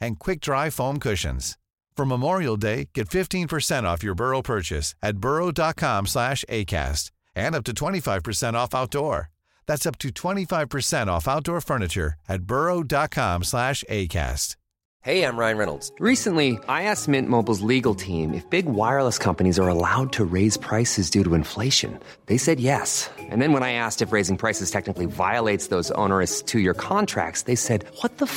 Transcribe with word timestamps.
and 0.00 0.18
quick-dry 0.18 0.70
foam 0.70 0.98
cushions. 0.98 1.56
For 1.96 2.04
Memorial 2.04 2.56
Day, 2.56 2.90
get 2.94 3.08
15% 3.08 3.84
off 3.84 4.02
your 4.02 4.14
Burrow 4.14 4.42
purchase 4.42 4.94
at 5.02 5.18
burrow.com 5.18 6.06
slash 6.06 6.44
ACAST 6.48 7.10
and 7.34 7.54
up 7.54 7.64
to 7.64 7.72
25% 7.72 8.54
off 8.54 8.74
outdoor. 8.74 9.30
That's 9.66 9.86
up 9.86 9.98
to 9.98 10.10
25% 10.10 11.06
off 11.08 11.26
outdoor 11.26 11.60
furniture 11.60 12.14
at 12.28 12.42
burrow.com 12.42 13.44
slash 13.44 13.82
ACAST. 13.90 14.56
Hey, 15.02 15.22
I'm 15.22 15.36
Ryan 15.36 15.56
Reynolds. 15.56 15.92
Recently, 16.00 16.58
I 16.68 16.82
asked 16.82 17.06
Mint 17.06 17.28
Mobile's 17.28 17.60
legal 17.60 17.94
team 17.94 18.34
if 18.34 18.48
big 18.50 18.66
wireless 18.66 19.18
companies 19.18 19.56
are 19.56 19.68
allowed 19.68 20.12
to 20.14 20.24
raise 20.24 20.56
prices 20.56 21.10
due 21.10 21.22
to 21.22 21.34
inflation. 21.34 22.00
They 22.26 22.36
said 22.38 22.58
yes. 22.58 23.08
And 23.18 23.40
then 23.40 23.52
when 23.52 23.62
I 23.62 23.72
asked 23.74 24.02
if 24.02 24.10
raising 24.10 24.36
prices 24.36 24.68
technically 24.70 25.06
violates 25.06 25.68
those 25.68 25.92
onerous 25.92 26.42
two-year 26.42 26.74
contracts, 26.74 27.42
they 27.42 27.54
said, 27.54 27.84
what 28.00 28.18
the 28.18 28.26
f*** 28.26 28.36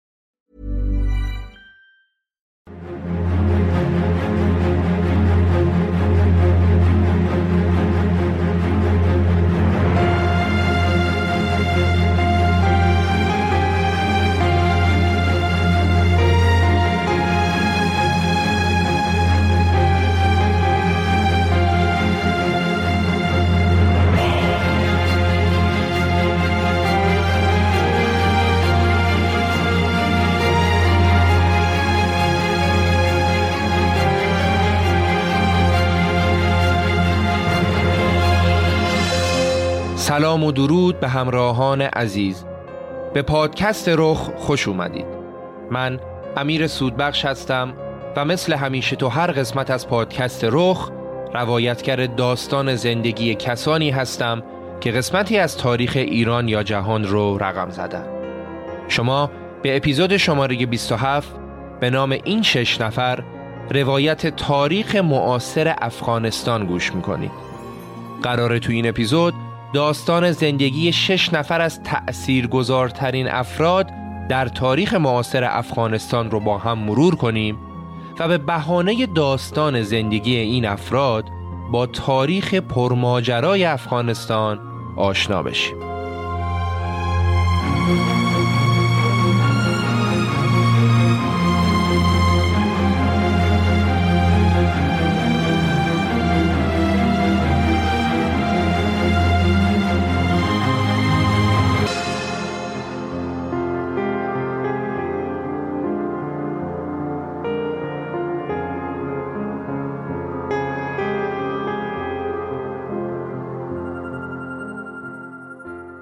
سلام 40.11 40.43
و 40.43 40.51
درود 40.51 40.99
به 40.99 41.07
همراهان 41.07 41.81
عزیز. 41.81 42.45
به 43.13 43.21
پادکست 43.21 43.89
رخ 43.89 44.29
خوش 44.37 44.67
اومدید. 44.67 45.05
من 45.69 45.99
امیر 46.37 46.67
سودبخش 46.67 47.25
هستم 47.25 47.73
و 48.15 48.25
مثل 48.25 48.53
همیشه 48.53 48.95
تو 48.95 49.07
هر 49.07 49.31
قسمت 49.31 49.71
از 49.71 49.87
پادکست 49.87 50.45
رخ 50.51 50.91
روایتگر 51.33 52.05
داستان 52.05 52.75
زندگی 52.75 53.35
کسانی 53.35 53.89
هستم 53.89 54.43
که 54.81 54.91
قسمتی 54.91 55.37
از 55.37 55.57
تاریخ 55.57 55.91
ایران 55.95 56.47
یا 56.47 56.63
جهان 56.63 57.03
رو 57.03 57.37
رقم 57.37 57.69
زدن. 57.69 58.05
شما 58.87 59.31
به 59.61 59.77
اپیزود 59.77 60.17
شماره 60.17 60.65
27 60.65 61.35
به 61.79 61.89
نام 61.89 62.15
این 62.23 62.41
شش 62.41 62.81
نفر 62.81 63.23
روایت 63.69 64.27
تاریخ 64.27 64.95
معاصر 64.95 65.75
افغانستان 65.81 66.65
گوش 66.65 66.95
می‌کنید. 66.95 67.31
قراره 68.23 68.59
تو 68.59 68.71
این 68.71 68.89
اپیزود 68.89 69.33
داستان 69.73 70.31
زندگی 70.31 70.93
شش 70.93 71.33
نفر 71.33 71.61
از 71.61 71.83
تأثیرگذارترین 71.83 73.27
افراد 73.27 73.91
در 74.29 74.47
تاریخ 74.47 74.93
معاصر 74.93 75.43
افغانستان 75.43 76.31
رو 76.31 76.39
با 76.39 76.57
هم 76.57 76.79
مرور 76.79 77.15
کنیم 77.15 77.57
و 78.19 78.27
به 78.27 78.37
بهانه 78.37 79.05
داستان 79.05 79.81
زندگی 79.81 80.35
این 80.35 80.65
افراد 80.65 81.25
با 81.71 81.85
تاریخ 81.85 82.53
پرماجرای 82.53 83.65
افغانستان 83.65 84.59
آشنا 84.97 85.43
بشیم. 85.43 85.90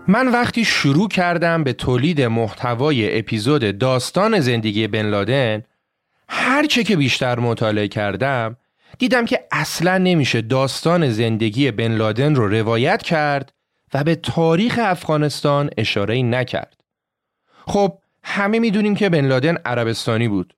من 0.10 0.28
وقتی 0.28 0.66
شروع 0.66 1.08
کردم 1.08 1.64
به 1.64 1.74
تولید 1.74 2.22
محتوای 2.22 3.20
اپیزود 3.20 3.78
داستان 3.78 4.40
زندگی 4.40 4.88
بن 4.88 5.06
لادن 5.06 5.64
هرچه 6.30 6.84
که 6.84 6.96
بیشتر 6.96 7.40
مطالعه 7.40 7.88
کردم 7.88 8.58
دیدم 9.00 9.26
که 9.26 9.40
اصلا 9.52 9.98
نمیشه 9.98 10.42
داستان 10.42 11.10
زندگی 11.10 11.72
بن 11.72 11.92
لادن 11.92 12.36
رو 12.36 12.48
روایت 12.48 13.02
کرد 13.02 13.54
و 13.94 14.04
به 14.04 14.16
تاریخ 14.16 14.80
افغانستان 14.84 15.70
اشاره 15.78 16.22
نکرد. 16.22 16.82
خب 17.68 17.98
همه 18.24 18.60
می‌دونیم 18.60 18.96
که 18.96 19.10
بن 19.10 19.28
لادن 19.28 19.58
عربستانی 19.66 20.28
بود. 20.28 20.54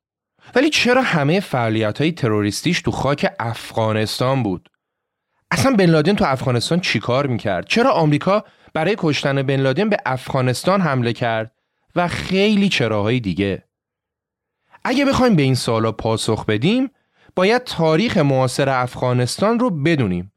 ولی 0.56 0.69
چرا 0.69 1.01
همه 1.01 1.40
فعالیت 1.40 2.01
های 2.01 2.11
تروریستیش 2.11 2.81
تو 2.81 2.91
خاک 2.91 3.31
افغانستان 3.40 4.44
بود؟ 4.44 4.69
اصلا 5.51 5.75
بن 5.75 5.85
لادن 5.85 6.13
تو 6.13 6.25
افغانستان 6.25 6.79
چیکار 6.79 7.28
می‌کرد؟ 7.28 7.66
چرا 7.67 7.91
آمریکا 7.91 8.44
برای 8.74 8.96
کشتن 8.98 9.42
بن 9.42 9.59
لادن 9.59 9.90
به 9.90 9.98
افغانستان 10.06 10.82
حمله 10.82 11.14
کرد 11.14 11.52
و 11.96 12.08
خیلی 12.08 12.70
چراهای 12.70 13.20
دیگه. 13.20 13.64
اگه 14.84 15.06
بخوایم 15.06 15.36
به 15.36 15.42
این 15.42 15.56
سوالا 15.56 15.92
پاسخ 15.92 16.46
بدیم 16.46 16.92
باید 17.36 17.64
تاریخ 17.64 18.18
معاصر 18.18 18.70
افغانستان 18.70 19.59
رو 19.59 19.70
بدونیم. 19.70 20.32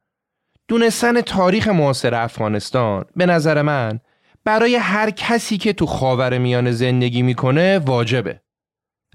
دونستن 0.68 1.20
تاریخ 1.20 1.68
معاصر 1.68 2.14
افغانستان 2.14 3.04
به 3.16 3.26
نظر 3.26 3.62
من 3.62 4.00
برای 4.44 4.76
هر 4.76 5.10
کسی 5.10 5.58
که 5.58 5.72
تو 5.72 5.86
خاور 5.86 6.38
میانه 6.38 6.72
زندگی 6.72 7.22
می‌کنه 7.22 7.78
واجبه. 7.78 8.40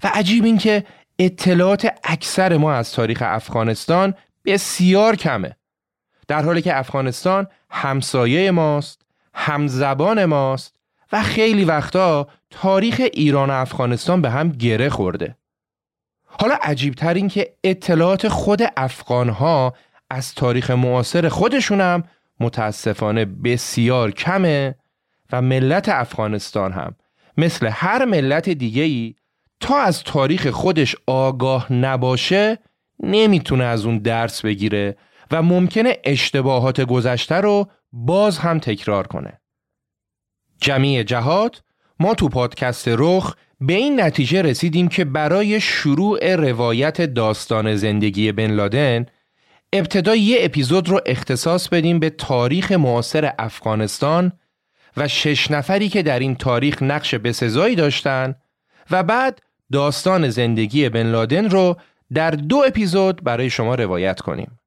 و 0.04 0.10
عجیب 0.14 0.44
این 0.44 0.58
که 0.58 0.84
اطلاعات 1.18 1.94
اکثر 2.04 2.56
ما 2.56 2.72
از 2.72 2.92
تاریخ 2.92 3.22
افغانستان 3.26 4.14
بسیار 4.44 5.16
کمه. 5.16 5.56
در 6.28 6.42
حالی 6.42 6.62
که 6.62 6.78
افغانستان 6.78 7.46
همسایه 7.70 8.50
ماست. 8.50 8.99
همزبان 9.34 10.24
ماست 10.24 10.76
و 11.12 11.22
خیلی 11.22 11.64
وقتا 11.64 12.28
تاریخ 12.50 13.00
ایران 13.12 13.50
و 13.50 13.52
افغانستان 13.52 14.22
به 14.22 14.30
هم 14.30 14.48
گره 14.48 14.88
خورده. 14.88 15.36
حالا 16.26 16.58
عجیبتر 16.62 17.14
این 17.14 17.28
که 17.28 17.54
اطلاعات 17.64 18.28
خود 18.28 18.62
افغانها 18.76 19.74
از 20.10 20.34
تاریخ 20.34 20.70
معاصر 20.70 21.28
خودشونم 21.28 22.04
متاسفانه 22.40 23.24
بسیار 23.24 24.10
کمه 24.10 24.74
و 25.32 25.42
ملت 25.42 25.88
افغانستان 25.88 26.72
هم. 26.72 26.94
مثل 27.36 27.68
هر 27.72 28.04
ملت 28.04 28.48
دیگه 28.48 28.82
ای 28.82 29.14
تا 29.60 29.78
از 29.78 30.02
تاریخ 30.02 30.46
خودش 30.46 30.96
آگاه 31.06 31.72
نباشه 31.72 32.58
نمی‌تونه 33.02 33.64
از 33.64 33.86
اون 33.86 33.98
درس 33.98 34.42
بگیره 34.44 34.96
و 35.30 35.42
ممکنه 35.42 35.98
اشتباهات 36.04 36.80
گذشته 36.80 37.34
رو 37.34 37.68
باز 37.92 38.38
هم 38.38 38.58
تکرار 38.58 39.06
کنه. 39.06 39.40
جمعی 40.60 41.04
جهات 41.04 41.62
ما 42.00 42.14
تو 42.14 42.28
پادکست 42.28 42.84
رخ 42.88 43.36
به 43.60 43.72
این 43.72 44.00
نتیجه 44.00 44.42
رسیدیم 44.42 44.88
که 44.88 45.04
برای 45.04 45.60
شروع 45.60 46.36
روایت 46.36 47.00
داستان 47.00 47.76
زندگی 47.76 48.32
بن 48.32 48.50
لادن 48.50 49.06
ابتدا 49.72 50.14
یه 50.14 50.38
اپیزود 50.40 50.88
رو 50.88 51.00
اختصاص 51.06 51.68
بدیم 51.68 51.98
به 51.98 52.10
تاریخ 52.10 52.72
معاصر 52.72 53.32
افغانستان 53.38 54.32
و 54.96 55.08
شش 55.08 55.50
نفری 55.50 55.88
که 55.88 56.02
در 56.02 56.18
این 56.18 56.34
تاریخ 56.34 56.82
نقش 56.82 57.14
بسزایی 57.14 57.76
داشتن 57.76 58.34
و 58.90 59.02
بعد 59.02 59.42
داستان 59.72 60.28
زندگی 60.28 60.88
بن 60.88 61.06
لادن 61.06 61.50
رو 61.50 61.76
در 62.12 62.30
دو 62.30 62.62
اپیزود 62.66 63.24
برای 63.24 63.50
شما 63.50 63.74
روایت 63.74 64.20
کنیم. 64.20 64.60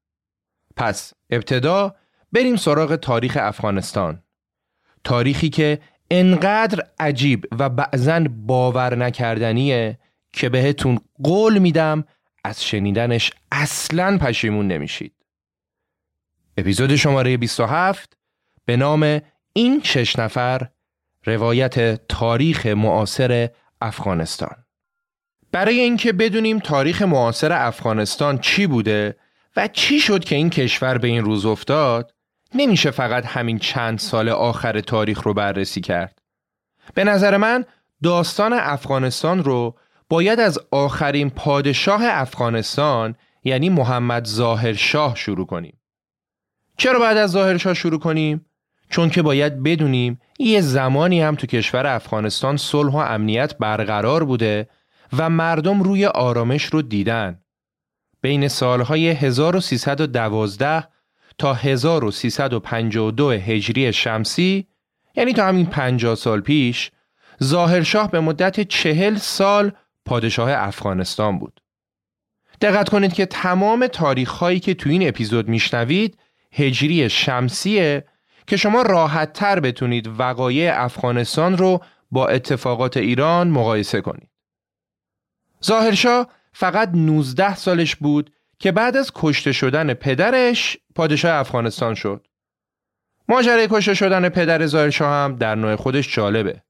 پس 0.76 1.12
ابتدا 1.30 1.94
بریم 2.34 2.56
سراغ 2.56 2.96
تاریخ 2.96 3.38
افغانستان. 3.40 4.22
تاریخی 5.04 5.50
که 5.50 5.78
انقدر 6.10 6.86
عجیب 6.98 7.46
و 7.58 7.68
بعضا 7.68 8.24
باور 8.30 8.94
نکردنیه 8.94 9.98
که 10.32 10.48
بهتون 10.48 11.00
قول 11.24 11.58
میدم 11.58 12.04
از 12.44 12.64
شنیدنش 12.64 13.32
اصلا 13.52 14.18
پشیمون 14.18 14.68
نمیشید. 14.68 15.14
اپیزود 16.56 16.96
شماره 16.96 17.36
27 17.36 18.16
به 18.64 18.76
نام 18.76 19.20
این 19.52 19.80
شش 19.84 20.18
نفر 20.18 20.68
روایت 21.24 22.06
تاریخ 22.06 22.66
معاصر 22.66 23.50
افغانستان 23.80 24.56
برای 25.52 25.80
اینکه 25.80 26.12
بدونیم 26.12 26.58
تاریخ 26.58 27.02
معاصر 27.02 27.52
افغانستان 27.52 28.38
چی 28.38 28.66
بوده 28.66 29.16
و 29.56 29.68
چی 29.68 30.00
شد 30.00 30.24
که 30.24 30.36
این 30.36 30.50
کشور 30.50 30.98
به 30.98 31.08
این 31.08 31.24
روز 31.24 31.46
افتاد 31.46 32.13
نمیشه 32.54 32.90
فقط 32.90 33.26
همین 33.26 33.58
چند 33.58 33.98
سال 33.98 34.28
آخر 34.28 34.80
تاریخ 34.80 35.22
رو 35.22 35.34
بررسی 35.34 35.80
کرد 35.80 36.18
به 36.94 37.04
نظر 37.04 37.36
من 37.36 37.64
داستان 38.02 38.52
افغانستان 38.52 39.44
رو 39.44 39.74
باید 40.08 40.40
از 40.40 40.58
آخرین 40.70 41.30
پادشاه 41.30 42.00
افغانستان 42.04 43.14
یعنی 43.44 43.68
محمد 43.68 44.26
ظاهر 44.26 44.72
شاه 44.72 45.14
شروع 45.16 45.46
کنیم 45.46 45.80
چرا 46.76 46.98
بعد 46.98 47.16
از 47.16 47.30
ظاهر 47.30 47.56
شاه 47.56 47.74
شروع 47.74 47.98
کنیم؟ 47.98 48.46
چون 48.90 49.10
که 49.10 49.22
باید 49.22 49.62
بدونیم 49.62 50.20
یه 50.38 50.60
زمانی 50.60 51.20
هم 51.20 51.34
تو 51.34 51.46
کشور 51.46 51.86
افغانستان 51.86 52.56
صلح 52.56 52.92
و 52.92 52.96
امنیت 52.96 53.58
برقرار 53.58 54.24
بوده 54.24 54.68
و 55.18 55.30
مردم 55.30 55.82
روی 55.82 56.06
آرامش 56.06 56.64
رو 56.64 56.82
دیدن. 56.82 57.40
بین 58.20 58.48
سالهای 58.48 59.08
1312 59.08 60.88
تا 61.38 61.54
1352 61.54 63.30
هجری 63.30 63.92
شمسی 63.92 64.66
یعنی 65.16 65.32
تا 65.32 65.46
همین 65.46 65.66
50 65.66 66.14
سال 66.14 66.40
پیش 66.40 66.90
ظاهرشاه 67.42 68.10
به 68.10 68.20
مدت 68.20 68.60
چهل 68.60 69.16
سال 69.16 69.72
پادشاه 70.04 70.52
افغانستان 70.52 71.38
بود. 71.38 71.60
دقت 72.60 72.88
کنید 72.88 73.12
که 73.12 73.26
تمام 73.26 73.86
تاریخ 73.86 74.30
هایی 74.30 74.60
که 74.60 74.74
تو 74.74 74.90
این 74.90 75.08
اپیزود 75.08 75.48
میشنوید 75.48 76.18
هجری 76.52 77.10
شمسیه 77.10 78.04
که 78.46 78.56
شما 78.56 78.82
راحت 78.82 79.32
تر 79.32 79.60
بتونید 79.60 80.10
وقایع 80.18 80.82
افغانستان 80.84 81.58
رو 81.58 81.80
با 82.10 82.26
اتفاقات 82.26 82.96
ایران 82.96 83.48
مقایسه 83.48 84.00
کنید. 84.00 84.28
ظاهرشاه 85.64 86.28
فقط 86.52 86.90
19 86.94 87.54
سالش 87.54 87.96
بود 87.96 88.30
که 88.58 88.72
بعد 88.72 88.96
از 88.96 89.12
کشته 89.14 89.52
شدن 89.52 89.94
پدرش 89.94 90.76
پادشاه 90.94 91.34
افغانستان 91.34 91.94
شد. 91.94 92.26
ماجرای 93.28 93.68
کشته 93.70 93.94
شدن 93.94 94.28
پدر 94.28 94.66
ظاهرشاه 94.66 95.12
هم 95.12 95.36
در 95.36 95.54
نوع 95.54 95.76
خودش 95.76 96.14
جالبه. 96.14 96.62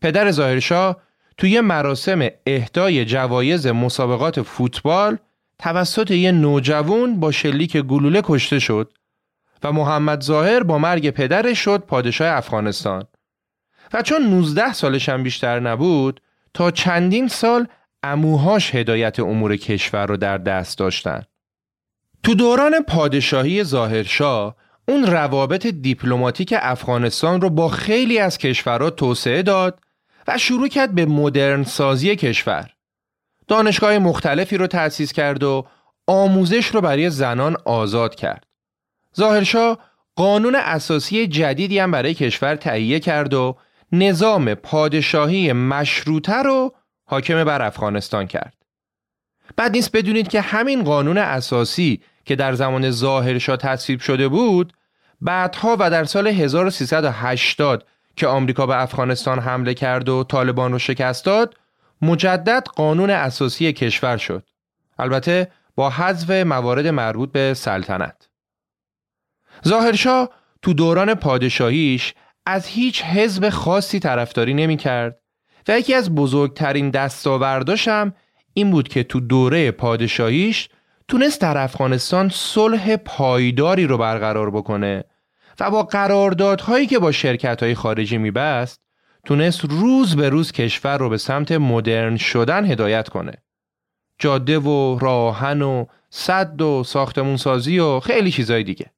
پدر 0.00 0.30
ظاهرشاه 0.30 1.02
توی 1.38 1.60
مراسم 1.60 2.28
اهدای 2.46 3.04
جوایز 3.04 3.66
مسابقات 3.66 4.42
فوتبال 4.42 5.18
توسط 5.58 6.10
یه 6.10 6.32
نوجوان 6.32 7.20
با 7.20 7.32
شلیک 7.32 7.76
گلوله 7.76 8.20
کشته 8.24 8.58
شد 8.58 8.92
و 9.62 9.72
محمد 9.72 10.22
ظاهر 10.22 10.62
با 10.62 10.78
مرگ 10.78 11.10
پدرش 11.10 11.58
شد 11.58 11.78
پادشاه 11.78 12.36
افغانستان 12.36 13.04
و 13.92 14.02
چون 14.02 14.22
19 14.22 14.72
سالش 14.72 15.08
هم 15.08 15.22
بیشتر 15.22 15.60
نبود 15.60 16.20
تا 16.54 16.70
چندین 16.70 17.28
سال 17.28 17.68
اموهاش 18.12 18.74
هدایت 18.74 19.20
امور 19.20 19.56
کشور 19.56 20.06
رو 20.06 20.16
در 20.16 20.38
دست 20.38 20.78
داشتن. 20.78 21.22
تو 22.22 22.34
دوران 22.34 22.82
پادشاهی 22.82 23.64
ظاهرشاه 23.64 24.56
اون 24.88 25.06
روابط 25.06 25.66
دیپلماتیک 25.66 26.54
افغانستان 26.58 27.40
رو 27.40 27.50
با 27.50 27.68
خیلی 27.68 28.18
از 28.18 28.38
کشورها 28.38 28.90
توسعه 28.90 29.42
داد 29.42 29.80
و 30.28 30.38
شروع 30.38 30.68
کرد 30.68 30.94
به 30.94 31.06
مدرن 31.06 31.64
سازی 31.64 32.16
کشور. 32.16 32.70
دانشگاه 33.48 33.98
مختلفی 33.98 34.56
رو 34.56 34.66
تأسیس 34.66 35.12
کرد 35.12 35.42
و 35.42 35.66
آموزش 36.06 36.66
رو 36.66 36.80
برای 36.80 37.10
زنان 37.10 37.56
آزاد 37.64 38.14
کرد. 38.14 38.46
ظاهرشاه 39.16 39.78
قانون 40.16 40.54
اساسی 40.54 41.26
جدیدی 41.26 41.78
هم 41.78 41.90
برای 41.90 42.14
کشور 42.14 42.56
تهیه 42.56 43.00
کرد 43.00 43.34
و 43.34 43.56
نظام 43.92 44.54
پادشاهی 44.54 45.52
مشروطه 45.52 46.42
رو 46.42 46.74
حاکم 47.06 47.44
بر 47.44 47.62
افغانستان 47.62 48.26
کرد. 48.26 48.54
بعد 49.56 49.72
نیست 49.72 49.96
بدونید 49.96 50.28
که 50.28 50.40
همین 50.40 50.84
قانون 50.84 51.18
اساسی 51.18 52.00
که 52.24 52.36
در 52.36 52.52
زمان 52.52 52.90
ظاهرشاه 52.90 53.56
تصویب 53.56 54.00
شده 54.00 54.28
بود 54.28 54.72
بعدها 55.20 55.76
و 55.80 55.90
در 55.90 56.04
سال 56.04 56.26
1380 56.26 57.86
که 58.16 58.26
آمریکا 58.26 58.66
به 58.66 58.82
افغانستان 58.82 59.38
حمله 59.38 59.74
کرد 59.74 60.08
و 60.08 60.24
طالبان 60.24 60.72
رو 60.72 60.78
شکست 60.78 61.24
داد 61.24 61.56
مجدد 62.02 62.66
قانون 62.76 63.10
اساسی 63.10 63.72
کشور 63.72 64.16
شد. 64.16 64.48
البته 64.98 65.50
با 65.74 65.90
حذف 65.90 66.30
موارد 66.30 66.86
مربوط 66.86 67.32
به 67.32 67.54
سلطنت. 67.54 68.28
ظاهرشاه 69.68 70.30
تو 70.62 70.72
دوران 70.72 71.14
پادشاهیش 71.14 72.14
از 72.46 72.66
هیچ 72.66 73.02
حزب 73.02 73.48
خاصی 73.48 74.00
طرفداری 74.00 74.54
نمی 74.54 74.76
کرد 74.76 75.20
و 75.68 75.78
یکی 75.78 75.94
از 75.94 76.14
بزرگترین 76.14 76.90
دستاورداشم 76.90 78.14
این 78.54 78.70
بود 78.70 78.88
که 78.88 79.02
تو 79.02 79.20
دوره 79.20 79.70
پادشاهیش 79.70 80.68
تونست 81.08 81.40
در 81.40 81.58
افغانستان 81.58 82.28
صلح 82.28 82.96
پایداری 82.96 83.86
رو 83.86 83.98
برقرار 83.98 84.50
بکنه 84.50 85.04
و 85.60 85.70
با 85.70 85.82
قراردادهایی 85.82 86.86
که 86.86 86.98
با 86.98 87.12
شرکت 87.12 87.62
های 87.62 87.74
خارجی 87.74 88.18
میبست 88.18 88.80
تونست 89.24 89.64
روز 89.64 90.16
به 90.16 90.28
روز 90.28 90.52
کشور 90.52 90.98
رو 90.98 91.08
به 91.08 91.18
سمت 91.18 91.52
مدرن 91.52 92.16
شدن 92.16 92.64
هدایت 92.64 93.08
کنه. 93.08 93.32
جاده 94.18 94.58
و 94.58 94.98
راهن 94.98 95.62
و 95.62 95.84
صد 96.10 96.62
و 96.62 96.84
ساختمون 96.84 97.36
سازی 97.36 97.78
و 97.78 98.00
خیلی 98.00 98.30
چیزای 98.30 98.64
دیگه. 98.64 98.90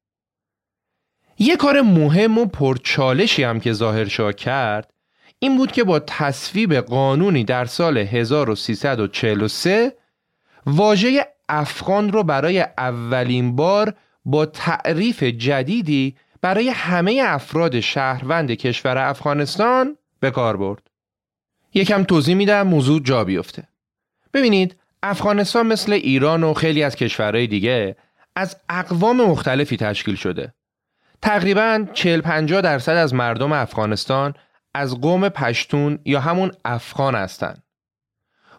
یه 1.39 1.57
کار 1.57 1.81
مهم 1.81 2.39
و 2.39 2.47
پرچالشی 2.47 3.43
هم 3.43 3.61
که 3.61 3.73
ظاهرشاه 3.73 4.33
کرد 4.33 4.95
این 5.39 5.57
بود 5.57 5.73
که 5.73 5.85
با 5.85 5.99
تصویب 5.99 6.75
قانونی 6.75 7.45
در 7.45 7.65
سال 7.65 7.99
1343 7.99 9.93
واژه 10.67 11.27
افغان 11.49 12.13
رو 12.13 12.23
برای 12.23 12.61
اولین 12.79 13.57
بار 13.57 13.95
با 14.25 14.47
تعریف 14.47 15.23
جدیدی 15.23 16.17
برای 16.41 16.69
همه 16.69 17.23
افراد 17.25 17.81
شهروند 17.81 18.51
کشور 18.51 18.99
افغانستان 18.99 19.97
به 20.21 20.31
کار 20.31 20.57
برد. 20.57 20.83
یکم 21.75 22.05
توضیح 22.05 22.35
میدم 22.35 22.63
موضوع 22.63 23.01
جا 23.01 23.25
بیفته. 23.25 23.69
ببینید 24.35 24.77
افغانستان 25.03 25.67
مثل 25.67 25.93
ایران 25.93 26.43
و 26.43 26.55
خیلی 26.55 26.83
از 26.83 26.97
کشورهای 26.97 27.47
دیگه 27.47 27.97
از 28.37 28.57
اقوام 28.69 29.17
مختلفی 29.17 29.77
تشکیل 29.77 30.15
شده. 30.15 30.55
تقریبا 31.23 31.87
40 31.95 32.21
50 32.21 32.61
درصد 32.61 32.93
از 32.93 33.15
مردم 33.15 33.53
افغانستان 33.53 34.35
از 34.79 35.01
قوم 35.01 35.29
پشتون 35.29 35.99
یا 36.05 36.21
همون 36.21 36.53
افغان 36.65 37.15
هستند. 37.15 37.63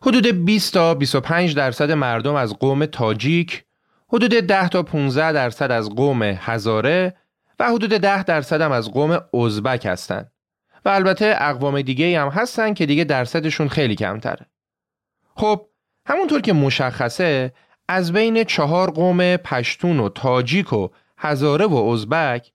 حدود 0.01 0.45
20 0.45 0.73
تا 0.73 0.93
25 0.93 1.55
درصد 1.55 1.91
مردم 1.91 2.35
از 2.35 2.53
قوم 2.53 2.85
تاجیک، 2.85 3.63
حدود 4.09 4.33
10 4.33 4.69
تا 4.69 4.83
15 4.83 5.31
درصد 5.31 5.71
از 5.71 5.89
قوم 5.89 6.23
هزاره 6.23 7.15
و 7.59 7.69
حدود 7.69 7.89
10 7.89 8.23
درصد 8.23 8.61
هم 8.61 8.71
از 8.71 8.91
قوم 8.91 9.21
ازبک 9.33 9.85
هستند. 9.85 10.31
و 10.85 10.89
البته 10.89 11.35
اقوام 11.39 11.81
دیگه 11.81 12.21
هم 12.21 12.27
هستن 12.27 12.73
که 12.73 12.85
دیگه 12.85 13.03
درصدشون 13.03 13.67
خیلی 13.67 13.95
کمتره. 13.95 14.45
خب 15.35 15.65
همونطور 16.05 16.41
که 16.41 16.53
مشخصه 16.53 17.53
از 17.87 18.13
بین 18.13 18.43
چهار 18.43 18.91
قوم 18.91 19.37
پشتون 19.37 19.99
و 19.99 20.09
تاجیک 20.09 20.73
و 20.73 20.87
هزاره 21.17 21.65
و 21.65 21.75
ازبک 21.75 22.51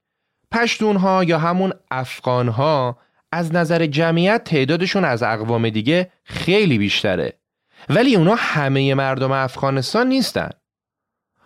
پشتون 0.51 0.95
ها 0.95 1.23
یا 1.23 1.39
همون 1.39 1.73
افغان 1.91 2.47
ها 2.47 2.97
از 3.35 3.55
نظر 3.55 3.85
جمعیت 3.85 4.43
تعدادشون 4.43 5.05
از 5.05 5.23
اقوام 5.23 5.69
دیگه 5.69 6.11
خیلی 6.23 6.77
بیشتره. 6.77 7.33
ولی 7.89 8.15
اونا 8.15 8.35
همه 8.37 8.93
مردم 8.93 9.31
افغانستان 9.31 10.07
نیستن. 10.07 10.49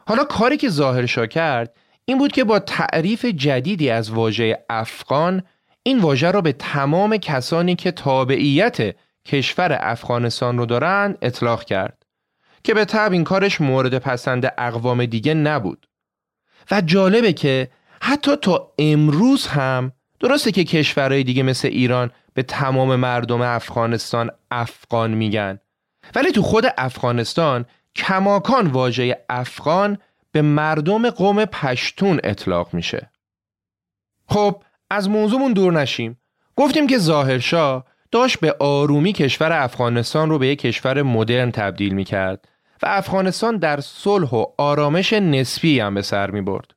حالا 0.08 0.24
کاری 0.24 0.58
که 0.58 0.70
ظاهرشا 0.70 1.26
کرد 1.26 1.76
این 2.06 2.18
بود 2.18 2.32
که 2.32 2.44
با 2.44 2.60
تعریف 2.60 3.26
جدیدی 3.26 3.90
از 3.90 4.12
واژه 4.12 4.66
افغان 4.70 5.44
این 5.84 6.00
واژه 6.00 6.32
را 6.32 6.42
به 6.42 6.52
تمام 6.52 7.18
کسانی 7.18 7.76
که 7.76 7.92
تابعیت 7.92 8.96
کشور 9.26 9.78
افغانستان 9.82 10.58
رو 10.58 10.66
دارن 10.66 11.18
اطلاق 11.22 11.64
کرد. 11.64 12.04
که 12.64 12.74
به 12.74 12.86
طب 12.86 13.12
این 13.12 13.24
کارش 13.24 13.62
مورد 13.62 13.98
پسند 13.98 14.54
اقوام 14.58 15.06
دیگه 15.06 15.34
نبود. 15.34 15.88
و 16.72 16.82
جالبه 16.82 17.34
که 17.34 17.70
حتی 18.02 18.36
تا 18.36 18.74
امروز 18.80 19.48
هم 19.48 19.92
درسته 20.20 20.52
که 20.52 20.64
کشورهای 20.64 21.24
دیگه 21.24 21.44
مثل 21.44 21.68
ایران 21.68 22.12
به 22.34 22.44
تمام 22.44 22.96
مردم 22.96 23.42
افغانستان 23.42 24.32
افغان 24.52 25.14
میگن. 25.14 25.60
ولی 26.16 26.32
تو 26.32 26.42
خود 26.42 26.66
افغانستان 26.78 27.66
کماکان 27.96 28.68
واژه 28.68 29.26
افغان 29.30 29.98
به 30.32 30.42
مردم 30.42 31.10
قوم 31.10 31.46
پشتون 31.46 32.20
اطلاق 32.24 32.74
میشه. 32.74 33.12
خب 34.28 34.64
از 34.90 35.10
موضوعمون 35.10 35.54
دور 35.54 35.74
نشیم. 35.74 36.20
گفتیم 36.56 36.88
که 36.88 36.98
ظاهرشاه 36.98 37.86
داشت 38.12 38.40
به 38.40 38.56
آرومی 38.60 39.14
کشور 39.14 39.54
افغانستان 39.54 40.30
رو 40.30 40.40
به 40.40 40.48
یک 40.48 40.60
کشور 40.60 41.02
مدرن 41.02 41.52
تبدیل 41.52 41.94
می‌کرد 41.94 42.48
و 42.84 42.86
افغانستان 42.90 43.58
در 43.58 43.80
صلح 43.80 44.30
و 44.30 44.46
آرامش 44.58 45.14
نسبی 45.14 45.80
هم 45.80 45.94
به 45.94 46.02
سر 46.02 46.32
می 46.32 46.42
برد. 46.42 46.74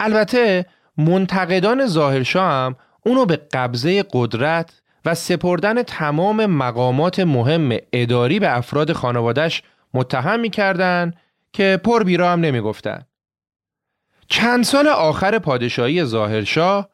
البته 0.00 0.66
منتقدان 0.96 1.86
ظاهرشاه 1.86 2.52
هم 2.52 2.76
اونو 3.06 3.26
به 3.26 3.36
قبضه 3.36 4.04
قدرت 4.12 4.82
و 5.04 5.14
سپردن 5.14 5.82
تمام 5.82 6.46
مقامات 6.46 7.20
مهم 7.20 7.76
اداری 7.92 8.40
به 8.40 8.56
افراد 8.56 8.92
خانوادش 8.92 9.62
متهم 9.94 10.40
می‌کردند 10.40 11.16
که 11.52 11.80
پر 11.84 12.04
بیرا 12.04 12.32
هم 12.32 12.40
نمی‌گفتن. 12.40 13.06
چند 14.28 14.64
سال 14.64 14.88
آخر 14.88 15.38
پادشاهی 15.38 16.04
ظاهرشاه 16.04 16.88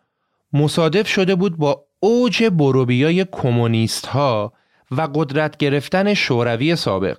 مصادف 0.52 1.08
شده 1.08 1.34
بود 1.34 1.56
با 1.56 1.84
اوج 2.00 2.44
بروبیای 2.44 3.24
کمونیست 3.32 4.06
ها 4.06 4.52
و 4.90 5.08
قدرت 5.14 5.56
گرفتن 5.56 6.14
شوروی 6.14 6.76
سابق. 6.76 7.18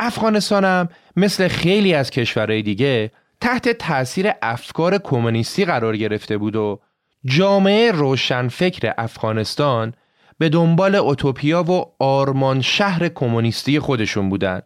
افغانستان 0.00 0.64
هم 0.64 0.88
مثل 1.16 1.48
خیلی 1.48 1.94
از 1.94 2.10
کشورهای 2.10 2.62
دیگه 2.62 3.10
تحت 3.40 3.68
تأثیر 3.68 4.30
افکار 4.42 4.98
کمونیستی 4.98 5.64
قرار 5.64 5.96
گرفته 5.96 6.38
بود 6.38 6.56
و 6.56 6.80
جامعه 7.24 7.92
روشنفکر 7.92 8.94
افغانستان 8.98 9.94
به 10.38 10.48
دنبال 10.48 10.94
اوتوپیا 10.94 11.62
و 11.62 11.84
آرمان 11.98 12.60
شهر 12.60 13.08
کمونیستی 13.08 13.80
خودشون 13.80 14.28
بودن 14.28 14.62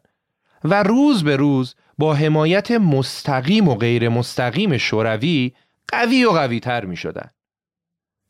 و 0.64 0.82
روز 0.82 1.24
به 1.24 1.36
روز 1.36 1.74
با 1.98 2.14
حمایت 2.14 2.70
مستقیم 2.70 3.68
و 3.68 3.74
غیر 3.74 4.08
مستقیم 4.08 4.78
شوروی 4.78 5.52
قوی 5.88 6.24
و 6.24 6.30
قوی 6.30 6.60
تر 6.60 6.84
می 6.84 6.96
شدن. 6.96 7.30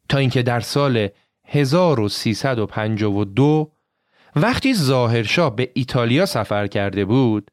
تا 0.09 0.19
اینکه 0.19 0.43
در 0.43 0.61
سال 0.61 1.09
1352 1.45 3.73
وقتی 4.37 4.75
ظاهرشاه 4.75 5.57
به 5.57 5.71
ایتالیا 5.75 6.27
سفر 6.27 6.67
کرده 6.67 7.05
بود 7.05 7.51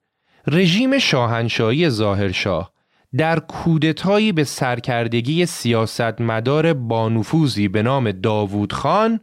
رژیم 0.48 1.00
شاهنشاهی 1.00 1.90
ظاهرشاه 1.90 2.74
در 3.18 3.40
کودتایی 3.40 4.32
به 4.32 4.44
سرکردگی 4.44 5.46
سیاستمدار 5.46 6.74
بانفوزی 6.74 7.68
به 7.68 7.84
نام 7.84 8.12
داوود 8.12 8.74
خان 8.74 9.20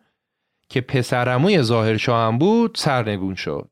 که 0.68 0.80
پسرموی 0.80 1.62
ظاهرشاه 1.62 2.26
هم 2.26 2.38
بود 2.38 2.74
سرنگون 2.74 3.34
شد. 3.34 3.70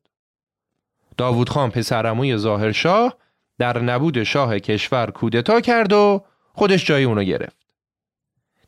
داوود 1.17 1.49
خان 1.49 1.69
پسرموی 1.69 2.37
ظاهرشاه 2.37 3.13
در 3.59 3.81
نبود 3.81 4.23
شاه 4.23 4.59
کشور 4.59 5.11
کودتا 5.11 5.61
کرد 5.61 5.93
و 5.93 6.23
خودش 6.53 6.85
جای 6.85 7.03
اونو 7.03 7.23
گرفت. 7.23 7.57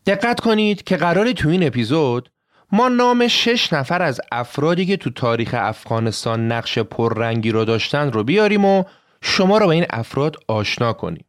دقت 0.06 0.40
کنید 0.40 0.84
که 0.84 0.98
قرار 0.98 1.32
تو 1.32 1.50
این 1.50 1.68
اپیزود 1.68 2.32
ما 2.72 2.90
نام 2.90 3.28
شش 3.28 3.74
نفر 3.74 4.02
از 4.02 4.22
افرادی 4.32 4.86
که 4.86 4.98
تو 4.98 5.10
تاریخ 5.10 5.56
افغانستان 5.58 6.52
نقش 6.52 6.80
پررنگی 6.80 7.52
رو 7.52 7.66
داشتن 7.66 8.12
رو 8.12 8.24
بیاریم 8.24 8.66
و 8.66 8.84
شما 9.22 9.58
رو 9.58 9.68
به 9.68 9.74
این 9.74 9.86
افراد 9.90 10.36
آشنا 10.48 10.94
کنیم. 10.94 11.26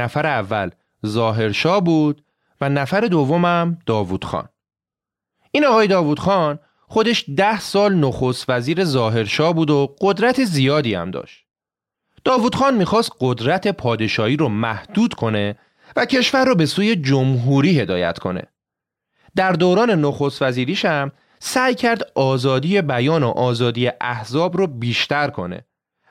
نفر 0.00 0.26
اول 0.26 0.70
ظاهرشاه 1.06 1.80
بود 1.80 2.24
و 2.60 2.68
نفر 2.68 3.00
دومم 3.00 3.78
داوود 3.86 4.24
خان. 4.24 4.48
این 5.50 5.64
آقای 5.66 5.86
داوود 5.86 6.18
خان 6.18 6.58
خودش 6.88 7.24
ده 7.36 7.60
سال 7.60 7.94
نخست 7.94 8.44
وزیر 8.50 8.84
ظاهرشاه 8.84 9.54
بود 9.54 9.70
و 9.70 9.96
قدرت 10.00 10.44
زیادی 10.44 10.94
هم 10.94 11.10
داشت. 11.10 11.44
داوود 12.24 12.54
خان 12.54 12.74
می‌خواست 12.74 13.12
قدرت 13.20 13.68
پادشاهی 13.68 14.36
رو 14.36 14.48
محدود 14.48 15.14
کنه 15.14 15.58
و 15.96 16.06
کشور 16.06 16.44
رو 16.44 16.54
به 16.54 16.66
سوی 16.66 16.96
جمهوری 16.96 17.80
هدایت 17.80 18.18
کنه. 18.18 18.42
در 19.36 19.52
دوران 19.52 19.90
نخست 19.90 20.42
وزیریش 20.42 20.84
هم 20.84 21.12
سعی 21.38 21.74
کرد 21.74 22.12
آزادی 22.14 22.82
بیان 22.82 23.22
و 23.22 23.28
آزادی 23.28 23.90
احزاب 24.00 24.56
رو 24.56 24.66
بیشتر 24.66 25.30
کنه 25.30 25.64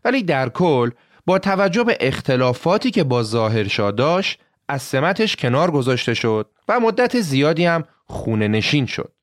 ولی 0.06 0.24
در 0.24 0.50
کل 0.50 0.90
با 1.26 1.40
توجه 1.40 1.84
به 1.84 1.98
اختلافاتی 2.00 2.92
که 2.92 3.04
با 3.04 3.24
ظاهرشاه 3.24 3.92
داشت 3.92 4.40
از 4.68 4.82
سمتش 4.82 5.36
کنار 5.36 5.72
گذاشته 5.72 6.14
شد 6.14 6.50
و 6.68 6.80
مدت 6.80 7.22
زیادی 7.22 7.66
هم 7.66 7.84
خونه 8.06 8.48
نشین 8.48 8.86
شد. 8.86 9.14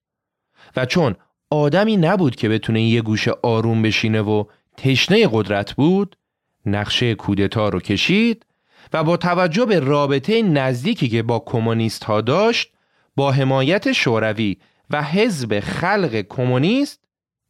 و 0.76 0.86
چون 0.86 1.14
آدمی 1.50 1.96
نبود 1.96 2.36
که 2.36 2.48
بتونه 2.48 2.82
یه 2.82 3.02
گوشه 3.02 3.32
آروم 3.42 3.82
بشینه 3.82 4.22
و 4.22 4.44
تشنه 4.76 5.28
قدرت 5.32 5.72
بود 5.72 6.16
نقشه 6.66 7.14
کودتا 7.14 7.68
رو 7.68 7.80
کشید 7.80 8.46
و 8.92 9.04
با 9.04 9.16
توجه 9.16 9.64
به 9.64 9.80
رابطه 9.80 10.42
نزدیکی 10.42 11.08
که 11.08 11.22
با 11.22 11.38
کمونیست 11.38 12.04
ها 12.04 12.20
داشت 12.20 12.72
با 13.16 13.32
حمایت 13.32 13.92
شوروی 13.92 14.56
و 14.90 15.02
حزب 15.02 15.60
خلق 15.60 16.24
کمونیست 16.28 17.00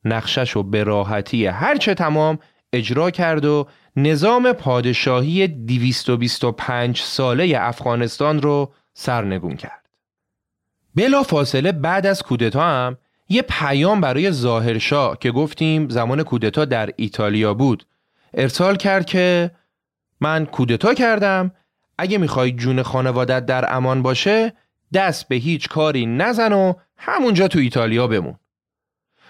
نقشش 0.05 0.51
رو 0.51 0.63
به 0.63 0.85
راحتی 0.85 1.47
هرچه 1.47 1.95
تمام 1.95 2.39
اجرا 2.73 3.11
کرد 3.11 3.45
و 3.45 3.67
نظام 3.97 4.53
پادشاهی 4.53 5.49
225 5.49 7.01
ساله 7.01 7.57
افغانستان 7.61 8.43
رو 8.43 8.73
سرنگون 8.95 9.57
کرد. 9.57 9.89
بلا 10.95 11.23
فاصله 11.23 11.73
بعد 11.73 12.07
از 12.07 12.23
کودتا 12.23 12.63
هم 12.63 12.97
یه 13.29 13.43
پیام 13.43 14.01
برای 14.01 14.31
ظاهرشاه 14.31 15.19
که 15.19 15.31
گفتیم 15.31 15.89
زمان 15.89 16.23
کودتا 16.23 16.65
در 16.65 16.91
ایتالیا 16.97 17.55
بود 17.55 17.87
ارسال 18.35 18.77
کرد 18.77 19.07
که 19.07 19.51
من 20.21 20.47
کودتا 20.47 20.95
کردم 20.95 21.51
اگه 21.99 22.19
می‌خوای 22.19 22.53
جون 22.53 22.83
خانوادت 22.83 23.47
در 23.47 23.77
امان 23.77 24.03
باشه 24.03 24.53
دست 24.95 25.29
به 25.29 25.37
هیچ 25.37 25.69
کاری 25.69 26.07
نزن 26.07 26.53
و 26.53 26.73
همونجا 26.97 27.49
تو 27.49 27.59
ایتالیا 27.59 28.07
بمون. 28.07 28.35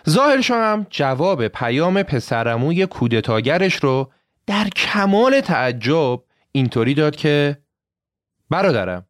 ظاهرشاه 0.09 0.59
هم 0.59 0.87
جواب 0.91 1.49
پیام 1.49 2.03
پسرموی 2.03 2.87
کودتاگرش 2.87 3.75
رو 3.75 4.13
در 4.47 4.69
کمال 4.69 5.41
تعجب 5.41 6.23
اینطوری 6.53 6.95
داد 6.95 7.17
که 7.17 7.57
برادرم 8.51 9.07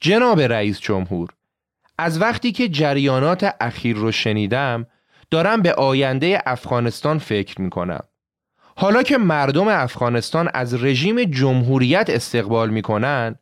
جناب 0.00 0.40
رئیس 0.40 0.80
جمهور 0.80 1.28
از 1.98 2.20
وقتی 2.20 2.52
که 2.52 2.68
جریانات 2.68 3.54
اخیر 3.60 3.96
رو 3.96 4.12
شنیدم 4.12 4.86
دارم 5.30 5.62
به 5.62 5.74
آینده 5.74 6.42
افغانستان 6.46 7.18
فکر 7.18 7.60
می 7.60 7.70
کنم. 7.70 8.00
حالا 8.76 9.02
که 9.02 9.18
مردم 9.18 9.68
افغانستان 9.68 10.50
از 10.54 10.84
رژیم 10.84 11.24
جمهوریت 11.24 12.10
استقبال 12.10 12.70
می‌کنن 12.70 13.34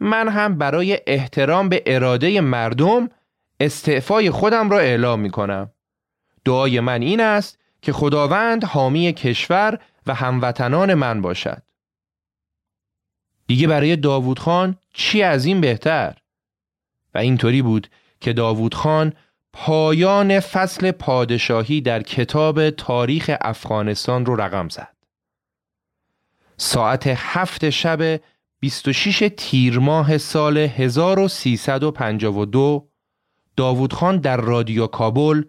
من 0.00 0.28
هم 0.28 0.58
برای 0.58 0.98
احترام 1.06 1.68
به 1.68 1.82
اراده 1.86 2.40
مردم 2.40 3.08
استعفای 3.60 4.30
خودم 4.30 4.70
را 4.70 4.78
اعلام 4.78 5.20
می 5.20 5.30
کنم. 5.30 5.70
دعای 6.44 6.80
من 6.80 7.02
این 7.02 7.20
است 7.20 7.58
که 7.82 7.92
خداوند 7.92 8.64
حامی 8.64 9.12
کشور 9.12 9.78
و 10.10 10.14
هموطنان 10.14 10.94
من 10.94 11.22
باشد. 11.22 11.62
دیگه 13.46 13.66
برای 13.66 13.96
داوود 13.96 14.38
خان 14.38 14.76
چی 14.94 15.22
از 15.22 15.44
این 15.44 15.60
بهتر؟ 15.60 16.16
و 17.14 17.18
اینطوری 17.18 17.62
بود 17.62 17.90
که 18.20 18.32
داوود 18.32 18.74
خان 18.74 19.12
پایان 19.52 20.40
فصل 20.40 20.90
پادشاهی 20.90 21.80
در 21.80 22.02
کتاب 22.02 22.70
تاریخ 22.70 23.36
افغانستان 23.40 24.26
رو 24.26 24.36
رقم 24.36 24.68
زد. 24.68 24.96
ساعت 26.56 27.06
هفت 27.06 27.70
شب 27.70 28.20
26 28.60 29.30
تیر 29.36 29.78
ماه 29.78 30.18
سال 30.18 30.58
1352 30.58 32.88
داوود 33.56 33.92
خان 33.92 34.16
در 34.16 34.36
رادیو 34.36 34.86
کابل 34.86 35.42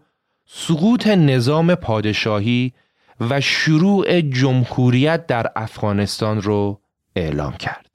سقوط 0.45 1.07
نظام 1.07 1.75
پادشاهی 1.75 2.73
و 3.29 3.41
شروع 3.41 4.21
جمهوریت 4.21 5.27
در 5.27 5.47
افغانستان 5.55 6.41
رو 6.41 6.81
اعلام 7.15 7.53
کرد. 7.53 7.87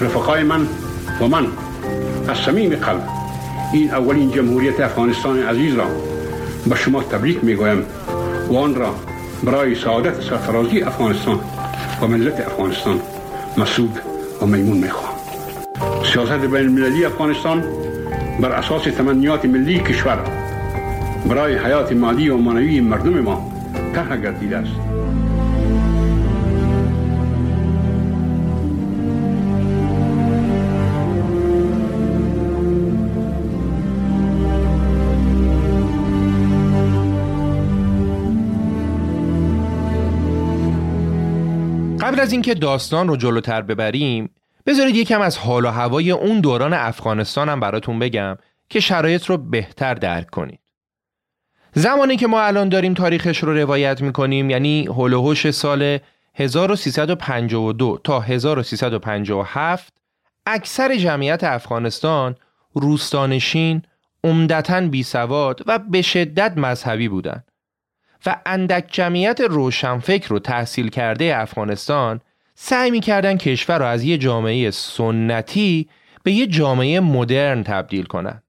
رفقای 0.00 0.42
من 0.42 0.66
و 1.20 1.28
من 1.28 1.46
از 2.28 2.38
صمیم 2.38 2.76
قلب 2.76 3.08
این 3.72 3.90
اولین 3.90 4.30
جمهوریت 4.30 4.80
افغانستان 4.80 5.42
عزیز 5.42 5.74
را 5.74 5.86
به 6.66 6.74
شما 6.74 7.02
تبریک 7.02 7.44
می 7.44 7.54
گویم 7.54 7.84
و 8.48 8.56
آن 8.56 8.74
را 8.74 8.94
برای 9.44 9.74
سعادت 9.74 10.20
سرفرازی 10.20 10.82
افغانستان 10.82 11.40
و 12.02 12.06
ملت 12.06 12.40
افغانستان 12.40 13.00
مسعود 13.56 14.00
و 14.42 14.46
میمون 14.46 14.76
می‌خوام 14.76 15.16
سیاست 16.12 16.32
بین 16.32 16.56
المللی 16.56 17.04
افغانستان 17.04 17.64
بر 18.40 18.52
اساس 18.52 18.82
تمنیات 18.82 19.44
ملی 19.44 19.78
کشور 19.78 20.24
برای 21.28 21.58
حیات 21.58 21.92
مالی 21.92 22.28
و 22.28 22.36
معنوی 22.36 22.80
مردم 22.80 23.20
ما 23.20 23.55
caja 23.94 24.16
gatillas. 24.16 24.68
قبل 42.00 42.20
از 42.20 42.32
اینکه 42.32 42.54
داستان 42.54 43.08
رو 43.08 43.16
جلوتر 43.16 43.62
ببریم 43.62 44.30
بذارید 44.66 44.96
یکم 44.96 45.20
از 45.20 45.38
حال 45.38 45.64
و 45.64 45.68
هوای 45.68 46.10
اون 46.10 46.40
دوران 46.40 46.72
افغانستانم 46.72 47.60
براتون 47.60 47.98
بگم 47.98 48.36
که 48.68 48.80
شرایط 48.80 49.24
رو 49.26 49.36
بهتر 49.36 49.94
درک 49.94 50.30
کنید 50.30 50.60
زمانی 51.78 52.16
که 52.16 52.26
ما 52.26 52.42
الان 52.42 52.68
داریم 52.68 52.94
تاریخش 52.94 53.38
رو 53.38 53.54
روایت 53.54 54.02
می‌کنیم 54.02 54.50
یعنی 54.50 54.86
هلوهوش 54.86 55.50
سال 55.50 55.98
1352 56.34 58.00
تا 58.04 58.20
1357 58.20 59.92
اکثر 60.46 60.96
جمعیت 60.96 61.44
افغانستان 61.44 62.34
روستانشین، 62.74 63.82
عمدتا 64.24 64.80
بی 64.80 65.02
سواد 65.02 65.62
و 65.66 65.78
به 65.78 66.02
شدت 66.02 66.58
مذهبی 66.58 67.08
بودند 67.08 67.50
و 68.26 68.36
اندک 68.46 68.84
جمعیت 68.92 69.40
روشنفکر 69.40 70.28
رو 70.28 70.38
تحصیل 70.38 70.88
کرده 70.88 71.36
افغانستان 71.36 72.20
سعی 72.54 72.90
می‌کردن 72.90 73.36
کشور 73.36 73.78
رو 73.78 73.86
از 73.86 74.04
یه 74.04 74.18
جامعه 74.18 74.70
سنتی 74.70 75.88
به 76.22 76.32
یه 76.32 76.46
جامعه 76.46 77.00
مدرن 77.00 77.62
تبدیل 77.62 78.04
کنن. 78.04 78.42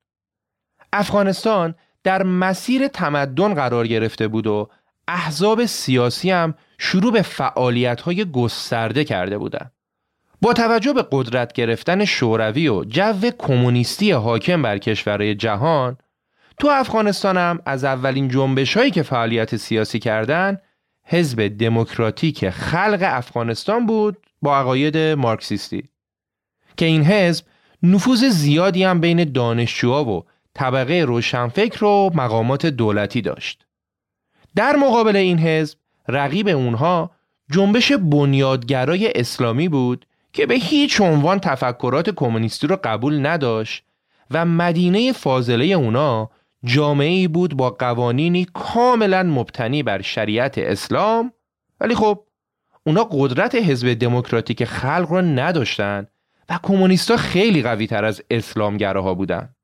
افغانستان 0.94 1.76
در 2.04 2.24
مسیر 2.24 2.88
تمدن 2.88 3.54
قرار 3.54 3.88
گرفته 3.88 4.28
بود 4.28 4.48
و 4.48 4.70
احزاب 5.08 5.66
سیاسی 5.66 6.32
هم 6.32 6.54
شروع 6.78 7.12
به 7.12 7.22
فعالیت 7.22 8.02
های 8.02 8.26
گسترده 8.32 9.04
کرده 9.04 9.38
بودند. 9.38 9.72
با 10.42 10.54
توجه 10.54 10.94
به 10.94 11.06
قدرت 11.12 11.54
گرفتن 11.54 12.06
شوروی 12.06 12.68
و 12.68 12.84
جو 12.84 13.32
کمونیستی 13.38 14.12
حاکم 14.12 14.62
بر 14.62 14.78
کشورهای 14.78 15.36
جهان 15.36 15.98
تو 16.60 16.68
افغانستان 16.68 17.38
هم 17.38 17.60
از 17.66 17.84
اولین 17.84 18.28
جنبش 18.28 18.78
هایی 18.78 18.92
که 18.92 19.04
فعالیت 19.04 19.56
سیاسی 19.56 20.00
کردند 20.00 20.62
حزب 21.04 21.48
دموکراتیک 21.48 22.50
خلق 22.50 23.00
افغانستان 23.02 23.86
بود 23.86 24.18
با 24.42 24.58
عقاید 24.58 24.98
مارکسیستی 24.98 25.90
که 26.78 26.86
این 26.86 27.04
حزب 27.04 27.46
نفوذ 27.84 28.24
زیادی 28.24 28.84
هم 28.84 29.02
بین 29.02 29.32
دانشجوها 29.32 30.06
و 30.06 30.26
طبقه 30.58 31.04
روشنفکر 31.08 31.86
و 31.86 32.12
مقامات 32.14 32.66
دولتی 32.66 33.22
داشت. 33.22 33.66
در 34.56 34.76
مقابل 34.76 35.16
این 35.16 35.40
حزب 35.40 35.78
رقیب 36.08 36.48
اونها 36.48 37.12
جنبش 37.52 37.92
بنیادگرای 37.92 39.12
اسلامی 39.16 39.70
بود 39.70 40.06
که 40.34 40.46
به 40.46 40.56
هیچ 40.56 41.02
عنوان 41.02 41.40
تفکرات 41.40 42.10
کمونیستی 42.10 42.68
رو 42.68 42.78
قبول 42.84 43.26
نداشت 43.26 43.84
و 44.32 44.46
مدینه 44.46 45.12
فاضله 45.12 45.66
اونا 45.66 46.30
جامعه 46.64 47.28
بود 47.28 47.58
با 47.58 47.70
قوانینی 47.70 48.48
کاملا 48.54 49.24
مبتنی 49.24 49.84
بر 49.84 50.02
شریعت 50.02 50.58
اسلام 50.58 51.32
ولی 51.82 51.96
خب 51.96 52.24
اونا 52.86 53.08
قدرت 53.12 53.56
حزب 53.56 53.94
دموکراتیک 53.94 54.66
خلق 54.66 55.08
رو 55.10 55.22
نداشتن 55.22 56.08
و 56.50 56.60
کمونیستا 56.64 57.18
خیلی 57.18 57.64
قوی 57.64 57.88
تر 57.88 58.06
از 58.06 58.22
اسلامگراها 58.30 59.14
بودن 59.14 59.56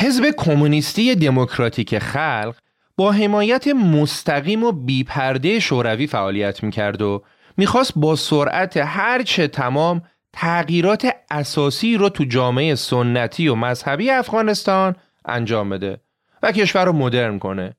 حزب 0.00 0.30
کمونیستی 0.36 1.14
دموکراتیک 1.14 1.98
خلق 1.98 2.54
با 2.96 3.12
حمایت 3.12 3.68
مستقیم 3.68 4.64
و 4.64 4.72
بیپرده 4.72 5.60
شوروی 5.60 6.06
فعالیت 6.06 6.62
می‌کرد 6.62 7.02
و 7.02 7.22
می‌خواست 7.56 7.92
با 7.96 8.16
سرعت 8.16 8.76
هرچه 8.76 9.48
تمام 9.48 10.02
تغییرات 10.32 11.12
اساسی 11.30 11.96
رو 11.96 12.08
تو 12.08 12.24
جامعه 12.24 12.74
سنتی 12.74 13.48
و 13.48 13.54
مذهبی 13.54 14.10
افغانستان 14.10 14.96
انجام 15.24 15.70
بده 15.70 16.00
و 16.42 16.52
کشور 16.52 16.84
رو 16.84 16.92
مدرن 16.92 17.38
کنه. 17.38 17.76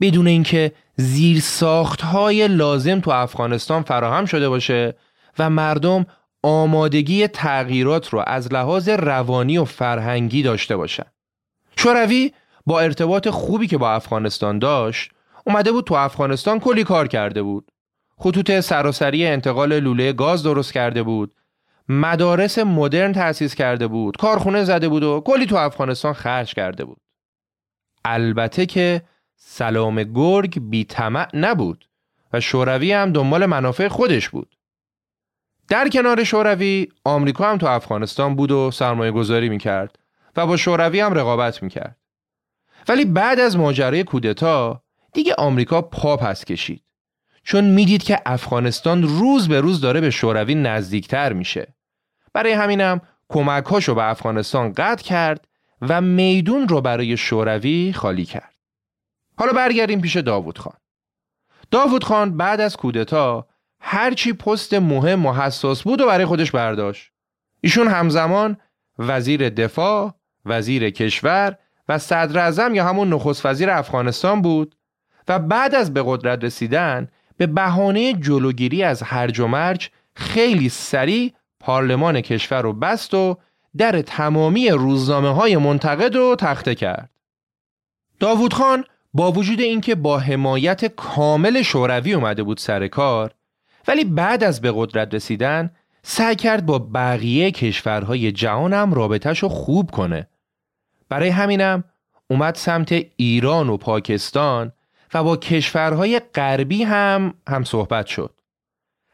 بدون 0.00 0.26
اینکه 0.26 0.72
زیر 0.96 1.42
های 2.02 2.48
لازم 2.48 3.00
تو 3.00 3.10
افغانستان 3.10 3.82
فراهم 3.82 4.24
شده 4.24 4.48
باشه 4.48 4.96
و 5.38 5.50
مردم 5.50 6.06
آمادگی 6.42 7.28
تغییرات 7.28 8.08
رو 8.08 8.24
از 8.26 8.52
لحاظ 8.52 8.88
روانی 8.88 9.58
و 9.58 9.64
فرهنگی 9.64 10.42
داشته 10.42 10.76
باشن. 10.76 11.15
شوروی 11.86 12.32
با 12.66 12.80
ارتباط 12.80 13.28
خوبی 13.28 13.66
که 13.66 13.78
با 13.78 13.92
افغانستان 13.92 14.58
داشت 14.58 15.10
اومده 15.44 15.72
بود 15.72 15.84
تو 15.84 15.94
افغانستان 15.94 16.60
کلی 16.60 16.84
کار 16.84 17.08
کرده 17.08 17.42
بود. 17.42 17.70
خطوط 18.18 18.60
سراسری 18.60 19.26
انتقال 19.26 19.80
لوله 19.80 20.12
گاز 20.12 20.42
درست 20.42 20.72
کرده 20.72 21.02
بود. 21.02 21.34
مدارس 21.88 22.58
مدرن 22.58 23.12
تأسیس 23.12 23.54
کرده 23.54 23.86
بود. 23.86 24.16
کارخونه 24.16 24.64
زده 24.64 24.88
بود 24.88 25.02
و 25.02 25.22
کلی 25.26 25.46
تو 25.46 25.56
افغانستان 25.56 26.12
خرج 26.12 26.54
کرده 26.54 26.84
بود. 26.84 27.00
البته 28.04 28.66
که 28.66 29.02
سلام 29.36 30.02
گرگ 30.02 30.70
بی 30.70 30.86
نبود 31.34 31.88
و 32.32 32.40
شوروی 32.40 32.92
هم 32.92 33.12
دنبال 33.12 33.46
منافع 33.46 33.88
خودش 33.88 34.28
بود. 34.28 34.56
در 35.68 35.88
کنار 35.88 36.24
شوروی 36.24 36.88
آمریکا 37.04 37.50
هم 37.50 37.58
تو 37.58 37.66
افغانستان 37.66 38.36
بود 38.36 38.50
و 38.50 38.70
سرمایه 38.70 39.10
گذاری 39.10 39.48
می‌کرد. 39.48 39.98
و 40.36 40.46
با 40.46 40.56
شوروی 40.56 41.00
هم 41.00 41.14
رقابت 41.14 41.62
می‌کرد. 41.62 41.96
ولی 42.88 43.04
بعد 43.04 43.40
از 43.40 43.56
ماجرای 43.56 44.04
کودتا 44.04 44.82
دیگه 45.12 45.34
آمریکا 45.38 45.82
پا 45.82 46.16
پس 46.16 46.44
کشید. 46.44 46.82
چون 47.42 47.64
می‌دید 47.64 48.02
که 48.02 48.20
افغانستان 48.26 49.02
روز 49.02 49.48
به 49.48 49.60
روز 49.60 49.80
داره 49.80 50.00
به 50.00 50.10
شوروی 50.10 50.54
نزدیکتر 50.54 51.32
میشه. 51.32 51.74
برای 52.32 52.52
همینم 52.52 53.00
کمکهاشو 53.28 53.94
به 53.94 54.10
افغانستان 54.10 54.72
قطع 54.72 55.04
کرد 55.04 55.48
و 55.80 56.00
میدون 56.00 56.68
رو 56.68 56.80
برای 56.80 57.16
شوروی 57.16 57.92
خالی 57.92 58.24
کرد. 58.24 58.54
حالا 59.38 59.52
برگردیم 59.52 60.00
پیش 60.00 60.16
داوود 60.16 60.58
خان. 60.58 60.76
داوود 61.70 62.04
خان 62.04 62.36
بعد 62.36 62.60
از 62.60 62.76
کودتا 62.76 63.46
هرچی 63.80 64.32
پست 64.32 64.74
مهم 64.74 65.26
و 65.26 65.32
حساس 65.32 65.82
بود 65.82 66.00
و 66.00 66.06
برای 66.06 66.26
خودش 66.26 66.50
برداشت. 66.50 67.12
ایشون 67.60 67.88
همزمان 67.88 68.56
وزیر 68.98 69.48
دفاع، 69.48 70.14
وزیر 70.46 70.90
کشور 70.90 71.56
و 71.88 71.98
صدر 71.98 72.74
یا 72.74 72.84
همون 72.84 73.08
نخست 73.08 73.46
وزیر 73.46 73.70
افغانستان 73.70 74.42
بود 74.42 74.74
و 75.28 75.38
بعد 75.38 75.74
از 75.74 75.94
به 75.94 76.02
قدرت 76.06 76.44
رسیدن 76.44 77.08
به 77.36 77.46
بهانه 77.46 78.12
جلوگیری 78.12 78.82
از 78.82 79.02
هرج 79.02 79.40
و 79.40 79.46
مرج 79.46 79.90
خیلی 80.14 80.68
سریع 80.68 81.32
پارلمان 81.60 82.20
کشور 82.20 82.62
رو 82.62 82.72
بست 82.72 83.14
و 83.14 83.36
در 83.76 84.02
تمامی 84.02 84.68
روزنامه 84.70 85.34
های 85.34 85.56
منتقد 85.56 86.16
رو 86.16 86.36
تخته 86.38 86.74
کرد. 86.74 87.10
داوود 88.20 88.54
خان 88.54 88.84
با 89.14 89.32
وجود 89.32 89.60
اینکه 89.60 89.94
با 89.94 90.18
حمایت 90.18 90.84
کامل 90.84 91.62
شوروی 91.62 92.12
اومده 92.12 92.42
بود 92.42 92.58
سر 92.58 92.86
کار 92.86 93.34
ولی 93.88 94.04
بعد 94.04 94.44
از 94.44 94.60
به 94.60 94.72
قدرت 94.76 95.14
رسیدن 95.14 95.70
سعی 96.02 96.36
کرد 96.36 96.66
با 96.66 96.78
بقیه 96.78 97.50
کشورهای 97.50 98.32
جهانم 98.32 98.94
رابطهش 98.94 99.38
رو 99.38 99.48
خوب 99.48 99.90
کنه. 99.90 100.28
برای 101.08 101.28
همینم 101.28 101.84
اومد 102.30 102.54
سمت 102.54 103.04
ایران 103.16 103.68
و 103.68 103.76
پاکستان 103.76 104.72
و 105.14 105.24
با 105.24 105.36
کشورهای 105.36 106.20
غربی 106.34 106.82
هم 106.82 107.34
هم 107.48 107.64
صحبت 107.64 108.06
شد. 108.06 108.40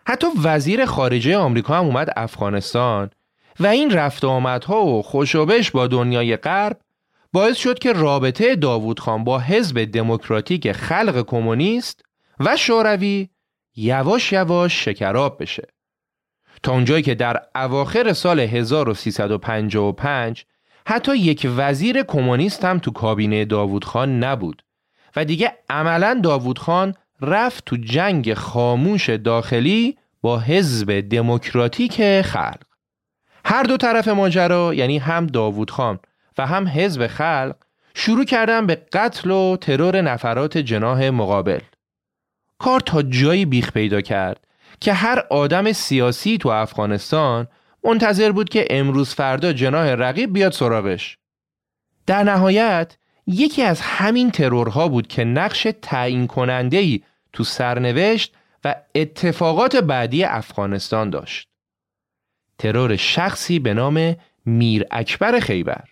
حتی 0.07 0.27
وزیر 0.45 0.85
خارجه 0.85 1.37
آمریکا 1.37 1.79
هم 1.79 1.85
اومد 1.85 2.13
افغانستان 2.17 3.11
و 3.61 3.67
این 3.67 3.91
رفت 3.91 4.25
آمدها 4.25 4.85
و 4.85 5.03
خوشوبش 5.03 5.71
با 5.71 5.87
دنیای 5.87 6.37
غرب 6.37 6.81
باعث 7.33 7.57
شد 7.57 7.79
که 7.79 7.93
رابطه 7.93 8.57
داوود 8.57 9.01
خان 9.01 9.25
با 9.25 9.39
حزب 9.39 9.85
دموکراتیک 9.85 10.73
خلق 10.73 11.25
کمونیست 11.27 12.05
و 12.41 12.57
شوروی 12.57 13.29
یواش 13.77 14.33
یواش 14.33 14.85
شکراب 14.85 15.43
بشه. 15.43 15.69
تا 16.63 16.73
اونجایی 16.73 17.03
که 17.03 17.15
در 17.15 17.43
اواخر 17.55 18.13
سال 18.13 18.41
1355 18.41 20.47
حتی 20.87 21.16
یک 21.16 21.51
وزیر 21.57 22.03
کمونیست 22.03 22.64
هم 22.64 22.79
تو 22.79 22.90
کابینه 22.90 23.45
داوود 23.45 23.85
خان 23.85 24.25
نبود. 24.25 24.62
و 25.16 25.25
دیگه 25.25 25.53
عملا 25.71 26.21
داوود 26.23 26.59
خان 26.59 26.95
رفت 27.21 27.64
تو 27.64 27.77
جنگ 27.77 28.35
خاموش 28.35 29.11
داخلی 29.11 29.99
با 30.21 30.38
حزب 30.38 31.01
دموکراتیک 31.01 32.23
خلق. 32.23 32.62
هر 33.45 33.62
دو 33.62 33.77
طرف 33.77 34.09
ماجرا 34.09 34.75
یعنی 34.75 34.99
هم 34.99 35.27
داوود 35.27 35.71
خان 35.71 35.99
و 36.38 36.47
هم 36.47 36.68
حزب 36.68 37.07
خلق 37.07 37.57
شروع 37.95 38.25
کردن 38.25 38.66
به 38.66 38.75
قتل 38.92 39.31
و 39.31 39.57
ترور 39.57 40.01
نفرات 40.01 40.59
جناه 40.59 41.11
مقابل. 41.11 41.61
کار 42.59 42.81
تا 42.81 43.03
جایی 43.03 43.45
بیخ 43.45 43.73
پیدا 43.73 44.01
کرد 44.01 44.47
که 44.81 44.92
هر 44.92 45.25
آدم 45.31 45.73
سیاسی 45.73 46.38
تو 46.38 46.49
افغانستان 46.49 47.47
منتظر 47.85 48.33
بود 48.33 48.49
که 48.49 48.66
امروز 48.71 49.14
فردا 49.14 49.53
جناه 49.53 49.95
رقیب 49.95 50.33
بیاد 50.33 50.53
سراغش 50.53 51.18
در 52.07 52.23
نهایت 52.23 52.97
یکی 53.27 53.62
از 53.62 53.81
همین 53.81 54.31
ترورها 54.31 54.88
بود 54.88 55.07
که 55.07 55.25
نقش 55.25 55.66
تعیین 55.83 56.27
کننده 56.27 56.77
ای 56.77 57.01
تو 57.33 57.45
سرنوشت 57.45 58.35
و 58.64 58.75
اتفاقات 58.95 59.77
بعدی 59.77 60.25
افغانستان 60.25 61.11
داشت. 61.11 61.49
ترور 62.59 62.97
شخصی 62.97 63.59
به 63.59 63.75
نام 63.75 64.16
میر 64.47 64.85
اکبر 64.90 65.40
خیبر. 65.40 65.85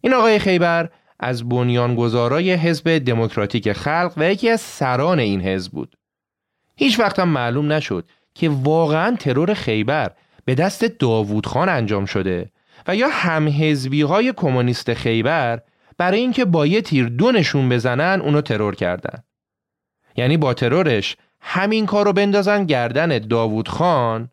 این 0.00 0.14
آقای 0.14 0.38
خیبر 0.38 0.90
از 1.20 1.48
بنیانگذارای 1.48 2.52
حزب 2.52 2.98
دموکراتیک 2.98 3.72
خلق 3.72 4.12
و 4.16 4.30
یکی 4.30 4.48
از 4.48 4.60
سران 4.60 5.18
این 5.18 5.40
حزب 5.40 5.72
بود. 5.72 5.96
هیچ 6.76 7.00
وقت 7.00 7.18
هم 7.18 7.28
معلوم 7.28 7.72
نشد 7.72 8.08
که 8.34 8.48
واقعا 8.48 9.16
ترور 9.16 9.54
خیبر 9.54 10.12
به 10.44 10.54
دست 10.54 10.84
داوود 10.84 11.46
خان 11.46 11.68
انجام 11.68 12.04
شده 12.04 12.50
و 12.86 12.96
یا 12.96 13.08
همهزبی 13.08 14.02
های 14.02 14.32
کمونیست 14.32 14.94
خیبر 14.94 15.60
برای 15.98 16.20
اینکه 16.20 16.44
با 16.44 16.66
یه 16.66 16.82
تیر 16.82 17.08
دو 17.08 17.32
نشون 17.32 17.68
بزنن 17.68 18.20
اونو 18.20 18.40
ترور 18.40 18.74
کردن. 18.74 19.22
یعنی 20.16 20.36
با 20.36 20.54
ترورش 20.54 21.16
همین 21.40 21.86
کار 21.86 22.04
رو 22.04 22.12
بندازن 22.12 22.64
گردن 22.64 23.18
داوود 23.18 23.68
خان 23.68 24.30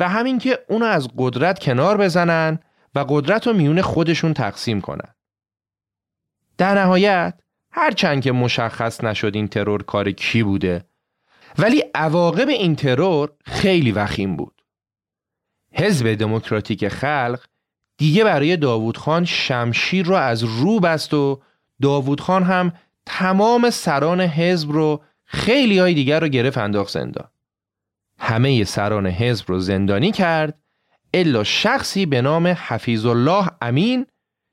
و 0.00 0.08
همین 0.08 0.38
که 0.38 0.58
اونو 0.68 0.84
از 0.84 1.08
قدرت 1.18 1.58
کنار 1.58 1.96
بزنن 1.96 2.58
و 2.94 3.04
قدرت 3.08 3.46
رو 3.46 3.52
میون 3.52 3.82
خودشون 3.82 4.34
تقسیم 4.34 4.80
کنن. 4.80 5.14
در 6.58 6.74
نهایت 6.74 7.34
هرچند 7.72 8.22
که 8.22 8.32
مشخص 8.32 9.04
نشد 9.04 9.32
این 9.34 9.48
ترور 9.48 9.82
کار 9.82 10.10
کی 10.10 10.42
بوده 10.42 10.84
ولی 11.58 11.84
عواقب 11.94 12.48
این 12.48 12.76
ترور 12.76 13.32
خیلی 13.44 13.92
وخیم 13.92 14.36
بود. 14.36 14.61
حزب 15.72 16.14
دموکراتیک 16.14 16.88
خلق 16.88 17.40
دیگه 17.96 18.24
برای 18.24 18.56
داوود 18.56 18.96
خان 18.96 19.24
شمشیر 19.24 20.06
رو 20.06 20.14
از 20.14 20.42
رو 20.42 20.80
بست 20.80 21.14
و 21.14 21.40
داوود 21.82 22.20
خان 22.20 22.42
هم 22.42 22.72
تمام 23.06 23.70
سران 23.70 24.20
حزب 24.20 24.70
رو 24.70 25.02
خیلی 25.24 25.78
های 25.78 25.94
دیگر 25.94 26.20
رو 26.20 26.28
گرفت 26.28 26.58
انداخت 26.58 26.92
زندان. 26.92 27.28
همه 28.18 28.64
سران 28.64 29.06
حزب 29.06 29.44
رو 29.48 29.58
زندانی 29.58 30.12
کرد 30.12 30.58
الا 31.14 31.44
شخصی 31.44 32.06
به 32.06 32.22
نام 32.22 32.46
حفیظ 32.46 33.06
الله 33.06 33.48
امین 33.62 34.06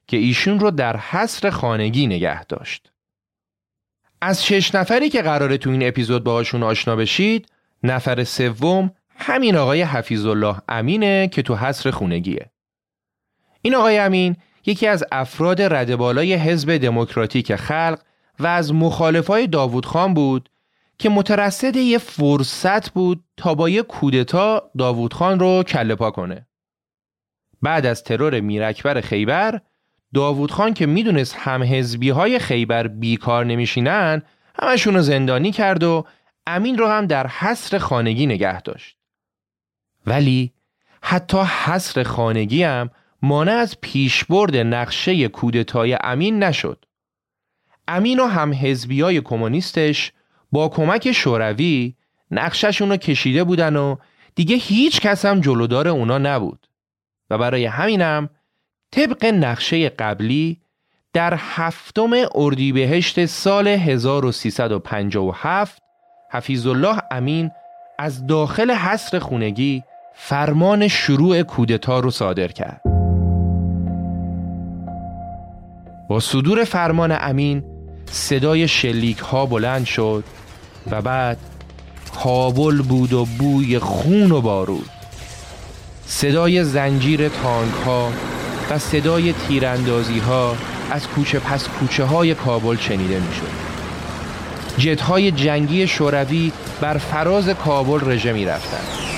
که 0.08 0.18
ایشون 0.18 0.60
رو 0.60 0.72
در 0.72 0.98
حصر 0.98 1.50
خانگی 1.50 2.08
نگه 2.08 2.44
داشت. 2.44 2.92
از 4.22 4.46
شش 4.46 4.76
نفری 4.76 5.10
که 5.10 5.22
قراره 5.22 5.58
تو 5.58 5.70
این 5.70 5.88
اپیزود 5.88 6.24
باهاشون 6.24 6.64
آشنا 6.64 6.96
بشید 6.96 7.52
نفر 7.84 8.24
سوم 8.24 8.92
همین 9.20 9.56
آقای 9.56 9.82
حفیظ 9.82 10.26
الله 10.26 10.56
امینه 10.70 11.28
که 11.28 11.42
تو 11.42 11.56
حصر 11.56 11.92
خونگیه 11.92 12.52
این 13.62 13.76
آقای 13.76 13.98
امین 13.98 14.36
یکی 14.66 14.88
از 14.88 15.04
افراد 15.12 15.62
ردبالای 15.62 16.34
حزب 16.34 16.78
دموکراتیک 16.78 17.56
خلق 17.56 18.00
و 18.40 18.48
از 18.48 18.74
مخالفای 18.74 19.48
داوود 19.48 19.86
خان 19.86 20.14
بود 20.14 20.50
که 21.00 21.10
مترصد 21.10 21.76
یه 21.76 21.98
فرصت 21.98 22.90
بود 22.90 23.24
تا 23.38 23.56
با 23.56 23.70
یه 23.70 23.82
کودتا 23.82 24.72
داوود 24.78 25.14
خان 25.14 25.40
رو 25.40 25.64
کله 25.64 25.96
پا 25.96 26.12
کنه. 26.12 26.48
بعد 27.62 27.86
از 27.86 28.04
ترور 28.04 28.40
میرکبر 28.40 29.02
خیبر 29.02 29.62
داوود 30.14 30.52
خان 30.52 30.74
که 30.74 30.86
می‌دونست 30.86 31.36
هم 31.38 31.64
های 32.14 32.40
خیبر 32.40 32.88
بیکار 32.88 33.46
نمیشینن 33.46 34.22
همشون 34.62 34.94
رو 34.94 35.02
زندانی 35.02 35.52
کرد 35.52 35.84
و 35.84 36.06
امین 36.48 36.78
رو 36.78 36.88
هم 36.88 37.06
در 37.06 37.28
حصر 37.28 37.78
خانگی 37.78 38.26
نگه 38.26 38.62
داشت. 38.62 38.99
ولی 40.10 40.54
حتی 41.02 41.38
حصر 41.38 42.04
خانگی 42.04 42.64
هم 42.64 42.90
مانع 43.22 43.52
از 43.52 43.78
پیشبرد 43.82 44.58
نقشه 44.58 45.28
کودتای 45.28 45.98
امین 46.04 46.44
نشد. 46.44 46.86
امین 47.88 48.20
و 48.20 48.26
هم 48.26 48.54
حزبی 48.54 49.02
های 49.02 49.22
کمونیستش 49.22 50.12
با 50.52 50.70
کمک 50.70 51.12
شوروی 51.12 51.96
نقششون 52.32 52.90
رو 52.90 52.98
کشیده 52.98 53.44
بودن 53.44 53.76
و 53.76 53.96
دیگه 54.36 54.56
هیچ 54.56 55.02
کس 55.02 55.26
هم 55.26 55.42
جلودار 55.42 55.88
اونا 55.88 56.18
نبود 56.18 56.68
و 57.30 57.38
برای 57.38 57.66
همینم 57.66 58.30
طبق 58.92 59.26
نقشه 59.26 59.90
قبلی 59.90 60.62
در 61.14 61.34
هفتم 61.38 62.10
اردیبهشت 62.36 63.26
سال 63.26 63.68
1357 63.68 65.82
حفیظ 66.32 66.68
الله 66.68 67.02
امین 67.12 67.52
از 68.00 68.28
داخل 68.28 68.72
حصر 68.72 69.20
خونگی 69.20 69.84
فرمان 70.22 70.88
شروع 70.88 71.44
کودتا 71.44 72.00
رو 72.00 72.12
صادر 72.12 72.48
کرد. 72.48 72.82
با 76.10 76.20
صدور 76.20 76.64
فرمان 76.64 77.18
امین 77.20 77.64
صدای 78.12 78.68
شلیک 78.68 79.18
ها 79.18 79.46
بلند 79.46 79.86
شد 79.86 80.24
و 80.92 81.02
بعد 81.02 81.38
کابل 82.24 82.82
بود 82.82 83.14
و 83.14 83.26
بوی 83.26 83.80
خون 83.80 84.32
و 84.32 84.42
بارود 84.42 84.90
صدای 86.06 86.64
زنجیر 86.64 87.30
تانک 87.30 87.74
ها 87.86 88.12
و 88.70 88.80
صدای 88.80 89.34
تیراندازی 89.34 90.20
ها 90.20 90.56
از 90.92 91.08
کوچه 91.08 91.40
پس 91.40 91.68
کوچه 91.68 92.04
های 92.04 92.36
کابل 92.36 92.76
شنیده 92.76 93.20
می 93.20 93.34
شد 93.34 93.52
جت 94.78 95.02
های 95.02 95.32
جنگی 95.32 95.88
شوروی 95.88 96.52
بر 96.82 96.98
فراز 96.98 97.50
کابل 97.50 98.12
رژه 98.12 98.34
می 98.34 98.46
رفتن. 98.46 99.09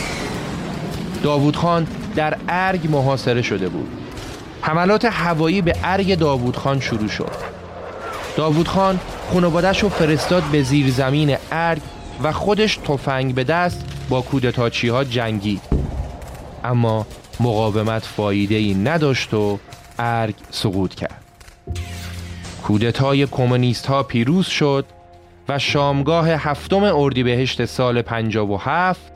داوود 1.24 1.56
خان 1.56 1.88
در 2.16 2.38
ارگ 2.50 2.92
محاصره 2.92 3.42
شده 3.42 3.70
بود. 3.70 3.88
حملات 4.62 5.06
هوایی 5.06 5.62
به 5.62 5.76
ارگ 5.84 6.16
داوود 6.16 6.56
خان 6.56 6.80
شروع 6.80 7.08
شد. 7.08 7.32
داوود 8.38 8.68
خان 8.68 9.00
خانوادش 9.34 9.84
رو 9.84 9.90
فرستاد 9.90 10.44
به 10.44 10.64
زیر 10.64 10.92
زمین 10.92 11.38
ارگ 11.52 11.82
و 12.24 12.32
خودش 12.32 12.78
تفنگ 12.78 13.36
به 13.36 13.44
دست 13.44 13.86
با 14.10 14.22
کودتاچی 14.22 14.88
ها 14.88 15.04
جنگید. 15.04 15.62
اما 16.64 17.06
مقاومت 17.40 18.06
فایده 18.06 18.56
ای 18.56 18.74
نداشت 18.74 19.34
و 19.34 19.60
ارگ 20.00 20.36
سقوط 20.52 20.96
کرد. 20.96 21.24
کودتای 22.64 23.26
کمونیست 23.26 23.86
ها 23.86 24.04
پیروز 24.04 24.48
شد 24.48 24.86
و 25.50 25.60
شامگاه 25.60 26.30
هفتم 26.30 26.84
اردیبهشت 26.84 27.66
سال 27.66 28.02
57 28.02 29.11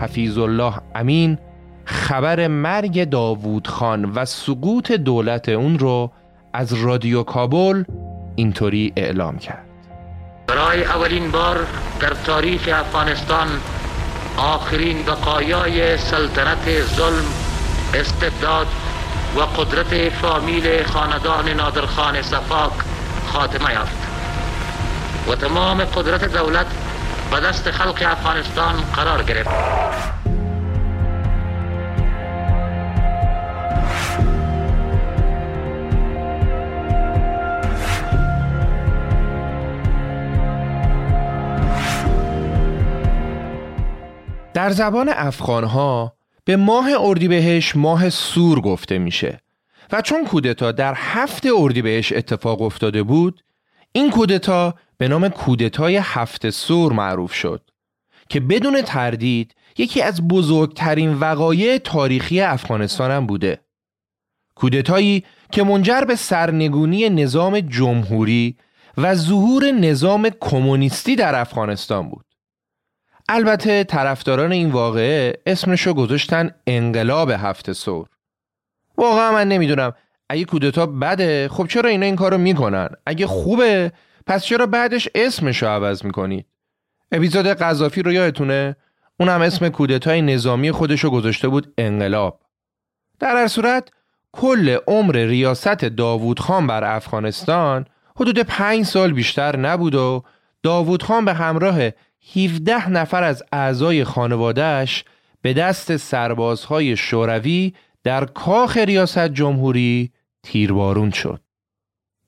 حفیظ 0.00 0.38
الله 0.38 0.74
امین 0.94 1.38
خبر 1.84 2.48
مرگ 2.48 3.10
داوود 3.10 3.68
خان 3.68 4.04
و 4.04 4.24
سقوط 4.24 4.92
دولت 4.92 5.48
اون 5.48 5.78
رو 5.78 6.12
از 6.52 6.72
رادیو 6.72 7.22
کابل 7.22 7.84
اینطوری 8.36 8.92
اعلام 8.96 9.38
کرد. 9.38 9.64
برای 10.46 10.84
اولین 10.84 11.30
بار 11.30 11.66
در 12.00 12.10
تاریخ 12.10 12.68
افغانستان 12.72 13.46
آخرین 14.36 15.02
بقایای 15.02 15.96
سلطنت 15.96 16.82
ظلم 16.96 17.24
استبداد 17.94 18.66
و 19.36 19.40
قدرت 19.40 20.08
فامیل 20.08 20.82
خاندان 20.82 21.48
نادرخان 21.48 22.22
صفاک 22.22 22.72
خاتمه 23.26 23.72
یافت. 23.72 24.02
و 25.28 25.34
تمام 25.34 25.84
قدرت 25.84 26.24
دولت 26.24 26.66
به 27.32 27.40
دست 27.40 27.70
خلق 27.70 28.02
افغانستان 28.06 28.74
قرار 28.74 29.22
گرفت. 29.22 29.50
در 44.54 44.70
زبان 44.70 45.08
افغانها 45.08 46.16
به 46.44 46.56
ماه 46.56 46.88
اردیبهشت 46.98 47.76
ماه 47.76 48.10
سور 48.10 48.60
گفته 48.60 48.98
میشه 48.98 49.40
و 49.92 50.00
چون 50.02 50.24
کودتا 50.24 50.72
در 50.72 50.94
هفت 50.96 51.46
اردیبهشت 51.56 52.12
اتفاق 52.12 52.62
افتاده 52.62 53.02
بود 53.02 53.44
این 53.92 54.10
کودتا 54.10 54.74
به 55.02 55.08
نام 55.08 55.28
کودتای 55.28 55.96
هفت 55.96 56.50
سور 56.50 56.92
معروف 56.92 57.32
شد 57.32 57.70
که 58.28 58.40
بدون 58.40 58.82
تردید 58.82 59.54
یکی 59.78 60.02
از 60.02 60.28
بزرگترین 60.28 61.14
وقایع 61.14 61.78
تاریخی 61.78 62.40
افغانستان 62.40 63.10
هم 63.10 63.26
بوده. 63.26 63.60
کودتایی 64.54 65.24
که 65.52 65.62
منجر 65.62 66.00
به 66.00 66.16
سرنگونی 66.16 67.10
نظام 67.10 67.60
جمهوری 67.60 68.56
و 68.98 69.14
ظهور 69.14 69.70
نظام 69.70 70.30
کمونیستی 70.40 71.16
در 71.16 71.40
افغانستان 71.40 72.08
بود. 72.08 72.26
البته 73.28 73.84
طرفداران 73.84 74.52
این 74.52 74.70
واقعه 74.70 75.42
اسمشو 75.46 75.94
گذاشتن 75.94 76.50
انقلاب 76.66 77.30
هفته 77.30 77.72
سور. 77.72 78.08
واقعا 78.98 79.32
من 79.32 79.48
نمی‌دونم 79.48 79.92
اگه 80.28 80.44
کودتا 80.44 80.86
بده 80.86 81.48
خب 81.48 81.66
چرا 81.66 81.90
اینا 81.90 82.06
این 82.06 82.16
کارو 82.16 82.38
می‌کنن؟ 82.38 82.88
اگه 83.06 83.26
خوبه 83.26 83.92
پس 84.26 84.44
چرا 84.44 84.66
بعدش 84.66 85.08
اسمشو 85.14 85.66
عوض 85.66 86.04
می‌کنید 86.04 86.46
اپیزود 87.12 87.46
قذافی 87.46 88.02
رو 88.02 88.12
یادتونه؟ 88.12 88.76
هم 89.20 89.42
اسم 89.42 89.68
کودتای 89.68 90.22
نظامی 90.22 90.72
خودشو 90.72 91.10
گذاشته 91.10 91.48
بود 91.48 91.74
انقلاب. 91.78 92.40
در 93.18 93.36
هر 93.36 93.48
صورت 93.48 93.90
کل 94.32 94.76
عمر 94.86 95.16
ریاست 95.16 95.84
داوود 95.84 96.40
خان 96.40 96.66
بر 96.66 96.96
افغانستان 96.96 97.86
حدود 98.16 98.38
پنج 98.38 98.84
سال 98.84 99.12
بیشتر 99.12 99.56
نبود 99.56 99.94
و 99.94 100.22
داوود 100.62 101.02
خان 101.02 101.24
به 101.24 101.34
همراه 101.34 101.78
17 102.36 102.90
نفر 102.90 103.22
از 103.22 103.42
اعضای 103.52 104.04
خانوادهش 104.04 105.04
به 105.42 105.52
دست 105.52 105.96
سربازهای 105.96 106.96
شوروی 106.96 107.74
در 108.04 108.24
کاخ 108.24 108.76
ریاست 108.76 109.28
جمهوری 109.28 110.12
تیربارون 110.42 111.10
شد. 111.10 111.40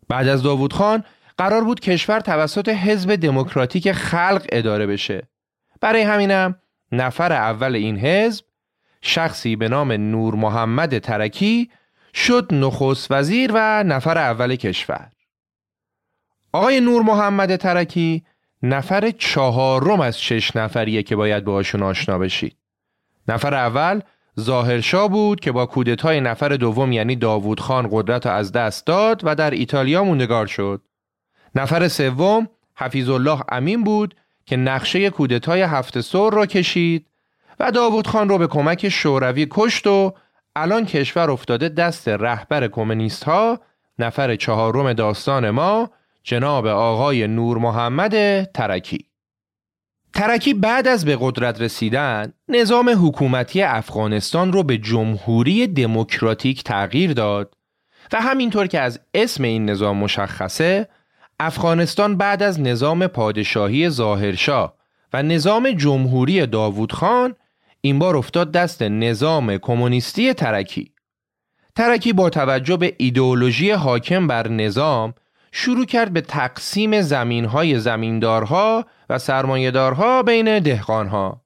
بعد 0.09 0.29
از 0.29 0.43
داوود 0.43 0.73
خان 0.73 1.05
قرار 1.39 1.65
بود 1.65 1.81
کشور 1.81 2.21
توسط 2.21 2.69
حزب 2.69 3.15
دموکراتیک 3.15 3.93
خلق 3.93 4.47
اداره 4.53 4.87
بشه. 4.87 5.29
برای 5.81 6.03
همینم 6.03 6.61
نفر 6.93 7.33
اول 7.33 7.75
این 7.75 7.97
حزب 7.97 8.45
شخصی 9.03 9.57
به 9.57 9.69
نام 9.69 9.93
نور 9.93 10.35
محمد 10.35 10.99
ترکی 10.99 11.71
شد 12.15 12.49
نخست 12.55 13.11
وزیر 13.11 13.51
و 13.55 13.85
نفر 13.85 14.19
اول 14.19 14.57
کشور. 14.57 15.11
آقای 16.53 16.81
نور 16.81 17.03
محمد 17.03 17.57
ترکی 17.57 18.25
نفر 18.63 19.11
چهارم 19.11 20.01
از 20.01 20.21
شش 20.21 20.57
نفریه 20.57 21.03
که 21.03 21.17
باید 21.17 21.45
باشون 21.45 21.83
آشنا 21.83 22.19
بشید. 22.19 22.57
نفر 23.29 23.55
اول 23.55 24.01
ظاهرشاه 24.41 25.09
بود 25.09 25.41
که 25.41 25.53
با 25.53 25.67
کودتای 25.67 26.21
نفر 26.21 26.49
دوم 26.49 26.93
یعنی 26.93 27.17
داوود 27.17 27.61
خان 27.61 27.89
قدرت 27.93 28.27
از 28.27 28.53
دست 28.53 28.87
داد 28.87 29.21
و 29.25 29.35
در 29.35 29.51
ایتالیا 29.51 30.05
موندگار 30.05 30.47
شد. 30.47 30.83
نفر 31.55 31.89
سوم 31.89 32.49
حفیظ 32.77 33.11
الله 33.11 33.41
امین 33.49 33.85
بود 33.85 34.15
که 34.47 34.57
نقشه 34.57 35.11
کودتای 35.11 35.63
هفته 35.63 36.01
سور 36.01 36.33
را 36.33 36.47
کشید 36.47 37.07
و 37.61 37.71
داوود 37.71 38.07
خان 38.07 38.29
رو 38.29 38.39
به 38.39 38.47
کمک 38.47 38.89
شوروی 38.89 39.47
کشت 39.51 39.87
و 39.87 40.15
الان 40.57 40.87
کشور 40.87 41.31
افتاده 41.31 41.69
دست 41.69 42.09
رهبر 42.09 42.69
کمونیست 42.69 43.25
ها 43.25 43.61
نفر 43.99 44.37
چهارم 44.37 44.93
داستان 44.93 45.51
ما 45.51 45.91
جناب 46.23 46.67
آقای 46.67 47.27
نور 47.27 47.59
محمد 47.59 48.43
ترکی. 48.43 49.07
ترکی 50.15 50.55
بعد 50.55 50.89
از 50.89 51.05
به 51.05 51.19
قدرت 51.21 51.61
رسیدن 51.61 52.33
نظام 52.49 53.07
حکومتی 53.07 53.63
افغانستان 53.63 54.53
رو 54.53 54.63
به 54.63 54.79
جمهوری 54.79 55.67
دموکراتیک 55.67 56.65
تغییر 56.65 57.13
داد 57.13 57.55
و 58.13 58.21
همینطور 58.21 58.67
که 58.67 58.81
از 58.81 59.01
اسم 59.15 59.45
این 59.45 59.71
نظام 59.71 59.97
مشخصه 59.97 60.89
افغانستان 61.47 62.17
بعد 62.17 62.43
از 62.43 62.61
نظام 62.61 63.07
پادشاهی 63.07 63.89
ظاهرشاه 63.89 64.75
و 65.13 65.23
نظام 65.23 65.71
جمهوری 65.71 66.47
داوود 66.47 66.93
خان 66.93 67.35
این 67.81 67.99
بار 67.99 68.17
افتاد 68.17 68.53
دست 68.53 68.83
نظام 68.83 69.59
کمونیستی 69.59 70.35
ترکی. 70.35 70.93
ترکی 71.77 72.13
با 72.13 72.31
توجه 72.31 72.77
به 72.77 72.95
ایدئولوژی 72.99 73.71
حاکم 73.71 74.27
بر 74.27 74.49
نظام 74.49 75.15
شروع 75.53 75.85
کرد 75.85 76.13
به 76.13 76.21
تقسیم 76.21 77.03
زمینهای 77.03 77.79
زمیندارها 77.79 78.85
و 79.11 79.19
سرمایهدارها 79.19 80.23
بین 80.23 80.59
دهقانها. 80.59 81.45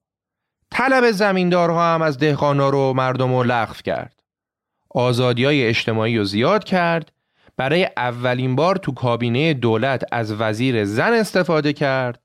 طلب 0.70 1.10
زمیندارها 1.10 1.94
هم 1.94 2.02
از 2.02 2.18
دهقانها 2.18 2.68
رو 2.68 2.92
مردم 2.92 3.34
رو 3.34 3.42
لغو 3.42 3.74
کرد. 3.84 4.22
آزادی 4.90 5.44
های 5.44 5.66
اجتماعی 5.66 6.18
رو 6.18 6.24
زیاد 6.24 6.64
کرد 6.64 7.12
برای 7.58 7.88
اولین 7.96 8.56
بار 8.56 8.76
تو 8.76 8.92
کابینه 8.92 9.54
دولت 9.54 10.04
از 10.12 10.40
وزیر 10.40 10.84
زن 10.84 11.12
استفاده 11.12 11.72
کرد 11.72 12.20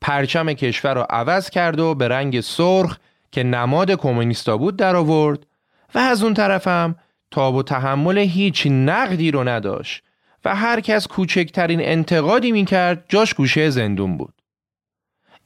پرچم 0.00 0.52
کشور 0.52 0.94
رو 0.94 1.06
عوض 1.10 1.50
کرد 1.50 1.80
و 1.80 1.94
به 1.94 2.08
رنگ 2.08 2.40
سرخ 2.40 2.98
که 3.32 3.42
نماد 3.42 3.90
کمونیستا 3.90 4.56
بود 4.56 4.76
در 4.76 4.96
آورد 4.96 5.46
و 5.94 5.98
از 5.98 6.22
اون 6.22 6.34
طرفم 6.34 6.96
تاب 7.30 7.54
و 7.54 7.62
تحمل 7.62 8.18
هیچ 8.18 8.66
نقدی 8.70 9.30
رو 9.30 9.48
نداشت 9.48 10.02
و 10.44 10.54
هر 10.54 10.80
کس 10.80 11.06
کوچکترین 11.06 11.80
انتقادی 11.82 12.52
می‌کرد 12.52 13.04
جاش 13.08 13.34
گوشه 13.34 13.70
زندون 13.70 14.16
بود. 14.16 14.34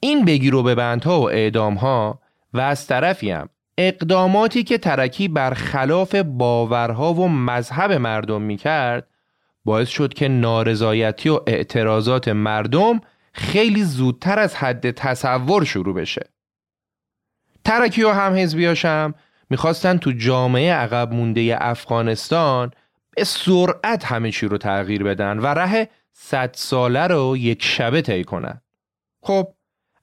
این 0.01 0.25
بگیر 0.25 0.55
و 0.55 0.63
بندها 0.63 1.21
و 1.21 1.31
اعدام 1.31 1.75
ها 1.75 2.21
و 2.53 2.61
از 2.61 2.87
طرفی 2.87 3.31
هم 3.31 3.49
اقداماتی 3.79 4.65
که 4.65 4.79
ترکی 4.79 5.29
بر 5.29 5.55
خلاف 5.55 6.15
باورها 6.15 7.15
و 7.15 7.29
مذهب 7.29 7.93
مردم 7.93 8.43
می‌کرد 8.43 9.07
باعث 9.65 9.89
شد 9.89 10.15
که 10.15 10.29
نارضایتی 10.29 11.29
و 11.29 11.41
اعتراضات 11.47 12.29
مردم 12.29 13.01
خیلی 13.33 13.85
زودتر 13.85 14.39
از 14.39 14.55
حد 14.55 14.91
تصور 14.91 15.65
شروع 15.65 15.95
بشه. 15.95 16.31
ترکی 17.65 18.03
و 18.03 18.11
هم 18.11 18.35
حزبیاشم 18.35 19.15
می‌خواستن 19.51 19.99
تو 19.99 20.13
جامعه 20.13 20.73
عقب 20.73 21.13
مونده 21.13 21.57
افغانستان 21.61 22.71
به 23.17 23.25
سرعت 23.25 24.05
همه 24.05 24.31
چی 24.31 24.47
رو 24.49 24.59
تغییر 24.59 25.05
بدن 25.05 25.39
و 25.39 25.47
ره 25.47 25.89
صد 26.13 26.51
ساله 26.55 27.07
رو 27.07 27.37
یک 27.37 27.63
شبه 27.63 28.03
طی 28.03 28.25
کنن. 28.25 28.61
خب 29.23 29.49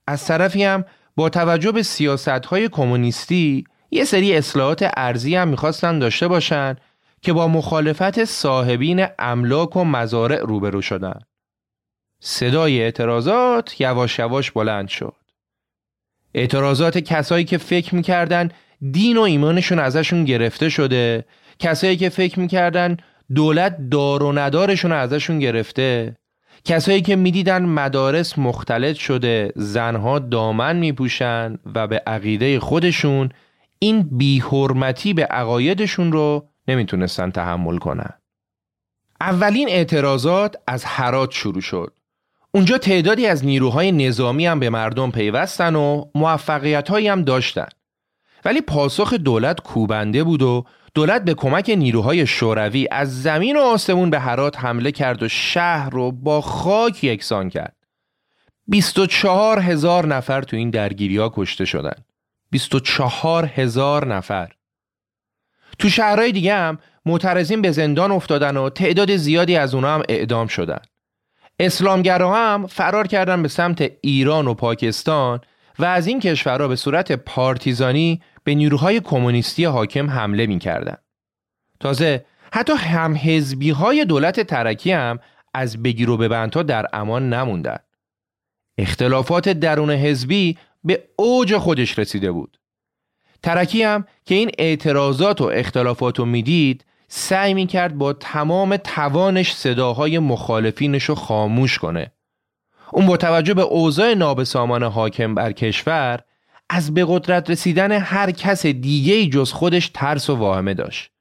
از 0.07 0.25
طرفی 0.25 0.63
هم 0.63 0.85
با 1.15 1.29
توجه 1.29 1.71
به 1.71 1.83
سیاست 1.83 2.27
های 2.27 2.69
کمونیستی 2.69 3.63
یه 3.91 4.03
سری 4.03 4.35
اصلاحات 4.35 4.91
ارزی 4.97 5.35
هم 5.35 5.47
می‌خواستن 5.47 5.99
داشته 5.99 6.27
باشن 6.27 6.75
که 7.27 7.33
با 7.33 7.47
مخالفت 7.47 8.25
صاحبین 8.25 9.05
املاک 9.19 9.75
و 9.75 9.83
مزارع 9.83 10.39
روبرو 10.39 10.81
شدن. 10.81 11.19
صدای 12.19 12.81
اعتراضات 12.81 13.81
یواش 13.81 14.19
یواش 14.19 14.51
بلند 14.51 14.87
شد. 14.87 15.15
اعتراضات 16.33 16.97
کسایی 16.97 17.45
که 17.45 17.57
فکر 17.57 17.95
می‌کردن 17.95 18.49
دین 18.91 19.17
و 19.17 19.21
ایمانشون 19.21 19.79
ازشون 19.79 20.25
گرفته 20.25 20.69
شده 20.69 21.25
کسایی 21.59 21.97
که 21.97 22.09
فکر 22.09 22.39
می‌کردن 22.39 22.97
دولت 23.35 23.89
دار 23.89 24.23
و 24.23 24.31
ندارشون 24.31 24.91
ازشون 24.91 25.39
گرفته 25.39 26.17
کسایی 26.65 27.01
که 27.01 27.15
می‌دیدن 27.15 27.65
مدارس 27.65 28.37
مختلط 28.37 28.95
شده 28.95 29.51
زنها 29.55 30.19
دامن 30.19 30.75
میپوشن 30.75 31.57
و 31.75 31.87
به 31.87 32.01
عقیده 32.07 32.59
خودشون 32.59 33.29
این 33.79 34.01
بیحرمتی 34.11 35.13
به 35.13 35.25
عقایدشون 35.25 36.11
رو 36.11 36.49
نمی‌تونستن 36.67 37.31
تحمل 37.31 37.77
کنن. 37.77 38.09
اولین 39.21 39.69
اعتراضات 39.69 40.55
از 40.67 40.85
حرات 40.85 41.31
شروع 41.31 41.61
شد. 41.61 41.93
اونجا 42.51 42.77
تعدادی 42.77 43.27
از 43.27 43.45
نیروهای 43.45 43.91
نظامی 43.91 44.45
هم 44.45 44.59
به 44.59 44.69
مردم 44.69 45.11
پیوستن 45.11 45.75
و 45.75 46.05
موفقیت 46.15 46.91
هم 46.91 47.21
داشتن. 47.21 47.67
ولی 48.45 48.61
پاسخ 48.61 49.13
دولت 49.13 49.59
کوبنده 49.59 50.23
بود 50.23 50.41
و 50.41 50.63
دولت 50.93 51.23
به 51.23 51.33
کمک 51.33 51.69
نیروهای 51.69 52.27
شوروی 52.27 52.87
از 52.91 53.21
زمین 53.21 53.57
و 53.57 53.59
آسمون 53.59 54.09
به 54.09 54.19
هرات 54.19 54.59
حمله 54.59 54.91
کرد 54.91 55.23
و 55.23 55.27
شهر 55.27 55.89
رو 55.89 56.11
با 56.11 56.41
خاک 56.41 57.03
یکسان 57.03 57.49
کرد. 57.49 57.75
24 58.67 59.59
هزار 59.59 60.05
نفر 60.05 60.41
تو 60.41 60.57
این 60.57 60.69
درگیری 60.69 61.17
ها 61.17 61.31
کشته 61.35 61.65
شدن. 61.65 62.03
24 62.51 63.45
هزار 63.45 64.15
نفر. 64.15 64.51
تو 65.79 65.89
شهرهای 65.89 66.31
دیگه 66.31 66.53
هم 66.53 66.77
معترضین 67.05 67.61
به 67.61 67.71
زندان 67.71 68.11
افتادن 68.11 68.57
و 68.57 68.69
تعداد 68.69 69.15
زیادی 69.15 69.55
از 69.55 69.75
اونا 69.75 69.93
هم 69.93 70.03
اعدام 70.09 70.47
شدن 70.47 70.79
اسلامگراها 71.59 72.53
هم 72.53 72.67
فرار 72.67 73.07
کردن 73.07 73.41
به 73.41 73.47
سمت 73.47 73.91
ایران 74.01 74.47
و 74.47 74.53
پاکستان 74.53 75.41
و 75.79 75.85
از 75.85 76.07
این 76.07 76.19
کشورها 76.19 76.67
به 76.67 76.75
صورت 76.75 77.11
پارتیزانی 77.11 78.21
به 78.43 78.55
نیروهای 78.55 78.99
کمونیستی 78.99 79.65
حاکم 79.65 80.09
حمله 80.09 80.45
می 80.45 80.59
کردن. 80.59 80.97
تازه 81.79 82.25
حتی 82.53 82.73
هم 82.73 83.15
های 83.75 84.05
دولت 84.05 84.39
ترکی 84.39 84.91
هم 84.91 85.19
از 85.53 85.83
بگیر 85.83 86.09
و 86.09 86.17
ببندها 86.17 86.63
در 86.63 86.85
امان 86.93 87.33
نموندن. 87.33 87.77
اختلافات 88.77 89.49
درون 89.49 89.91
حزبی 89.91 90.57
به 90.83 91.03
اوج 91.15 91.57
خودش 91.57 91.99
رسیده 91.99 92.31
بود. 92.31 92.59
ترکی 93.43 93.83
هم 93.83 94.05
که 94.25 94.35
این 94.35 94.51
اعتراضات 94.57 95.41
و 95.41 95.45
اختلافات 95.53 96.19
رو 96.19 96.25
می‌دید 96.25 96.85
سعی 97.07 97.53
می 97.53 97.67
کرد 97.67 97.97
با 97.97 98.13
تمام 98.13 98.77
توانش 98.77 99.53
صداهای 99.53 100.19
مخالفینش 100.19 101.03
رو 101.03 101.15
خاموش 101.15 101.77
کنه. 101.77 102.11
اون 102.91 103.05
با 103.05 103.17
توجه 103.17 103.53
به 103.53 103.61
اوضاع 103.61 104.13
نابسامان 104.13 104.83
حاکم 104.83 105.35
بر 105.35 105.51
کشور 105.51 106.19
از 106.69 106.93
به 106.93 107.05
قدرت 107.07 107.49
رسیدن 107.49 107.91
هر 107.91 108.31
کس 108.31 108.65
دیگه 108.65 109.25
جز 109.25 109.51
خودش 109.51 109.89
ترس 109.89 110.29
و 110.29 110.35
واهمه 110.35 110.73
داشت. 110.73 111.11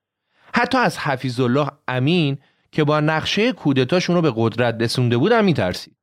حتی 0.55 0.79
از 0.79 0.99
حفیظ 0.99 1.41
الله 1.41 1.69
امین 1.89 2.39
که 2.73 2.85
با 2.85 3.01
نقشه 3.01 3.53
کودتاشون 3.53 4.17
رو 4.17 4.23
به 4.23 4.33
قدرت 4.37 4.77
رسونده 4.81 5.17
بود 5.17 5.33
هم 5.33 5.45
میترسید. 5.45 5.97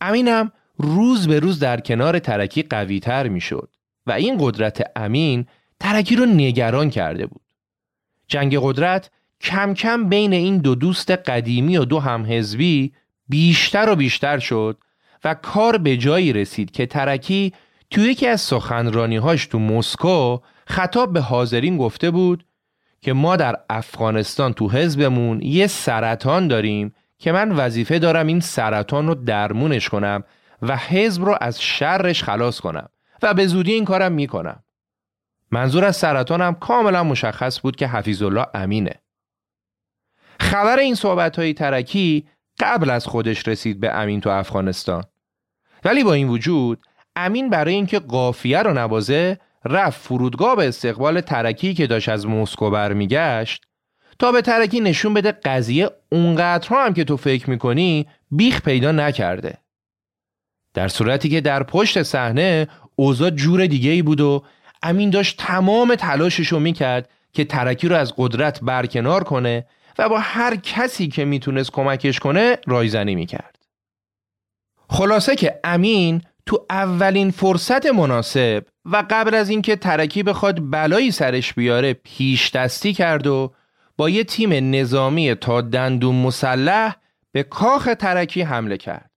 امینم 0.00 0.52
روز 0.78 1.28
به 1.28 1.40
روز 1.40 1.58
در 1.58 1.80
کنار 1.80 2.18
ترکی 2.18 2.62
قوی 2.62 3.00
تر 3.00 3.28
می 3.28 3.40
شد 3.40 3.75
و 4.06 4.12
این 4.12 4.36
قدرت 4.40 4.90
امین 4.96 5.46
ترکی 5.80 6.16
رو 6.16 6.26
نگران 6.26 6.90
کرده 6.90 7.26
بود. 7.26 7.42
جنگ 8.28 8.58
قدرت 8.62 9.10
کم 9.40 9.74
کم 9.74 10.08
بین 10.08 10.32
این 10.32 10.58
دو 10.58 10.74
دوست 10.74 11.10
قدیمی 11.10 11.76
و 11.76 11.84
دو 11.84 12.00
همحزبی 12.00 12.92
بیشتر 13.28 13.88
و 13.88 13.96
بیشتر 13.96 14.38
شد 14.38 14.78
و 15.24 15.34
کار 15.34 15.78
به 15.78 15.96
جایی 15.96 16.32
رسید 16.32 16.70
که 16.70 16.86
ترکی 16.86 17.52
توی 17.90 18.04
یکی 18.04 18.26
از 18.26 18.52
هاش 19.22 19.46
تو 19.46 19.58
مسکو 19.58 20.38
خطاب 20.66 21.12
به 21.12 21.20
حاضرین 21.20 21.76
گفته 21.76 22.10
بود 22.10 22.44
که 23.00 23.12
ما 23.12 23.36
در 23.36 23.56
افغانستان 23.70 24.52
تو 24.52 24.70
حزبمون 24.70 25.42
یه 25.42 25.66
سرطان 25.66 26.48
داریم 26.48 26.94
که 27.18 27.32
من 27.32 27.52
وظیفه 27.52 27.98
دارم 27.98 28.26
این 28.26 28.40
سرطان 28.40 29.06
رو 29.06 29.14
درمونش 29.14 29.88
کنم 29.88 30.24
و 30.62 30.76
حزب 30.76 31.24
رو 31.24 31.36
از 31.40 31.62
شرش 31.62 32.22
خلاص 32.22 32.60
کنم 32.60 32.88
و 33.22 33.34
به 33.34 33.46
زودی 33.46 33.72
این 33.72 33.84
کارم 33.84 34.12
می‌کنم. 34.12 34.62
منظور 35.50 35.84
از 35.84 35.96
سرطانم 35.96 36.54
کاملا 36.54 37.04
مشخص 37.04 37.60
بود 37.60 37.76
که 37.76 37.86
حفیظ 37.86 38.22
الله 38.22 38.46
امینه. 38.54 38.94
خبر 40.40 40.78
این 40.78 40.94
صحبت 40.94 41.38
های 41.38 41.54
ترکی 41.54 42.26
قبل 42.60 42.90
از 42.90 43.06
خودش 43.06 43.48
رسید 43.48 43.80
به 43.80 43.94
امین 43.94 44.20
تو 44.20 44.30
افغانستان. 44.30 45.04
ولی 45.84 46.04
با 46.04 46.12
این 46.12 46.28
وجود 46.28 46.82
امین 47.16 47.50
برای 47.50 47.74
اینکه 47.74 47.98
قافیه 47.98 48.62
رو 48.62 48.72
نوازه 48.72 49.38
رفت 49.64 50.00
فرودگاه 50.00 50.56
به 50.56 50.68
استقبال 50.68 51.20
ترکی 51.20 51.74
که 51.74 51.86
داشت 51.86 52.08
از 52.08 52.26
مسکو 52.26 52.70
برمیگشت 52.70 53.64
تا 54.18 54.32
به 54.32 54.42
ترکی 54.42 54.80
نشون 54.80 55.14
بده 55.14 55.32
قضیه 55.32 55.90
اونقدر 56.12 56.68
هم 56.70 56.94
که 56.94 57.04
تو 57.04 57.16
فکر 57.16 57.50
می‌کنی 57.50 58.06
بیخ 58.30 58.62
پیدا 58.62 58.92
نکرده 58.92 59.58
در 60.74 60.88
صورتی 60.88 61.28
که 61.28 61.40
در 61.40 61.62
پشت 61.62 62.02
صحنه 62.02 62.68
اوضاع 62.96 63.30
جور 63.30 63.66
دیگه 63.66 63.90
ای 63.90 64.02
بود 64.02 64.20
و 64.20 64.44
امین 64.82 65.10
داشت 65.10 65.36
تمام 65.38 65.94
تلاشش 65.94 66.48
رو 66.48 66.60
می‌کرد 66.60 67.10
که 67.32 67.44
ترکی 67.44 67.88
رو 67.88 67.96
از 67.96 68.14
قدرت 68.16 68.60
برکنار 68.60 69.24
کنه 69.24 69.66
و 69.98 70.08
با 70.08 70.18
هر 70.18 70.56
کسی 70.56 71.08
که 71.08 71.24
می‌تونست 71.24 71.72
کمکش 71.72 72.18
کنه 72.18 72.58
رایزنی 72.66 73.14
می‌کرد. 73.14 73.56
خلاصه 74.90 75.36
که 75.36 75.60
امین 75.64 76.22
تو 76.46 76.66
اولین 76.70 77.30
فرصت 77.30 77.86
مناسب 77.86 78.66
و 78.84 79.04
قبل 79.10 79.34
از 79.34 79.50
اینکه 79.50 79.76
ترکی 79.76 80.22
بخواد 80.22 80.70
بلایی 80.70 81.10
سرش 81.10 81.54
بیاره 81.54 81.92
پیش 81.92 82.50
دستی 82.50 82.92
کرد 82.92 83.26
و 83.26 83.52
با 83.96 84.10
یه 84.10 84.24
تیم 84.24 84.74
نظامی 84.74 85.34
تا 85.34 85.60
دندون 85.60 86.14
مسلح 86.14 86.96
به 87.32 87.42
کاخ 87.42 87.88
ترکی 87.98 88.42
حمله 88.42 88.76
کرد. 88.76 89.10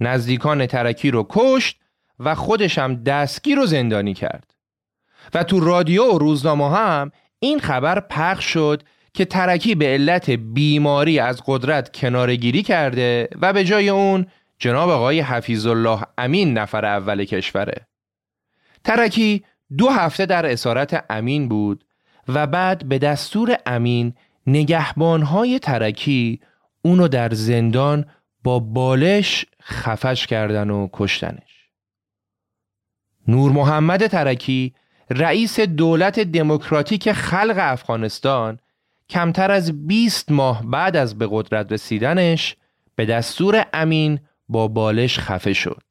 نزدیکان 0.00 0.66
ترکی 0.66 1.10
رو 1.10 1.26
کشت 1.30 1.80
و 2.20 2.34
خودش 2.34 2.78
هم 2.78 2.94
دستگیر 2.94 3.58
و 3.58 3.66
زندانی 3.66 4.14
کرد. 4.14 4.54
و 5.34 5.44
تو 5.44 5.60
رادیو 5.60 6.04
و 6.04 6.18
روزنامه 6.18 6.76
هم 6.76 7.10
این 7.38 7.60
خبر 7.60 8.00
پخش 8.00 8.44
شد 8.44 8.82
که 9.14 9.24
ترکی 9.24 9.74
به 9.74 9.86
علت 9.86 10.30
بیماری 10.30 11.18
از 11.18 11.42
قدرت 11.46 11.96
کنارگیری 11.96 12.62
کرده 12.62 13.28
و 13.40 13.52
به 13.52 13.64
جای 13.64 13.88
اون 13.88 14.26
جناب 14.58 14.90
آقای 14.90 15.20
حفیظ 15.20 15.66
الله 15.66 16.00
امین 16.18 16.58
نفر 16.58 16.84
اول 16.84 17.24
کشوره. 17.24 17.86
ترکی 18.84 19.44
دو 19.78 19.88
هفته 19.88 20.26
در 20.26 20.46
اسارت 20.46 21.04
امین 21.10 21.48
بود 21.48 21.84
و 22.28 22.46
بعد 22.46 22.88
به 22.88 22.98
دستور 22.98 23.56
امین 23.66 24.14
نگهبانهای 24.46 25.58
ترکی 25.58 26.40
اونو 26.82 27.08
در 27.08 27.34
زندان 27.34 28.04
با 28.44 28.58
بالش 28.58 29.44
خفش 29.62 30.26
کردن 30.26 30.70
و 30.70 30.88
کشتنش. 30.92 31.47
نور 33.28 33.52
محمد 33.52 34.06
ترکی 34.06 34.74
رئیس 35.10 35.60
دولت 35.60 36.20
دموکراتیک 36.20 37.12
خلق 37.12 37.56
افغانستان 37.58 38.58
کمتر 39.08 39.50
از 39.50 39.86
20 39.86 40.30
ماه 40.32 40.62
بعد 40.66 40.96
از 40.96 41.18
به 41.18 41.28
قدرت 41.30 41.72
رسیدنش 41.72 42.56
به 42.96 43.06
دستور 43.06 43.66
امین 43.72 44.20
با 44.48 44.68
بالش 44.68 45.18
خفه 45.18 45.52
شد. 45.52 45.82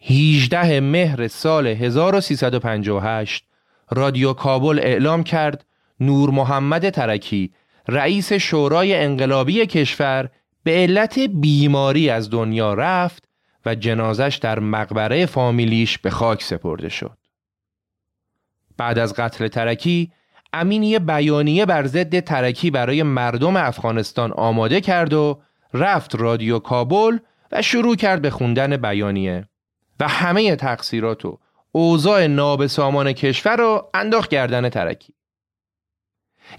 18 0.00 0.80
مهر 0.80 1.28
سال 1.28 1.66
1358 1.66 3.44
رادیو 3.90 4.32
کابل 4.32 4.78
اعلام 4.78 5.24
کرد 5.24 5.66
نور 6.00 6.30
محمد 6.30 6.90
ترکی 6.90 7.52
رئیس 7.88 8.32
شورای 8.32 8.94
انقلابی 8.94 9.66
کشور 9.66 10.28
به 10.62 10.70
علت 10.70 11.18
بیماری 11.18 12.10
از 12.10 12.30
دنیا 12.30 12.74
رفت 12.74 13.25
و 13.66 13.74
جنازش 13.74 14.38
در 14.42 14.58
مقبره 14.58 15.26
فامیلیش 15.26 15.98
به 15.98 16.10
خاک 16.10 16.42
سپرده 16.42 16.88
شد. 16.88 17.18
بعد 18.76 18.98
از 18.98 19.14
قتل 19.14 19.48
ترکی 19.48 20.12
امین 20.52 20.82
یه 20.82 20.98
بیانیه 20.98 21.66
بر 21.66 21.86
ضد 21.86 22.20
ترکی 22.20 22.70
برای 22.70 23.02
مردم 23.02 23.56
افغانستان 23.56 24.32
آماده 24.32 24.80
کرد 24.80 25.12
و 25.12 25.40
رفت 25.74 26.14
رادیو 26.14 26.58
کابل 26.58 27.18
و 27.52 27.62
شروع 27.62 27.96
کرد 27.96 28.22
به 28.22 28.30
خوندن 28.30 28.76
بیانیه 28.76 29.48
و 30.00 30.08
همه 30.08 30.56
تقصیرات 30.56 31.24
و 31.24 31.38
اوضاع 31.72 32.26
نابسامان 32.26 33.12
کشور 33.12 33.56
رو 33.56 33.90
انداخت 33.94 34.30
گردن 34.30 34.68
ترکی 34.68 35.14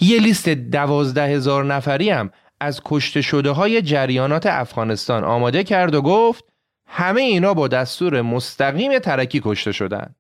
یه 0.02 0.20
لیست 0.20 0.50
دوازده 0.50 1.26
هزار 1.26 1.66
نفری 1.66 2.10
هم 2.10 2.32
از 2.60 2.82
کشته 2.86 3.22
شده 3.22 3.52
های 3.52 3.82
جریانات 3.82 4.46
افغانستان 4.46 5.24
آماده 5.24 5.64
کرد 5.64 5.96
و 5.96 6.02
گفت 6.02 6.46
همه 6.88 7.22
اینا 7.22 7.54
با 7.54 7.68
دستور 7.68 8.22
مستقیم 8.22 9.00
ترکی 9.00 9.42
کشته 9.44 9.72
شدند. 9.72 10.16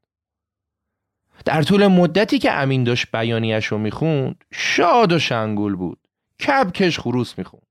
در 1.45 1.63
طول 1.63 1.87
مدتی 1.87 2.39
که 2.39 2.51
امین 2.51 2.83
داشت 2.83 3.07
بیانیش 3.13 3.65
رو 3.65 3.77
می‌خوند 3.77 4.43
شاد 4.51 5.13
و 5.13 5.19
شنگول 5.19 5.75
بود. 5.75 5.99
کبکش 6.47 6.99
خروس 6.99 7.37
می‌خوند. 7.37 7.67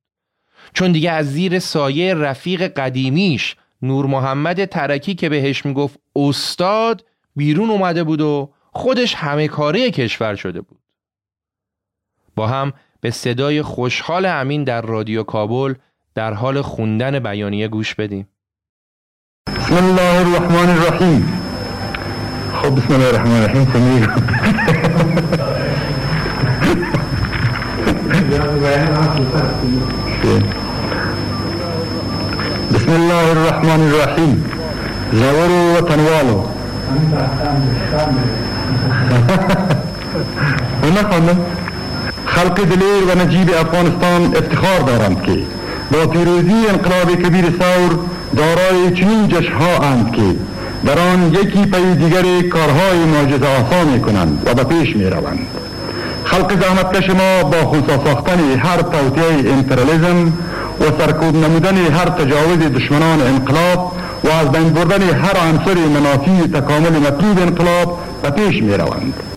چون 0.73 0.93
دیگه 0.93 1.11
از 1.11 1.33
زیر 1.33 1.59
سایه 1.59 2.15
رفیق 2.15 2.63
قدیمیش 2.63 3.57
نور 3.83 4.07
محمد 4.07 4.65
ترکی 4.65 5.15
که 5.15 5.29
بهش 5.29 5.67
می‌گفت 5.67 5.99
استاد 6.17 7.05
بیرون 7.37 7.71
اومده 7.71 8.05
بود 8.05 8.21
و 8.21 8.53
خودش 8.73 9.15
همه 9.15 9.49
کاره 9.49 9.91
کشور 9.91 10.35
شده 10.35 10.61
بود. 10.61 10.81
با 12.37 12.47
هم 12.47 12.73
به 13.01 13.11
صدای 13.11 13.63
خوشحال 13.63 14.27
امین 14.27 14.65
در 14.65 14.83
رادیو 14.83 15.23
کابل 15.23 15.75
در 16.15 16.35
حال 16.35 16.63
خوندن 16.63 17.19
بیانیه 17.19 17.69
گوش 17.69 17.95
بدیم. 17.95 18.29
بسم 19.47 19.77
الله 19.79 20.23
الرحمن 20.23 20.69
الرحيم. 20.77 21.21
خب 22.63 22.75
بسم 22.75 22.95
الله 22.95 23.11
الرحمن 23.11 23.37
الرحيم. 23.43 23.67
سمير. 23.73 24.11
بسم 32.75 32.93
الله 33.01 33.33
الرحمن 33.33 33.81
الرحيم. 33.91 34.35
زوروا 35.15 35.79
وتنوالوا 35.79 36.43
خلق 42.27 42.57
دلير 42.63 43.03
ونجيب 43.11 43.51
أفغانستان 43.51 44.33
افتخار 44.37 44.83
دارم 44.83 45.15
كي 45.15 45.45
با 45.93 46.07
پیروزی 46.07 46.67
انقلاب 46.69 47.15
کبیر 47.15 47.45
ثور 47.45 47.99
دارای 48.37 48.91
چنین 48.95 49.29
جشها 49.29 49.79
اند 49.83 50.13
که 50.13 50.23
در 50.87 50.99
آن 50.99 51.35
یکی 51.35 51.67
پی 51.67 51.95
دیگر 51.95 52.49
کارهای 52.49 52.99
معجز 52.99 53.43
آسا 53.43 53.85
می 53.85 54.01
کنند 54.01 54.43
و 54.47 54.55
به 54.55 54.65
پیش 54.65 54.97
می 54.97 55.05
روند 55.05 55.47
خلق 56.25 56.63
زحمتکش 56.63 57.11
ما 57.11 57.43
با 57.43 57.67
خونسا 57.67 58.05
ساختن 58.05 58.39
هر 58.59 58.83
توطیه 58.83 59.53
امپریالیزم 59.53 60.33
و 60.81 60.85
سرکوب 60.99 61.37
نمودن 61.37 61.77
هر 61.77 62.09
تجاوز 62.09 62.59
دشمنان 62.59 63.21
انقلاب 63.21 63.93
و 64.25 64.29
از 64.29 64.53
بین 64.53 64.71
بردن 64.71 65.03
هر 65.03 65.37
عنصر 65.37 65.75
منافی 65.75 66.49
تکامل 66.55 66.99
مطلوب 66.99 67.39
انقلاب 67.39 67.99
به 68.23 68.31
پیش 68.31 68.63
می 68.63 68.75
روند 68.75 69.36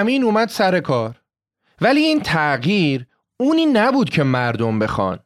امین 0.00 0.24
اومد 0.24 0.48
سر 0.48 0.80
کار. 0.80 1.20
ولی 1.80 2.00
این 2.00 2.20
تغییر 2.20 3.06
اونی 3.36 3.66
نبود 3.66 4.10
که 4.10 4.22
مردم 4.22 4.78
بخوان. 4.78 5.18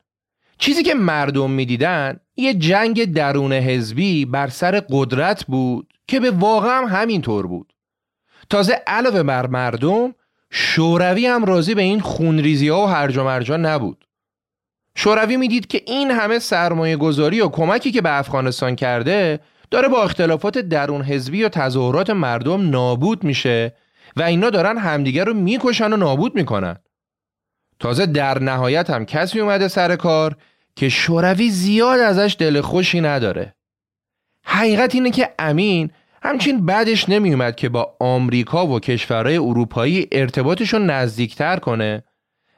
چیزی 0.59 0.83
که 0.83 0.95
مردم 0.95 1.51
می‌دیدن 1.51 2.21
یه 2.37 2.55
جنگ 2.55 3.13
درون 3.13 3.53
حزبی 3.53 4.25
بر 4.25 4.49
سر 4.49 4.83
قدرت 4.91 5.45
بود 5.45 5.93
که 6.09 6.21
به 6.21 6.31
واقع 6.31 6.69
هم 6.69 6.85
همینطور 6.85 7.47
بود. 7.47 7.73
تازه 8.51 8.83
علاوه 8.87 9.23
بر 9.23 9.47
مردم 9.47 10.15
شوروی 10.51 11.27
هم 11.27 11.45
راضی 11.45 11.75
به 11.75 11.83
این 11.83 12.01
خونریزی 12.01 12.69
ها 12.69 12.85
و 12.85 12.87
هرج 12.87 13.17
و 13.17 13.25
مرجا 13.25 13.57
نبود. 13.57 14.05
شوروی 14.97 15.37
می‌دید 15.37 15.67
که 15.67 15.83
این 15.87 16.11
همه 16.11 16.39
سرمایه 16.39 16.97
گذاری 16.97 17.41
و 17.41 17.49
کمکی 17.49 17.93
که 17.93 18.03
به 18.03 18.19
افغانستان 18.19 18.77
کرده 18.77 19.41
داره 19.71 19.89
با 19.89 20.03
اختلافات 20.03 20.59
درون 20.59 21.03
حزبی 21.03 21.45
و 21.45 21.49
تظاهرات 21.49 22.11
مردم 22.11 22.71
نابود 22.71 23.25
میشه 23.25 23.75
و 24.17 24.23
اینا 24.23 24.51
دارن 24.51 24.79
همدیگه 24.79 25.25
رو 25.25 25.35
می‌کشن 25.35 25.93
و 25.93 25.97
نابود 25.97 26.35
می‌کنن. 26.35 26.77
تازه 27.79 28.07
در 28.07 28.39
نهایت 28.39 28.91
هم 28.91 29.05
کسی 29.05 29.41
اومده 29.41 29.69
سر 29.69 29.97
کار 29.97 30.37
که 30.77 30.89
شوروی 30.89 31.51
زیاد 31.51 32.01
ازش 32.01 32.37
دل 32.39 32.61
خوشی 32.61 33.01
نداره. 33.01 33.55
حقیقت 34.45 34.95
اینه 34.95 35.11
که 35.11 35.35
امین 35.39 35.91
همچین 36.23 36.67
بعدش 36.67 37.09
نمیومد 37.09 37.57
که 37.57 37.69
با 37.69 37.97
آمریکا 38.01 38.67
و 38.67 38.81
کشورهای 38.81 39.37
اروپایی 39.37 40.09
ارتباطش 40.13 40.75
رو 40.75 40.79
نزدیکتر 40.79 41.57
کنه 41.57 42.05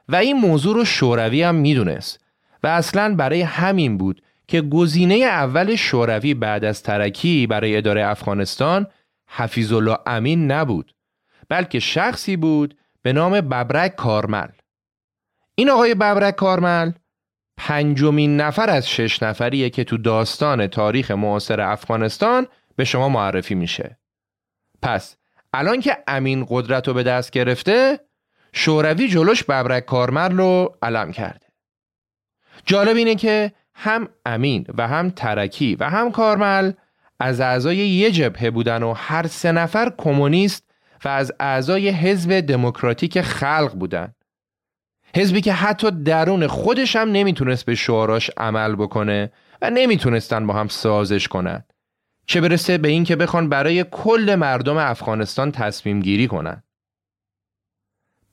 و 0.09 0.15
این 0.15 0.37
موضوع 0.37 0.75
رو 0.75 0.85
شوروی 0.85 1.43
هم 1.43 1.55
می‌دونست 1.55 2.19
و 2.63 2.67
اصلا 2.67 3.15
برای 3.15 3.41
همین 3.41 3.97
بود 3.97 4.21
که 4.47 4.61
گزینه 4.61 5.15
اول 5.15 5.75
شوروی 5.75 6.33
بعد 6.33 6.65
از 6.65 6.83
ترکی 6.83 7.47
برای 7.47 7.77
اداره 7.77 8.07
افغانستان 8.07 8.87
حفیظ 9.27 9.73
الله 9.73 9.97
امین 10.05 10.51
نبود. 10.51 10.93
بلکه 11.49 11.79
شخصی 11.79 12.37
بود 12.37 12.77
به 13.01 13.13
نام 13.13 13.41
ببرک 13.41 13.95
کارمل. 13.95 14.47
این 15.55 15.69
آقای 15.69 15.95
ببرک 15.95 16.35
کارمل 16.35 16.91
پنجمین 17.57 18.41
نفر 18.41 18.69
از 18.69 18.89
شش 18.89 19.23
نفریه 19.23 19.69
که 19.69 19.83
تو 19.83 19.97
داستان 19.97 20.67
تاریخ 20.67 21.11
معاصر 21.11 21.61
افغانستان 21.61 22.47
به 22.75 22.83
شما 22.83 23.09
معرفی 23.09 23.55
میشه. 23.55 23.97
پس 24.81 25.17
الان 25.53 25.79
که 25.79 25.97
امین 26.07 26.45
قدرت 26.49 26.87
رو 26.87 26.93
به 26.93 27.03
دست 27.03 27.31
گرفته 27.31 27.99
شوروی 28.53 29.07
جلوش 29.07 29.43
ببرک 29.43 29.85
کارمل 29.85 30.37
رو 30.37 30.77
علم 30.81 31.11
کرده. 31.11 31.47
جالب 32.65 32.97
اینه 32.97 33.15
که 33.15 33.51
هم 33.75 34.09
امین 34.25 34.65
و 34.77 34.87
هم 34.87 35.09
ترکی 35.09 35.75
و 35.75 35.89
هم 35.89 36.11
کارمل 36.11 36.71
از 37.19 37.41
اعضای 37.41 37.77
یه 37.77 38.11
جبهه 38.11 38.49
بودن 38.49 38.83
و 38.83 38.93
هر 38.93 39.27
سه 39.27 39.51
نفر 39.51 39.91
کمونیست 39.97 40.66
و 41.05 41.07
از 41.07 41.31
اعضای 41.39 41.89
حزب 41.89 42.39
دموکراتیک 42.39 43.21
خلق 43.21 43.73
بودن. 43.73 44.13
حزبی 45.15 45.41
که 45.41 45.53
حتی 45.53 45.91
درون 45.91 46.47
خودش 46.47 46.95
هم 46.95 47.11
نمی‌تونست 47.11 47.65
به 47.65 47.75
شعاراش 47.75 48.31
عمل 48.37 48.75
بکنه 48.75 49.31
و 49.61 49.69
نمی‌تونستن 49.69 50.47
با 50.47 50.53
هم 50.53 50.67
سازش 50.67 51.27
کنن. 51.27 51.63
چه 52.25 52.41
برسه 52.41 52.77
به 52.77 52.87
این 52.87 53.03
که 53.03 53.15
بخوان 53.15 53.49
برای 53.49 53.85
کل 53.91 54.35
مردم 54.39 54.77
افغانستان 54.77 55.51
تصمیم 55.51 55.99
گیری 55.99 56.27
کنن. 56.27 56.63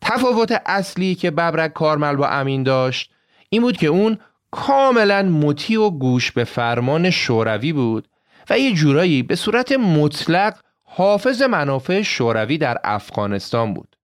تفاوت 0.01 0.63
اصلی 0.67 1.15
که 1.15 1.31
ببرک 1.31 1.73
کارمل 1.73 2.17
با 2.17 2.29
امین 2.29 2.63
داشت 2.63 3.13
این 3.49 3.63
بود 3.63 3.77
که 3.77 3.87
اون 3.87 4.19
کاملا 4.51 5.23
مطیع 5.23 5.81
و 5.81 5.91
گوش 5.91 6.33
به 6.33 6.45
فرمان 6.45 7.11
شوروی 7.11 7.73
بود 7.73 8.09
و 8.51 8.59
یه 8.59 8.73
جورایی 8.73 9.23
به 9.23 9.37
صورت 9.37 9.73
مطلق 9.73 10.61
حافظ 10.97 11.43
منافع 11.43 12.03
شوروی 12.03 12.59
در 12.59 12.79
افغانستان 12.85 13.75
بود. 13.75 13.97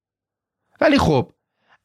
ولی 0.80 0.98
خب 0.98 1.32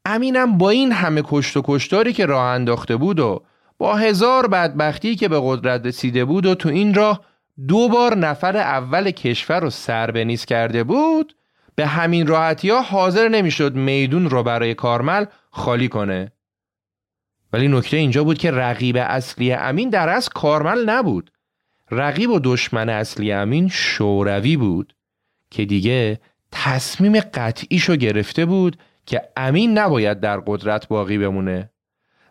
امینم 0.05 0.57
با 0.57 0.69
این 0.69 0.91
همه 0.91 1.21
کشت 1.25 1.57
و 1.57 1.61
کشتاری 1.65 2.13
که 2.13 2.25
راه 2.25 2.43
انداخته 2.45 2.97
بود 2.97 3.19
و 3.19 3.43
با 3.77 3.95
هزار 3.95 4.47
بدبختی 4.47 5.15
که 5.15 5.27
به 5.27 5.39
قدرت 5.43 5.85
رسیده 5.85 6.25
بود 6.25 6.45
و 6.45 6.55
تو 6.55 6.69
این 6.69 6.93
راه 6.93 7.21
دو 7.67 7.89
بار 7.89 8.15
نفر 8.17 8.57
اول 8.57 9.11
کشور 9.11 9.59
رو 9.59 9.69
سر 9.69 10.35
کرده 10.35 10.83
بود 10.83 11.35
به 11.75 11.87
همین 11.87 12.27
راحتی 12.27 12.69
ها 12.69 12.81
حاضر 12.81 13.27
نمی‌شد 13.27 13.75
میدون 13.75 14.29
رو 14.29 14.43
برای 14.43 14.73
کارمل 14.73 15.25
خالی 15.51 15.87
کنه. 15.87 16.31
ولی 17.53 17.67
نکته 17.67 17.97
اینجا 17.97 18.23
بود 18.23 18.37
که 18.37 18.51
رقیب 18.51 18.97
اصلی 18.99 19.53
امین 19.53 19.89
در 19.89 20.09
از 20.09 20.29
کارمل 20.29 20.89
نبود. 20.89 21.31
رقیب 21.91 22.29
و 22.29 22.39
دشمن 22.43 22.89
اصلی 22.89 23.31
امین 23.31 23.67
شوروی 23.67 24.57
بود 24.57 24.95
که 25.51 25.65
دیگه 25.65 26.19
تصمیم 26.51 27.19
قطعیشو 27.19 27.95
گرفته 27.95 28.45
بود 28.45 28.77
که 29.05 29.21
امین 29.37 29.77
نباید 29.77 30.19
در 30.19 30.39
قدرت 30.39 30.87
باقی 30.87 31.17
بمونه. 31.17 31.69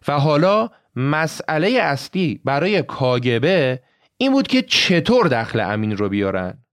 و 0.09 0.21
حالا 0.21 0.71
مسئله 0.97 1.69
اصلی 1.69 2.41
برای 2.45 2.83
کاگبه 2.83 3.83
این 4.17 4.33
بود 4.33 4.47
که 4.47 4.63
چطور 4.63 5.29
دخل 5.29 5.61
امین 5.61 5.97
رو 5.97 6.09
بیارن. 6.09 6.65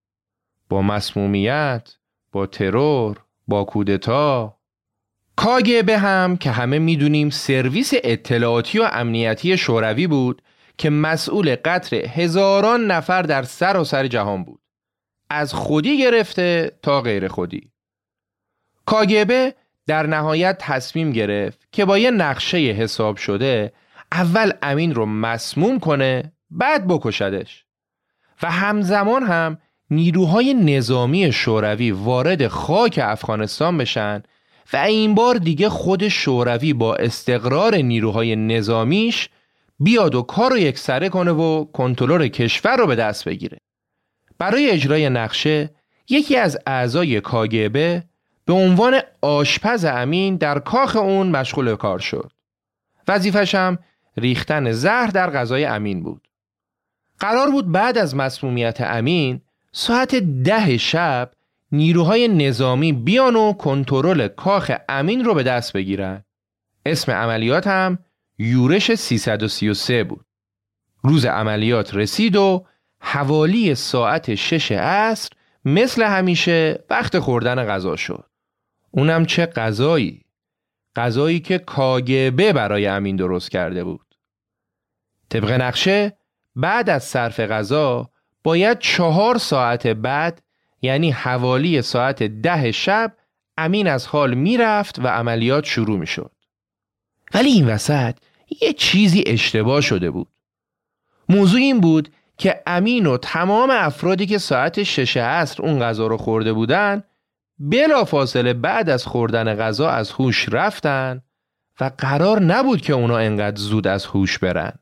با 0.69 0.81
مسمومیت 0.81 1.93
با 2.31 2.45
ترور 2.45 3.17
با 3.47 3.63
کودتا. 3.63 4.57
کاگبه 5.35 5.97
هم 5.97 6.37
که 6.37 6.51
همه 6.51 6.79
می‌دونیم 6.79 7.29
سرویس 7.29 7.93
اطلاعاتی 8.03 8.79
و 8.79 8.89
امنیتی 8.91 9.57
شوروی 9.57 10.07
بود 10.07 10.41
که 10.81 10.89
مسئول 10.89 11.55
قتل 11.65 12.07
هزاران 12.07 12.91
نفر 12.91 13.21
در 13.21 13.43
سر 13.43 13.77
و 13.77 13.83
سر 13.83 14.07
جهان 14.07 14.43
بود. 14.43 14.61
از 15.29 15.53
خودی 15.53 15.97
گرفته 15.97 16.71
تا 16.81 17.01
غیر 17.01 17.27
خودی. 17.27 17.71
کاگبه 18.85 19.53
در 19.87 20.07
نهایت 20.07 20.57
تصمیم 20.59 21.11
گرفت 21.11 21.67
که 21.71 21.85
با 21.85 21.97
یه 21.97 22.11
نقشه 22.11 22.57
حساب 22.57 23.17
شده 23.17 23.73
اول 24.11 24.51
امین 24.61 24.95
رو 24.95 25.05
مسموم 25.05 25.79
کنه 25.79 26.33
بعد 26.51 26.87
بکشدش. 26.87 27.65
و 28.43 28.51
همزمان 28.51 29.23
هم 29.23 29.57
نیروهای 29.89 30.53
نظامی 30.53 31.31
شوروی 31.31 31.91
وارد 31.91 32.47
خاک 32.47 32.99
افغانستان 33.03 33.77
بشن 33.77 34.23
و 34.73 34.77
این 34.77 35.15
بار 35.15 35.35
دیگه 35.35 35.69
خود 35.69 36.07
شوروی 36.07 36.73
با 36.73 36.95
استقرار 36.95 37.75
نیروهای 37.75 38.35
نظامیش 38.35 39.29
بیاد 39.83 40.15
و 40.15 40.21
کار 40.21 40.51
رو 40.51 40.57
یکسره 40.57 41.09
کنه 41.09 41.31
و 41.31 41.65
کنترل 41.65 42.27
کشور 42.27 42.77
رو 42.77 42.87
به 42.87 42.95
دست 42.95 43.25
بگیره. 43.25 43.57
برای 44.37 44.69
اجرای 44.69 45.09
نقشه 45.09 45.69
یکی 46.09 46.37
از 46.37 46.57
اعضای 46.65 47.21
کاگبه 47.21 48.03
به 48.45 48.53
عنوان 48.53 48.99
آشپز 49.21 49.85
امین 49.85 50.35
در 50.35 50.59
کاخ 50.59 50.95
اون 50.95 51.29
مشغول 51.29 51.75
کار 51.75 51.99
شد. 51.99 52.31
وظیفش 53.07 53.55
هم 53.55 53.79
ریختن 54.17 54.71
زهر 54.71 55.07
در 55.07 55.29
غذای 55.29 55.65
امین 55.65 56.03
بود. 56.03 56.27
قرار 57.19 57.51
بود 57.51 57.71
بعد 57.71 57.97
از 57.97 58.15
مسمومیت 58.15 58.81
امین 58.81 59.41
ساعت 59.71 60.15
ده 60.15 60.77
شب 60.77 61.31
نیروهای 61.71 62.27
نظامی 62.27 62.93
بیان 62.93 63.35
و 63.35 63.53
کنترل 63.53 64.27
کاخ 64.27 64.71
امین 64.89 65.25
رو 65.25 65.33
به 65.33 65.43
دست 65.43 65.73
بگیرن. 65.73 66.23
اسم 66.85 67.11
عملیات 67.11 67.67
هم 67.67 67.99
یورش 68.41 68.95
333 68.95 70.03
بود. 70.03 70.25
روز 71.03 71.25
عملیات 71.25 71.95
رسید 71.95 72.35
و 72.35 72.65
حوالی 73.01 73.75
ساعت 73.75 74.35
شش 74.35 74.71
عصر 74.71 75.29
مثل 75.65 76.03
همیشه 76.03 76.83
وقت 76.89 77.19
خوردن 77.19 77.65
غذا 77.65 77.95
شد. 77.95 78.29
اونم 78.91 79.25
چه 79.25 79.45
غذایی؟ 79.45 80.25
غذایی 80.95 81.39
که 81.39 81.57
کاگبه 81.57 82.53
برای 82.53 82.87
امین 82.87 83.15
درست 83.15 83.51
کرده 83.51 83.83
بود. 83.83 84.15
طبق 85.29 85.51
نقشه 85.51 86.17
بعد 86.55 86.89
از 86.89 87.03
صرف 87.03 87.39
غذا 87.39 88.09
باید 88.43 88.79
چهار 88.79 89.37
ساعت 89.37 89.87
بعد 89.87 90.41
یعنی 90.81 91.11
حوالی 91.11 91.81
ساعت 91.81 92.23
ده 92.23 92.71
شب 92.71 93.17
امین 93.57 93.87
از 93.87 94.07
حال 94.07 94.33
می‌رفت 94.33 94.99
و 94.99 95.07
عملیات 95.07 95.65
شروع 95.65 95.99
می 95.99 96.07
شد. 96.07 96.31
ولی 97.33 97.49
این 97.49 97.67
وسط 97.67 98.15
یه 98.61 98.73
چیزی 98.73 99.23
اشتباه 99.27 99.81
شده 99.81 100.11
بود. 100.11 100.27
موضوع 101.29 101.59
این 101.59 101.79
بود 101.79 102.09
که 102.37 102.61
امین 102.67 103.05
و 103.05 103.17
تمام 103.17 103.69
افرادی 103.69 104.25
که 104.25 104.37
ساعت 104.37 104.83
شش 104.83 105.17
عصر 105.17 105.63
اون 105.63 105.79
غذا 105.79 106.07
رو 106.07 106.17
خورده 106.17 106.53
بودن 106.53 107.03
بلا 107.59 108.05
فاصله 108.05 108.53
بعد 108.53 108.89
از 108.89 109.05
خوردن 109.05 109.55
غذا 109.55 109.89
از 109.89 110.11
هوش 110.11 110.49
رفتن 110.51 111.21
و 111.79 111.91
قرار 111.97 112.39
نبود 112.39 112.81
که 112.81 112.93
اونا 112.93 113.17
انقدر 113.17 113.57
زود 113.57 113.87
از 113.87 114.05
هوش 114.05 114.37
برن. 114.37 114.73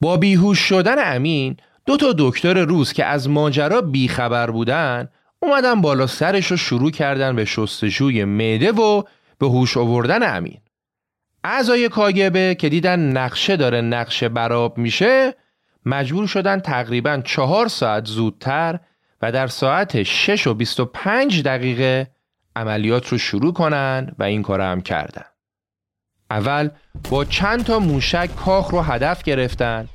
با 0.00 0.16
بیهوش 0.16 0.58
شدن 0.58 1.14
امین 1.16 1.56
دو 1.86 1.96
تا 1.96 2.14
دکتر 2.18 2.64
روز 2.64 2.92
که 2.92 3.04
از 3.04 3.28
ماجرا 3.28 3.80
بیخبر 3.80 4.50
بودن 4.50 5.08
اومدن 5.40 5.80
بالا 5.80 6.06
سرش 6.06 6.46
رو 6.46 6.56
شروع 6.56 6.90
کردن 6.90 7.36
به 7.36 7.44
شستشوی 7.44 8.24
معده 8.24 8.72
و 8.72 9.02
به 9.38 9.46
هوش 9.46 9.76
آوردن 9.76 10.36
امین 10.36 10.58
اعضای 11.48 11.88
کاگبه 11.88 12.54
که 12.54 12.68
دیدن 12.68 13.00
نقشه 13.00 13.56
داره 13.56 13.80
نقشه 13.80 14.28
براب 14.28 14.78
میشه 14.78 15.34
مجبور 15.86 16.26
شدن 16.26 16.60
تقریبا 16.60 17.22
چهار 17.24 17.68
ساعت 17.68 18.06
زودتر 18.06 18.80
و 19.22 19.32
در 19.32 19.46
ساعت 19.46 20.02
6 20.02 20.46
و 20.46 20.54
25 20.54 21.42
دقیقه 21.42 22.10
عملیات 22.56 23.08
رو 23.08 23.18
شروع 23.18 23.52
کنن 23.52 24.14
و 24.18 24.22
این 24.22 24.42
کار 24.42 24.60
هم 24.60 24.80
کردن 24.80 25.24
اول 26.30 26.70
با 27.10 27.24
چند 27.24 27.64
تا 27.64 27.78
موشک 27.78 28.36
کاخ 28.36 28.70
رو 28.70 28.80
هدف 28.80 29.22
گرفتن 29.22 29.88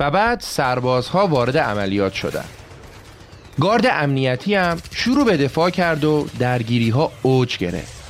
و 0.00 0.10
بعد 0.10 0.40
سربازها 0.40 1.26
وارد 1.26 1.58
عملیات 1.58 2.12
شدند. 2.12 2.48
گارد 3.60 3.86
امنیتی 3.90 4.54
هم 4.54 4.78
شروع 4.90 5.24
به 5.24 5.36
دفاع 5.36 5.70
کرد 5.70 6.04
و 6.04 6.26
درگیری 6.38 6.90
ها 6.90 7.12
اوج 7.22 7.58
گرفت 7.58 8.01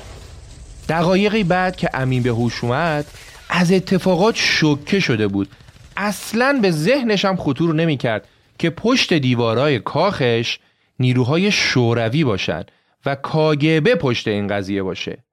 دقایقی 0.93 1.45
بعد 1.45 1.77
که 1.77 1.91
امین 1.95 2.23
به 2.23 2.31
هوش 2.31 2.65
اومد 2.65 3.07
از 3.51 3.73
اتفاقات 3.73 4.35
شوکه 4.37 5.01
شده 5.01 5.29
بود. 5.29 5.49
اصلا 5.97 6.59
به 6.63 6.71
ذهنش 6.71 7.25
هم 7.25 7.37
خطور 7.37 7.75
نمی 7.75 7.97
کرد 7.97 8.29
که 8.59 8.71
پشت 8.71 9.13
دیوارای 9.15 9.79
کاخش 9.79 10.59
نیروهای 10.99 11.51
شوروی 11.51 12.25
باشند 12.25 12.71
و 13.07 13.15
کاگبه 13.15 13.95
پشت 13.95 14.29
این 14.29 14.47
قضیه 14.47 14.83
باشه. 14.83 15.25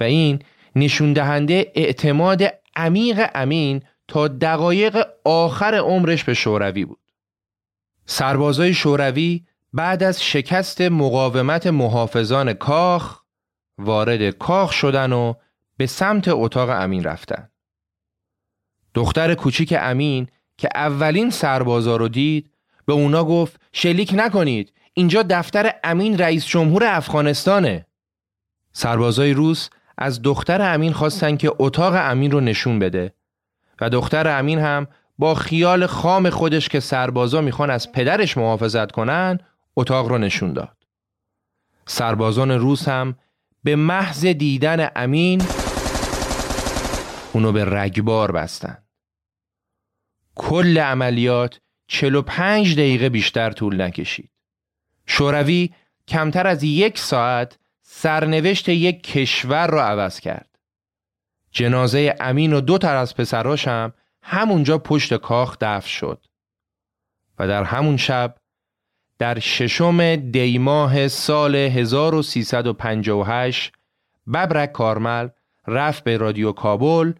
و 0.00 0.04
این 0.04 0.42
نشون 0.76 1.12
دهنده 1.12 1.72
اعتماد 1.74 2.42
عمیق 2.76 3.26
امین 3.34 3.82
تا 4.08 4.28
دقایق 4.28 5.06
آخر 5.24 5.74
عمرش 5.74 6.24
به 6.24 6.34
شوروی 6.34 6.84
بود. 6.84 7.00
سربازای 8.04 8.74
شوروی 8.74 9.44
بعد 9.72 10.02
از 10.02 10.24
شکست 10.24 10.80
مقاومت 10.80 11.66
محافظان 11.66 12.52
کاخ 12.52 13.25
وارد 13.78 14.30
کاخ 14.30 14.72
شدن 14.72 15.12
و 15.12 15.34
به 15.76 15.86
سمت 15.86 16.28
اتاق 16.28 16.68
امین 16.70 17.04
رفتن. 17.04 17.48
دختر 18.94 19.34
کوچیک 19.34 19.74
امین 19.78 20.28
که 20.58 20.68
اولین 20.74 21.30
سربازا 21.30 21.96
رو 21.96 22.08
دید 22.08 22.50
به 22.86 22.92
اونا 22.92 23.24
گفت 23.24 23.60
شلیک 23.72 24.12
نکنید 24.16 24.72
اینجا 24.94 25.22
دفتر 25.22 25.74
امین 25.84 26.18
رئیس 26.18 26.46
جمهور 26.46 26.84
افغانستانه 26.84 27.86
سربازای 28.72 29.32
روس 29.32 29.68
از 29.98 30.22
دختر 30.22 30.74
امین 30.74 30.92
خواستن 30.92 31.36
که 31.36 31.52
اتاق 31.58 31.94
امین 31.96 32.30
رو 32.30 32.40
نشون 32.40 32.78
بده 32.78 33.14
و 33.80 33.90
دختر 33.90 34.38
امین 34.38 34.58
هم 34.58 34.86
با 35.18 35.34
خیال 35.34 35.86
خام 35.86 36.30
خودش 36.30 36.68
که 36.68 36.80
سربازا 36.80 37.40
می‌خوان 37.40 37.70
از 37.70 37.92
پدرش 37.92 38.36
محافظت 38.36 38.92
کنن 38.92 39.38
اتاق 39.76 40.08
رو 40.08 40.18
نشون 40.18 40.52
داد 40.52 40.76
سربازان 41.86 42.50
روس 42.50 42.88
هم 42.88 43.16
به 43.66 43.76
محض 43.76 44.26
دیدن 44.26 44.90
امین 44.96 45.42
اونو 47.32 47.52
به 47.52 47.64
رگبار 47.64 48.32
بستن. 48.32 48.78
کل 50.34 50.78
عملیات 50.78 51.60
45 51.88 52.74
دقیقه 52.74 53.08
بیشتر 53.08 53.50
طول 53.50 53.80
نکشید. 53.80 54.30
شوروی 55.06 55.70
کمتر 56.08 56.46
از 56.46 56.62
یک 56.62 56.98
ساعت 56.98 57.58
سرنوشت 57.82 58.68
یک 58.68 59.02
کشور 59.02 59.66
را 59.66 59.84
عوض 59.84 60.20
کرد. 60.20 60.58
جنازه 61.50 62.16
امین 62.20 62.52
و 62.52 62.60
دو 62.60 62.78
تر 62.78 62.96
از 62.96 63.16
پسراش 63.16 63.68
هم 63.68 63.92
همونجا 64.22 64.78
پشت 64.78 65.14
کاخ 65.16 65.56
دفن 65.60 65.88
شد. 65.88 66.26
و 67.38 67.48
در 67.48 67.64
همون 67.64 67.96
شب 67.96 68.36
در 69.18 69.38
ششم 69.38 70.16
دیماه 70.16 71.08
سال 71.08 71.56
1358 71.56 73.72
ببرک 74.34 74.72
کارمل 74.72 75.28
رفت 75.66 76.04
به 76.04 76.16
رادیو 76.16 76.52
کابل 76.52 77.12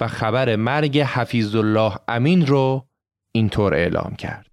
و 0.00 0.08
خبر 0.08 0.56
مرگ 0.56 1.00
حفیظ 1.00 1.56
الله 1.56 1.92
امین 2.08 2.46
رو 2.46 2.86
اینطور 3.32 3.74
اعلام 3.74 4.14
کرد. 4.18 4.46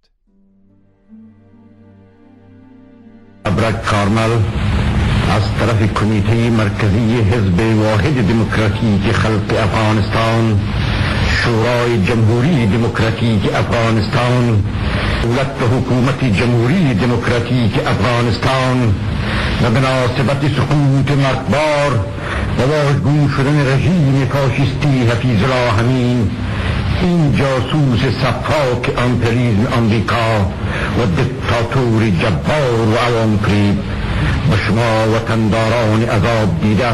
ببرک 3.44 3.82
کارمل 3.82 4.30
از 5.30 5.54
طرف 5.58 5.94
کمیته 5.94 6.50
مرکزی 6.50 7.20
حزب 7.20 7.60
واحد 7.60 8.28
دموکراتیک 8.28 9.12
خلق 9.12 9.54
افغانستان 9.58 10.60
شورای 11.28 12.04
جمهوری 12.04 12.66
دموکراتیک 12.66 13.54
افغانستان 13.54 14.64
دولت 15.22 15.62
و 15.62 15.66
حکومت 15.76 16.24
جمهوری 16.24 16.94
دموکراتیک 16.94 17.72
افغانستان 17.86 18.94
و 19.62 19.70
به 19.70 19.80
ناسبت 19.80 20.40
سقوط 20.56 21.10
مرکبار 21.10 22.04
و 22.58 22.62
واژگون 22.62 23.30
شدن 23.36 23.74
رژیم 23.74 24.28
فاشیستی 24.32 25.06
حفیظ 25.10 25.42
الله 25.42 25.70
همین 25.78 26.30
این 27.02 27.32
جاسوس 27.32 28.00
صفاک 28.00 28.98
امپریزم 28.98 29.66
امریکا 29.76 30.40
و 30.98 31.00
دکتاتور 31.22 32.10
جبار 32.10 32.88
و 32.88 32.96
عوام 32.96 33.38
و 34.52 34.56
شما 34.66 35.16
وطنداران 35.16 36.02
عذاب 36.02 36.60
دیده 36.62 36.90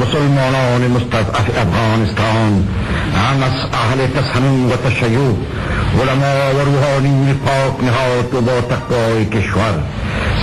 مسلمانان 0.00 0.90
مستضعف 0.90 1.50
افغانستان 1.58 2.68
هم 3.14 3.42
از 3.42 3.52
اهل 3.72 4.06
تسنن 4.06 4.66
و 4.66 4.76
تشیع 4.76 5.36
علما 6.00 6.54
و 6.54 6.64
روحانی 6.64 7.32
پاک 7.32 7.84
نهاد 7.84 8.34
و 8.34 8.40
با 8.40 8.60
تقوای 8.60 9.26
کشور 9.26 9.74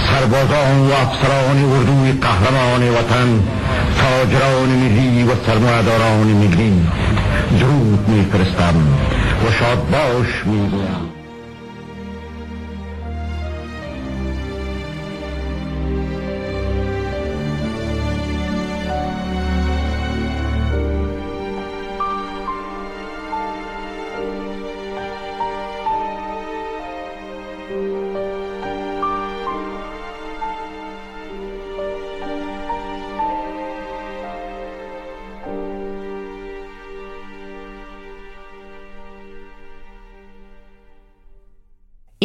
سربازان 0.07 0.80
و 0.80 0.91
افسران 0.91 1.74
اردوی 1.74 2.11
قهرمان 2.11 2.89
وطن 2.89 3.43
تاجران 3.99 4.70
ملی 4.70 5.24
و 5.24 5.30
سرمایداران 5.47 6.28
ملی. 6.28 6.74
درود 7.59 8.09
میفرستم 8.09 8.76
و 9.47 9.51
شاد 9.51 9.89
باش 9.91 10.45
می‌گویم. 10.45 11.22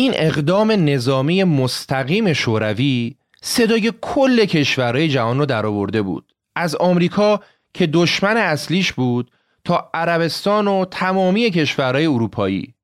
این 0.08 0.16
اقدام 0.20 0.72
نظامی 0.72 1.44
مستقیم 1.44 2.32
شوروی 2.32 3.16
صدای 3.42 3.92
کل 4.00 4.44
کشورهای 4.44 5.08
جهان 5.08 5.38
رو 5.38 5.46
درآورده 5.46 6.02
بود. 6.02 6.32
از 6.56 6.76
آمریکا 6.76 7.40
که 7.74 7.86
دشمن 7.86 8.36
اصلیش 8.36 8.92
بود 8.92 9.30
تا 9.64 9.90
عربستان 9.94 10.68
و 10.68 10.84
تمامی 10.84 11.50
کشورهای 11.50 12.06
اروپایی. 12.06 12.74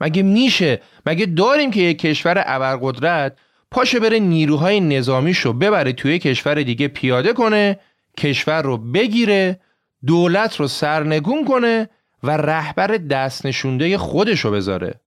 مگه 0.00 0.22
میشه؟ 0.22 0.80
مگه 1.06 1.26
داریم 1.26 1.70
که 1.70 1.80
یک 1.80 1.98
کشور 1.98 2.44
ابرقدرت 2.46 3.36
پاشه 3.70 4.00
بره 4.00 4.18
نیروهای 4.18 4.80
نظامیشو 4.80 5.52
ببره 5.52 5.92
توی 5.92 6.18
کشور 6.18 6.62
دیگه 6.62 6.88
پیاده 6.88 7.32
کنه 7.32 7.78
کشور 8.18 8.62
رو 8.62 8.78
بگیره 8.78 9.60
دولت 10.06 10.56
رو 10.56 10.68
سرنگون 10.68 11.44
کنه 11.44 11.88
و 12.22 12.30
رهبر 12.30 12.86
دست 12.86 13.46
نشونده 13.46 13.98
خودشو 13.98 14.50
بذاره؟ 14.50 15.01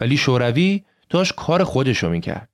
ولی 0.00 0.16
شوروی 0.16 0.84
داشت 1.10 1.34
کار 1.34 1.64
خودشو 1.64 2.08
می‌کرد 2.08 2.48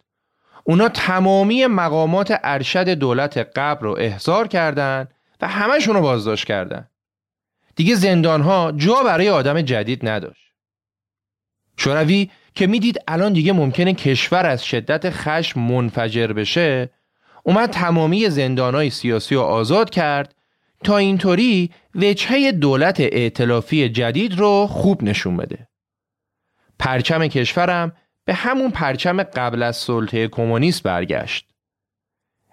اونا 0.64 0.88
تمامی 0.88 1.66
مقامات 1.66 2.38
ارشد 2.42 2.88
دولت 2.88 3.38
قبل 3.38 3.86
رو 3.86 3.96
احضار 3.98 4.48
کردند 4.48 5.14
و 5.40 5.48
همهشون 5.48 5.94
رو 5.94 6.00
بازداشت 6.00 6.46
کردند. 6.46 6.90
دیگه 7.76 7.94
زندانها 7.94 8.72
جا 8.76 9.02
برای 9.04 9.28
آدم 9.28 9.62
جدید 9.62 10.08
نداشت. 10.08 10.52
شوروی 11.76 12.30
که 12.54 12.66
می‌دید 12.66 12.98
الان 13.08 13.32
دیگه 13.32 13.52
ممکنه 13.52 13.94
کشور 13.94 14.46
از 14.46 14.64
شدت 14.64 15.10
خشم 15.10 15.60
منفجر 15.60 16.26
بشه 16.26 16.90
اومد 17.42 17.70
تمامی 17.70 18.30
زندانهای 18.30 18.90
سیاسی 18.90 19.34
رو 19.34 19.40
آزاد 19.40 19.90
کرد 19.90 20.34
تا 20.84 20.96
اینطوری 20.96 21.70
وجهه 21.94 22.52
دولت 22.52 23.00
ائتلافی 23.00 23.88
جدید 23.88 24.38
رو 24.38 24.66
خوب 24.66 25.02
نشون 25.02 25.36
بده. 25.36 25.68
پرچم 26.82 27.26
کشورم 27.26 27.92
به 28.24 28.34
همون 28.34 28.70
پرچم 28.70 29.22
قبل 29.22 29.62
از 29.62 29.76
سلطه 29.76 30.28
کمونیست 30.28 30.82
برگشت. 30.82 31.48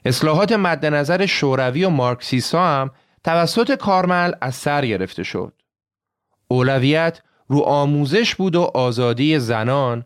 اصلاحات 0.05 0.51
مد 0.51 0.85
نظر 0.85 1.25
شوروی 1.25 1.83
و 1.83 1.89
مارکسیسا 1.89 2.65
هم 2.65 2.91
توسط 3.23 3.75
کارمل 3.75 4.31
از 4.41 4.55
سر 4.55 4.85
گرفته 4.85 5.23
شد. 5.23 5.53
اولویت 6.47 7.21
رو 7.47 7.59
آموزش 7.59 8.35
بود 8.35 8.55
و 8.55 8.61
آزادی 8.61 9.39
زنان 9.39 10.05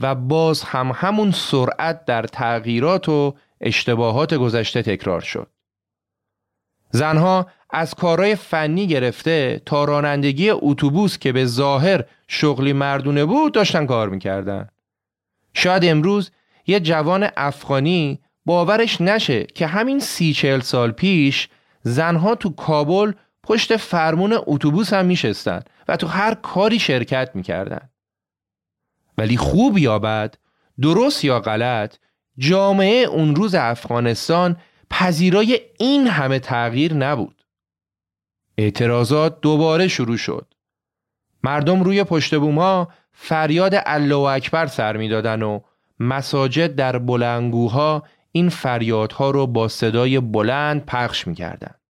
و 0.00 0.14
باز 0.14 0.62
هم 0.62 0.92
همون 0.94 1.30
سرعت 1.30 2.04
در 2.04 2.22
تغییرات 2.22 3.08
و 3.08 3.34
اشتباهات 3.60 4.34
گذشته 4.34 4.82
تکرار 4.82 5.20
شد. 5.20 5.50
زنها 6.90 7.46
از 7.74 7.94
کارهای 7.94 8.34
فنی 8.34 8.86
گرفته 8.86 9.62
تا 9.66 9.84
رانندگی 9.84 10.50
اتوبوس 10.50 11.18
که 11.18 11.32
به 11.32 11.46
ظاهر 11.46 12.04
شغلی 12.28 12.72
مردونه 12.72 13.24
بود 13.24 13.52
داشتن 13.54 13.86
کار 13.86 14.08
می‌کردن. 14.08 14.68
شاید 15.54 15.84
امروز 15.84 16.30
یه 16.66 16.80
جوان 16.80 17.28
افغانی 17.36 18.20
باورش 18.44 19.00
نشه 19.00 19.44
که 19.44 19.66
همین 19.66 20.00
سی 20.00 20.32
چهل 20.32 20.60
سال 20.60 20.90
پیش 20.90 21.48
زنها 21.82 22.34
تو 22.34 22.50
کابل 22.50 23.12
پشت 23.42 23.76
فرمون 23.76 24.38
اتوبوس 24.46 24.92
هم 24.92 25.04
میشستن 25.04 25.60
و 25.88 25.96
تو 25.96 26.06
هر 26.06 26.34
کاری 26.34 26.78
شرکت 26.78 27.30
می‌کردن. 27.34 27.88
ولی 29.18 29.36
خوب 29.36 29.78
یا 29.78 29.98
بد، 29.98 30.34
درست 30.80 31.24
یا 31.24 31.40
غلط، 31.40 31.96
جامعه 32.38 33.04
اون 33.04 33.34
روز 33.34 33.54
افغانستان 33.54 34.56
پذیرای 34.90 35.60
این 35.78 36.06
همه 36.06 36.38
تغییر 36.38 36.94
نبود. 36.94 37.43
اعتراضات 38.58 39.40
دوباره 39.40 39.88
شروع 39.88 40.16
شد. 40.16 40.54
مردم 41.42 41.82
روی 41.82 42.04
پشت 42.04 42.34
بوما 42.34 42.88
فریاد 43.12 43.74
الله 43.86 44.16
اکبر 44.18 44.66
سر 44.66 44.96
می‌دادن 44.96 45.42
و 45.42 45.60
مساجد 46.00 46.74
در 46.74 46.98
بلنگوها 46.98 48.02
این 48.32 48.48
فریادها 48.48 49.30
رو 49.30 49.46
با 49.46 49.68
صدای 49.68 50.20
بلند 50.20 50.86
پخش 50.86 51.26
می‌کردند. 51.26 51.80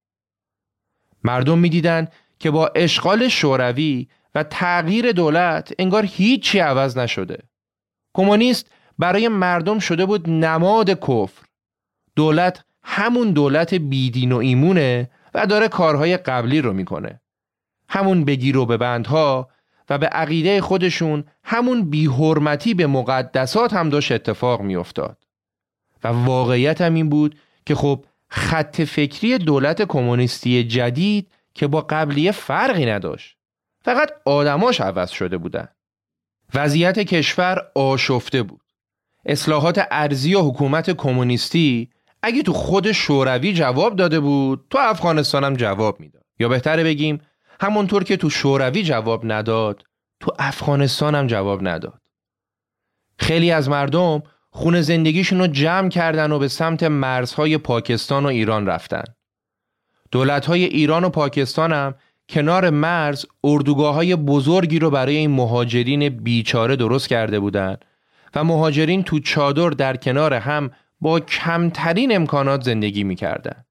مردم 1.25 1.59
می‌دیدند 1.59 2.13
که 2.39 2.51
با 2.51 2.73
اشغال 2.75 3.29
شوروی 3.29 4.09
و 4.35 4.43
تغییر 4.43 5.13
دولت 5.13 5.73
انگار 5.79 6.05
هیچی 6.07 6.59
عوض 6.59 6.99
نشده. 6.99 7.39
کمونیست 8.15 8.71
برای 8.99 9.29
مردم 9.29 9.79
شده 9.79 10.07
بود 10.07 10.31
نماد 10.31 10.91
کفر. 10.91 11.43
دولت 12.17 12.65
همون 12.83 13.31
دولت 13.31 13.75
بیدین 13.75 14.33
و 14.33 14.37
ایمونه 14.37 15.11
و 15.35 15.47
داره 15.47 15.69
کارهای 15.69 16.17
قبلی 16.17 16.61
رو 16.61 16.73
می‌کنه. 16.73 17.21
همون 17.89 18.25
بگیر 18.25 18.57
و 18.57 18.67
ببندها 18.67 19.49
و 19.91 19.99
به 19.99 20.07
عقیده 20.07 20.61
خودشون 20.61 21.25
همون 21.45 21.91
بیحرمتی 21.91 22.75
به 22.75 22.87
مقدسات 22.87 23.73
هم 23.73 23.91
داشت 23.91 24.13
اتفاق 24.13 24.61
میافتاد. 24.61 25.19
و 26.05 26.09
واقعیت 26.09 26.81
هم 26.81 26.95
این 26.95 27.09
بود 27.09 27.39
که 27.67 27.75
خب 27.75 28.05
خط 28.29 28.81
فکری 28.81 29.39
دولت 29.39 29.83
کمونیستی 29.83 30.65
جدید 30.65 31.31
که 31.55 31.67
با 31.67 31.81
قبلیه 31.81 32.33
فرقی 32.33 32.87
نداشت. 32.87 33.37
فقط 33.85 34.11
آدماش 34.25 34.81
عوض 34.81 35.11
شده 35.11 35.39
بودن. 35.39 35.69
وضعیت 36.55 36.99
کشور 36.99 37.63
آشفته 37.75 38.43
بود. 38.43 38.61
اصلاحات 39.27 39.87
ارزی 39.91 40.35
و 40.35 40.41
حکومت 40.41 40.91
کمونیستی 40.91 41.91
اگه 42.27 42.43
تو 42.43 42.53
خود 42.53 42.93
شوروی 42.93 43.53
جواب 43.53 43.97
داده 43.97 44.21
بود 44.21 44.65
تو 44.71 44.79
افغانستان 44.79 45.45
هم 45.45 45.55
جواب 45.55 46.01
می‌داد. 46.01 46.25
یا 46.39 46.49
بهتره 46.49 46.85
بگیم 46.85 47.21
همونطور 47.61 48.05
که 48.05 48.17
تو 48.17 48.31
شوروی 48.31 48.83
جواب 48.83 49.33
نداد 49.33 49.85
تو 50.21 50.33
افغانستان 50.39 51.15
هم 51.15 51.27
جواب 51.27 51.69
نداد. 51.69 52.01
خیلی 53.19 53.51
از 53.51 53.69
مردم 53.69 54.23
خونه 54.51 54.83
زندگیشون 54.83 55.39
رو 55.39 55.47
جمع 55.47 55.89
کردن 55.89 56.33
و 56.33 56.39
به 56.39 56.49
سمت 56.49 56.83
مرزهای 56.83 57.59
پاکستان 57.59 58.25
و 58.25 58.29
ایران 58.29 58.67
رفتن. 58.67 59.05
دولتهای 60.11 60.65
ایران 60.65 61.05
و 61.05 61.09
پاکستان 61.09 61.73
هم 61.73 61.95
کنار 62.29 62.71
مرز 62.71 63.27
اردوگاه 63.45 63.95
های 63.95 64.17
بزرگی 64.17 64.79
رو 64.79 64.91
برای 64.91 65.17
این 65.17 65.31
مهاجرین 65.31 66.09
بیچاره 66.09 66.77
درست 66.77 67.09
کرده 67.09 67.41
بودند 67.41 67.85
و 68.35 68.45
مهاجرین 68.45 69.03
تو 69.03 69.19
چادر 69.19 69.71
در 69.71 69.97
کنار 69.97 70.35
هم 70.35 70.71
با 71.05 71.21
کمترین 71.21 72.17
امکانات 72.17 72.63
زندگی 72.63 73.05
می‌کردن. 73.05 73.65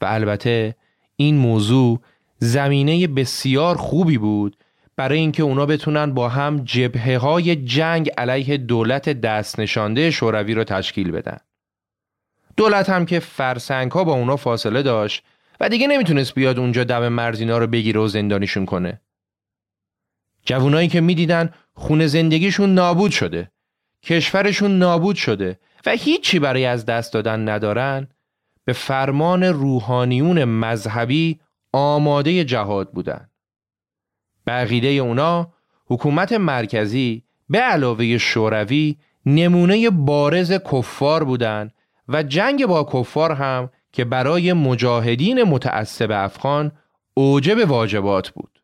و 0.00 0.04
البته 0.04 0.76
این 1.16 1.36
موضوع 1.36 2.00
زمینه 2.38 3.06
بسیار 3.06 3.76
خوبی 3.76 4.18
بود 4.18 4.56
برای 4.96 5.18
اینکه 5.18 5.42
اونا 5.42 5.66
بتونن 5.66 6.14
با 6.14 6.28
هم 6.28 6.64
جبهه 6.64 7.18
های 7.18 7.56
جنگ 7.56 8.10
علیه 8.18 8.56
دولت 8.56 9.08
دست 9.08 9.60
نشانده 9.60 10.10
شوروی 10.10 10.54
رو 10.54 10.64
تشکیل 10.64 11.10
بدن. 11.10 11.38
دولت 12.56 12.90
هم 12.90 13.06
که 13.06 13.20
فرسنگ 13.20 13.92
ها 13.92 14.04
با 14.04 14.12
اونا 14.12 14.36
فاصله 14.36 14.82
داشت 14.82 15.24
و 15.60 15.68
دیگه 15.68 15.86
نمی‌تونست 15.86 16.34
بیاد 16.34 16.58
اونجا 16.58 16.84
دم 16.84 17.08
مرزینا 17.08 17.58
رو 17.58 17.66
بگیره 17.66 18.00
و 18.00 18.08
زندانیشون 18.08 18.66
کنه. 18.66 19.00
جوونایی 20.44 20.88
که 20.88 21.00
می‌دیدن 21.00 21.50
خونه 21.74 22.06
زندگیشون 22.06 22.74
نابود 22.74 23.10
شده، 23.10 23.50
کشورشون 24.02 24.78
نابود 24.78 25.16
شده 25.16 25.58
و 25.86 25.90
هیچی 25.90 26.38
برای 26.38 26.66
از 26.66 26.86
دست 26.86 27.12
دادن 27.12 27.48
ندارن 27.48 28.08
به 28.64 28.72
فرمان 28.72 29.44
روحانیون 29.44 30.44
مذهبی 30.44 31.40
آماده 31.72 32.44
جهاد 32.44 32.90
بودن. 32.92 33.28
بقیده 34.46 34.88
اونا 34.88 35.52
حکومت 35.86 36.32
مرکزی 36.32 37.22
به 37.48 37.58
علاوه 37.58 38.18
شوروی 38.18 38.96
نمونه 39.26 39.90
بارز 39.90 40.52
کفار 40.52 41.24
بودند 41.24 41.74
و 42.08 42.22
جنگ 42.22 42.66
با 42.66 42.84
کفار 42.84 43.32
هم 43.32 43.70
که 43.92 44.04
برای 44.04 44.52
مجاهدین 44.52 45.42
متعصب 45.42 46.10
افغان 46.10 46.72
اوجب 47.14 47.70
واجبات 47.70 48.30
بود. 48.30 48.62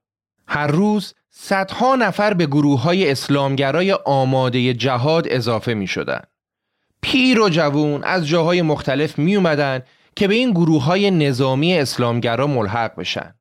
هر 0.49 0.67
روز 0.67 1.15
صدها 1.31 1.97
نفر 1.97 2.35
به 2.35 2.47
گروه 2.47 2.83
های 2.83 3.11
اسلامگرای 3.11 3.93
آماده 3.93 4.75
جهاد 4.75 5.27
اضافه 5.31 5.75
می 5.75 5.87
شدن. 5.87 6.21
پیر 7.07 7.41
و 7.41 7.49
جوون 7.49 8.05
از 8.05 8.29
جاهای 8.29 8.63
مختلف 8.63 9.19
می 9.19 9.37
اومدن 9.37 9.83
که 10.17 10.29
به 10.29 10.35
این 10.35 10.51
گروه 10.51 10.85
های 10.85 11.11
نظامی 11.11 11.79
اسلامگرا 11.79 12.47
ملحق 12.47 12.97
بشن. 12.97 13.35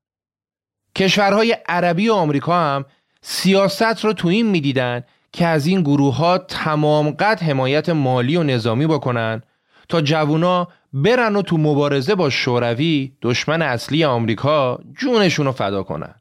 کشورهای 0.96 1.58
عربی 1.68 2.10
و 2.10 2.14
آمریکا 2.14 2.60
هم 2.60 2.86
سیاست 3.22 4.06
رو 4.06 4.14
تو 4.14 4.28
این 4.28 4.46
می‌دیدن 4.46 5.04
که 5.32 5.48
از 5.48 5.68
این 5.68 5.82
گروه 5.82 6.16
ها 6.16 6.38
تمام 6.38 7.12
قد 7.12 7.42
حمایت 7.42 7.90
مالی 7.90 8.38
و 8.38 8.44
نظامی 8.44 8.88
بکنن 8.88 9.42
تا 9.90 10.02
جوونا 10.02 10.68
برن 10.94 11.36
و 11.36 11.42
تو 11.42 11.58
مبارزه 11.58 12.16
با 12.16 12.30
شوروی 12.30 13.12
دشمن 13.22 13.62
اصلی 13.62 14.04
آمریکا 14.04 14.80
جونشون 15.00 15.46
رو 15.46 15.52
فدا 15.52 15.84
کنن. 15.84 16.16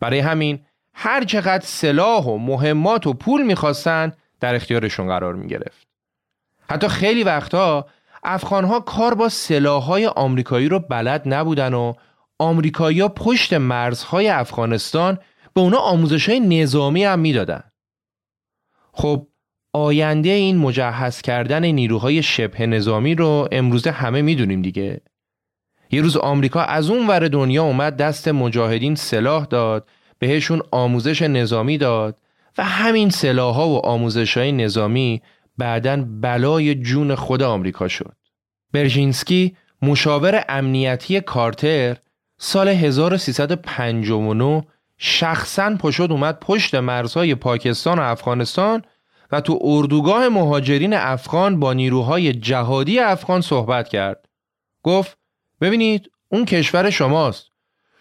برای 0.00 0.18
همین 0.18 0.60
هر 0.94 1.24
چقدر 1.24 1.64
سلاح 1.64 2.24
و 2.24 2.38
مهمات 2.38 3.06
و 3.06 3.12
پول 3.12 3.42
می‌خواستن 3.42 4.12
در 4.40 4.54
اختیارشون 4.54 5.08
قرار 5.08 5.34
می‌گرفت. 5.34 5.87
حتی 6.70 6.88
خیلی 6.88 7.24
وقتها 7.24 7.86
افغانها 8.22 8.80
کار 8.80 9.14
با 9.14 9.28
سلاحهای 9.28 10.06
آمریکایی 10.06 10.68
رو 10.68 10.78
بلد 10.78 11.22
نبودن 11.26 11.74
و 11.74 11.92
آمریکایی‌ها 12.38 13.08
پشت 13.08 13.52
مرزهای 13.52 14.28
افغانستان 14.28 15.18
به 15.54 15.60
اونا 15.60 15.78
آموزش 15.78 16.28
های 16.28 16.40
نظامی 16.40 17.04
هم 17.04 17.18
می‌دادن. 17.18 17.62
خب 18.92 19.26
آینده 19.72 20.28
این 20.28 20.58
مجهز 20.58 21.22
کردن 21.22 21.64
نیروهای 21.64 22.22
شبه 22.22 22.66
نظامی 22.66 23.14
رو 23.14 23.48
امروزه 23.52 23.90
همه 23.90 24.22
می‌دونیم 24.22 24.62
دیگه. 24.62 25.00
یه 25.90 26.02
روز 26.02 26.16
آمریکا 26.16 26.60
از 26.60 26.90
اون 26.90 27.06
ور 27.06 27.28
دنیا 27.28 27.64
اومد 27.64 27.96
دست 27.96 28.28
مجاهدین 28.28 28.94
سلاح 28.94 29.44
داد 29.44 29.88
بهشون 30.18 30.62
آموزش 30.70 31.22
نظامی 31.22 31.78
داد 31.78 32.16
و 32.58 32.64
همین 32.64 33.10
سلاح 33.10 33.54
ها 33.54 33.68
و 33.68 33.86
آموزش 33.86 34.36
های 34.36 34.52
نظامی 34.52 35.22
بعدا 35.58 36.04
بلای 36.20 36.74
جون 36.74 37.14
خود 37.14 37.42
آمریکا 37.42 37.88
شد. 37.88 38.16
برژینسکی 38.72 39.56
مشاور 39.82 40.44
امنیتی 40.48 41.20
کارتر 41.20 41.96
سال 42.38 42.68
1359 42.68 44.66
شخصا 44.98 45.76
پشد 45.76 46.08
اومد 46.10 46.40
پشت 46.40 46.74
مرزهای 46.74 47.34
پاکستان 47.34 47.98
و 47.98 48.02
افغانستان 48.02 48.82
و 49.32 49.40
تو 49.40 49.58
اردوگاه 49.62 50.28
مهاجرین 50.28 50.94
افغان 50.94 51.60
با 51.60 51.72
نیروهای 51.72 52.32
جهادی 52.32 52.98
افغان 52.98 53.40
صحبت 53.40 53.88
کرد. 53.88 54.28
گفت 54.82 55.18
ببینید 55.60 56.10
اون 56.28 56.44
کشور 56.44 56.90
شماست. 56.90 57.46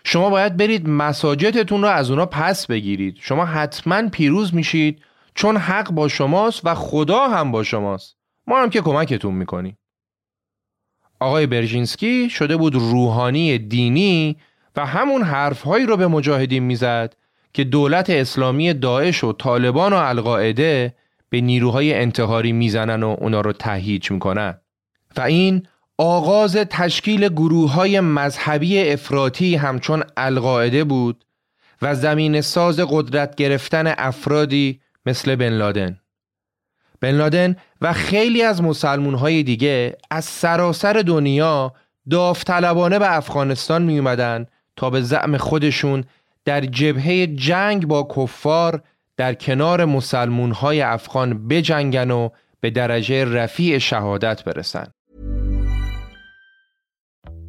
شما 0.04 0.30
باید 0.30 0.58
برید 0.58 0.90
مساجدتون 0.90 1.82
رو 1.82 1.88
از 1.88 2.10
اونا 2.10 2.26
پس 2.26 2.68
بگیرید. 2.68 3.18
شما 3.22 3.46
حتما 3.46 4.10
پیروز 4.10 4.56
میشید 4.56 5.02
چون 5.38 5.58
حق 5.58 5.92
با 5.92 6.08
شماست 6.08 6.62
و 6.64 6.76
خدا 6.76 7.28
هم 7.28 7.52
با 7.52 7.64
شماست. 7.64 8.16
ما 8.48 8.62
هم 8.62 8.70
که 8.70 8.82
کمکتون 8.82 9.34
می‌کنیم. 9.34 9.78
آقای 11.20 11.48
برژینسکی 11.48 12.30
شده 12.30 12.58
بود 12.58 12.76
روحانی 12.76 13.58
دینی 13.58 14.38
و 14.76 14.86
همون 14.86 15.22
حرفهایی 15.22 15.86
رو 15.86 15.98
به 15.98 16.08
مجاهدین 16.08 16.64
می‌زد 16.64 17.16
که 17.54 17.64
دولت 17.64 18.10
اسلامی 18.10 18.74
داعش 18.74 19.24
و 19.24 19.34
طالبان 19.34 19.94
و 19.94 19.96
القاعده 19.96 20.96
به 21.30 21.42
نیروهای 21.42 21.94
انتحاری 21.94 22.52
می‌زنن 22.52 23.04
و 23.04 23.16
اونا 23.20 23.42
رو 23.42 23.54
تهییج 23.54 24.12
می‌کنن 24.12 24.60
و 25.18 25.22
این 25.22 25.68
آغاز 25.98 26.56
تشکیل 26.56 27.30
گروه 27.30 27.74
های 27.74 28.00
مذهبی 28.00 28.90
افراطی 28.90 29.56
همچون 29.56 30.04
القاعده 30.18 30.84
بود 30.84 31.26
و 31.82 31.96
زمین 31.96 32.42
ساز 32.42 32.80
قدرت 32.80 33.36
گرفتن 33.36 33.94
افرادی 33.98 34.82
مثل 35.08 35.36
بن 35.36 35.50
لادن 35.50 36.00
بن 37.02 37.12
لادن 37.12 37.56
و 37.82 37.94
خیلی 37.94 38.44
از 38.44 38.62
مسلمون 38.62 39.14
های 39.14 39.44
دیگه 39.44 39.98
از 40.12 40.26
سراسر 40.26 40.94
دنیا 40.94 41.74
داوطلبانه 42.10 43.00
به 43.00 43.18
افغانستان 43.18 43.84
می 43.84 44.00
اومدن 44.00 44.46
تا 44.76 44.90
به 44.90 45.02
زعم 45.02 45.38
خودشون 45.38 46.04
در 46.46 46.62
جبهه 46.62 47.28
جنگ 47.28 47.88
با 47.88 48.08
کفار 48.16 48.82
در 49.18 49.34
کنار 49.34 49.86
مسلمون 49.86 50.52
های 50.52 50.82
افغان 50.82 51.48
بجنگن 51.48 52.12
و 52.12 52.30
به 52.60 52.70
درجه 52.70 53.26
رفیع 53.26 53.78
شهادت 53.78 54.44
برسن. 54.44 54.88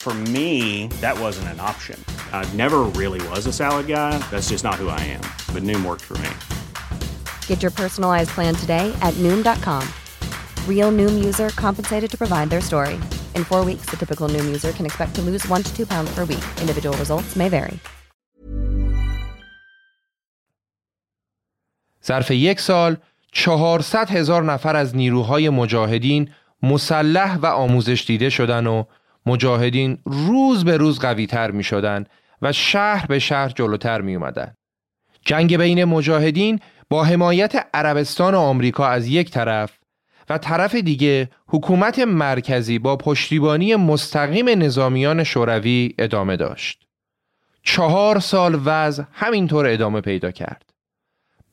For 0.00 0.14
me, 0.14 0.86
that 1.00 1.18
wasn't 1.18 1.48
an 1.48 1.58
option. 1.58 1.98
I 2.32 2.48
never 2.54 2.84
really 2.94 3.20
was 3.30 3.46
a 3.46 3.52
salad 3.52 3.88
guy. 3.88 4.16
That's 4.30 4.50
just 4.50 4.62
not 4.62 4.76
who 4.76 4.88
I 4.88 5.00
am. 5.00 5.22
But 5.52 5.64
Noom 5.64 5.84
worked 5.84 6.02
for 6.02 6.16
me. 6.18 6.30
Get 7.48 7.60
your 7.60 7.72
personalized 7.72 8.30
plan 8.30 8.54
today 8.54 8.96
at 9.02 9.14
Noom.com. 9.14 9.82
Real 10.68 10.92
Noom 10.92 11.24
user 11.24 11.48
compensated 11.48 12.08
to 12.08 12.16
provide 12.16 12.50
their 12.50 12.60
story. 12.60 12.94
In 13.34 13.42
four 13.42 13.64
weeks, 13.64 13.86
the 13.90 13.96
typical 13.96 14.28
Noom 14.28 14.44
user 14.44 14.70
can 14.70 14.86
expect 14.86 15.16
to 15.16 15.22
lose 15.22 15.44
one 15.48 15.64
to 15.64 15.76
two 15.76 15.86
pounds 15.86 16.14
per 16.14 16.24
week. 16.24 16.44
Individual 16.60 16.96
results 16.98 17.34
may 17.34 17.48
vary. 17.48 17.80
ظرف 22.06 22.30
یک 22.30 22.60
سال 22.60 22.96
400 23.32 24.10
هزار 24.10 24.42
نفر 24.42 24.76
از 24.76 24.96
نیروهای 24.96 25.48
مجاهدین 25.48 26.30
مسلح 26.62 27.36
و 27.36 27.46
آموزش 27.46 28.04
دیده 28.06 28.30
شدن 28.30 28.66
و 28.66 28.84
مجاهدین 29.25 29.97
روز 30.05 30.65
به 30.65 30.77
روز 30.77 30.99
قوی 30.99 31.27
تر 31.27 31.51
می 31.51 31.63
شدن 31.63 32.05
و 32.41 32.51
شهر 32.51 33.05
به 33.05 33.19
شهر 33.19 33.49
جلوتر 33.49 34.01
می 34.01 34.15
اومدن. 34.15 34.53
جنگ 35.25 35.57
بین 35.57 35.83
مجاهدین 35.83 36.59
با 36.89 37.03
حمایت 37.03 37.67
عربستان 37.73 38.35
و 38.35 38.39
آمریکا 38.39 38.87
از 38.87 39.07
یک 39.07 39.31
طرف 39.31 39.77
و 40.29 40.37
طرف 40.37 40.75
دیگه 40.75 41.29
حکومت 41.47 41.99
مرکزی 41.99 42.79
با 42.79 42.97
پشتیبانی 42.97 43.75
مستقیم 43.75 44.49
نظامیان 44.49 45.23
شوروی 45.23 45.95
ادامه 45.99 46.37
داشت. 46.37 46.87
چهار 47.63 48.19
سال 48.19 48.61
وضع 48.65 49.03
همینطور 49.11 49.67
ادامه 49.67 50.01
پیدا 50.01 50.31
کرد. 50.31 50.69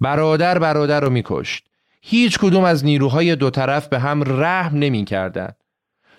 برادر 0.01 0.59
برادر 0.59 1.01
رو 1.01 1.11
میکشت. 1.11 1.69
هیچ 2.03 2.39
کدوم 2.39 2.65
از 2.65 2.85
نیروهای 2.85 3.37
دو 3.37 3.51
طرف 3.51 3.89
به 3.89 3.99
هم 3.99 4.43
رحم 4.43 4.79
نمی 4.79 5.05
کردن. 5.05 5.53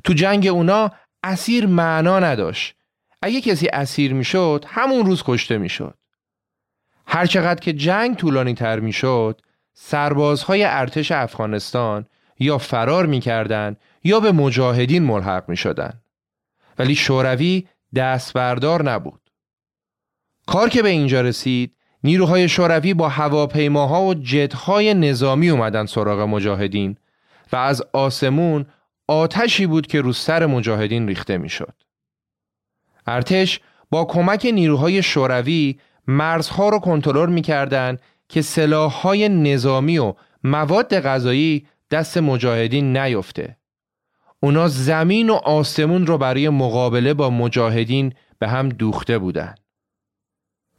تو 0.03 0.13
جنگ 0.13 0.47
اونا 0.47 0.91
اسیر 1.23 1.65
معنا 1.65 2.19
نداشت. 2.19 2.75
اگه 3.21 3.41
کسی 3.41 3.67
اسیر 3.67 4.13
می‌شد 4.13 4.65
همون 4.67 5.05
روز 5.05 5.23
کشته 5.25 5.57
می‌شد. 5.57 5.97
هرچقدر 7.07 7.59
که 7.59 7.73
جنگ 7.73 8.15
طولانی 8.15 8.53
تر 8.53 8.79
می‌شد 8.79 9.41
سربازهای 9.73 10.63
ارتش 10.63 11.11
افغانستان 11.11 12.05
یا 12.39 12.57
فرار 12.57 13.05
می‌کردند 13.05 13.77
یا 14.03 14.19
به 14.19 14.31
مجاهدین 14.31 15.03
ملحق 15.03 15.49
می‌شدند. 15.49 16.01
ولی 16.79 16.95
شوروی 16.95 17.67
دست 17.95 18.33
بردار 18.33 18.83
نبود. 18.91 19.21
کار 20.45 20.69
که 20.69 20.81
به 20.81 20.89
اینجا 20.89 21.21
رسید 21.21 21.75
نیروهای 22.03 22.49
شوروی 22.49 22.93
با 22.93 23.09
هواپیماها 23.09 24.03
و 24.03 24.13
جتهای 24.13 24.93
نظامی 24.93 25.49
اومدن 25.49 25.85
سراغ 25.85 26.19
مجاهدین 26.19 26.97
و 27.51 27.55
از 27.55 27.83
آسمون 27.93 28.65
آتشی 29.09 29.65
بود 29.65 29.87
که 29.87 30.01
رو 30.01 30.13
سر 30.13 30.45
مجاهدین 30.45 31.07
ریخته 31.07 31.37
می‌شد. 31.37 31.73
ارتش 33.07 33.59
با 33.89 34.05
کمک 34.05 34.45
نیروهای 34.53 35.03
شوروی 35.03 35.79
مرزها 36.07 36.69
رو 36.69 36.79
کنترل 36.79 37.29
می‌کردند 37.29 38.01
که 38.29 38.41
سلاحهای 38.41 39.29
نظامی 39.29 39.97
و 39.97 40.13
مواد 40.43 40.99
غذایی 40.99 41.67
دست 41.91 42.17
مجاهدین 42.17 42.97
نیفته. 42.97 43.57
اونا 44.39 44.67
زمین 44.67 45.29
و 45.29 45.33
آسمون 45.33 46.07
رو 46.07 46.17
برای 46.17 46.49
مقابله 46.49 47.13
با 47.13 47.29
مجاهدین 47.29 48.13
به 48.39 48.47
هم 48.47 48.69
دوخته 48.69 49.17
بودند. 49.17 49.59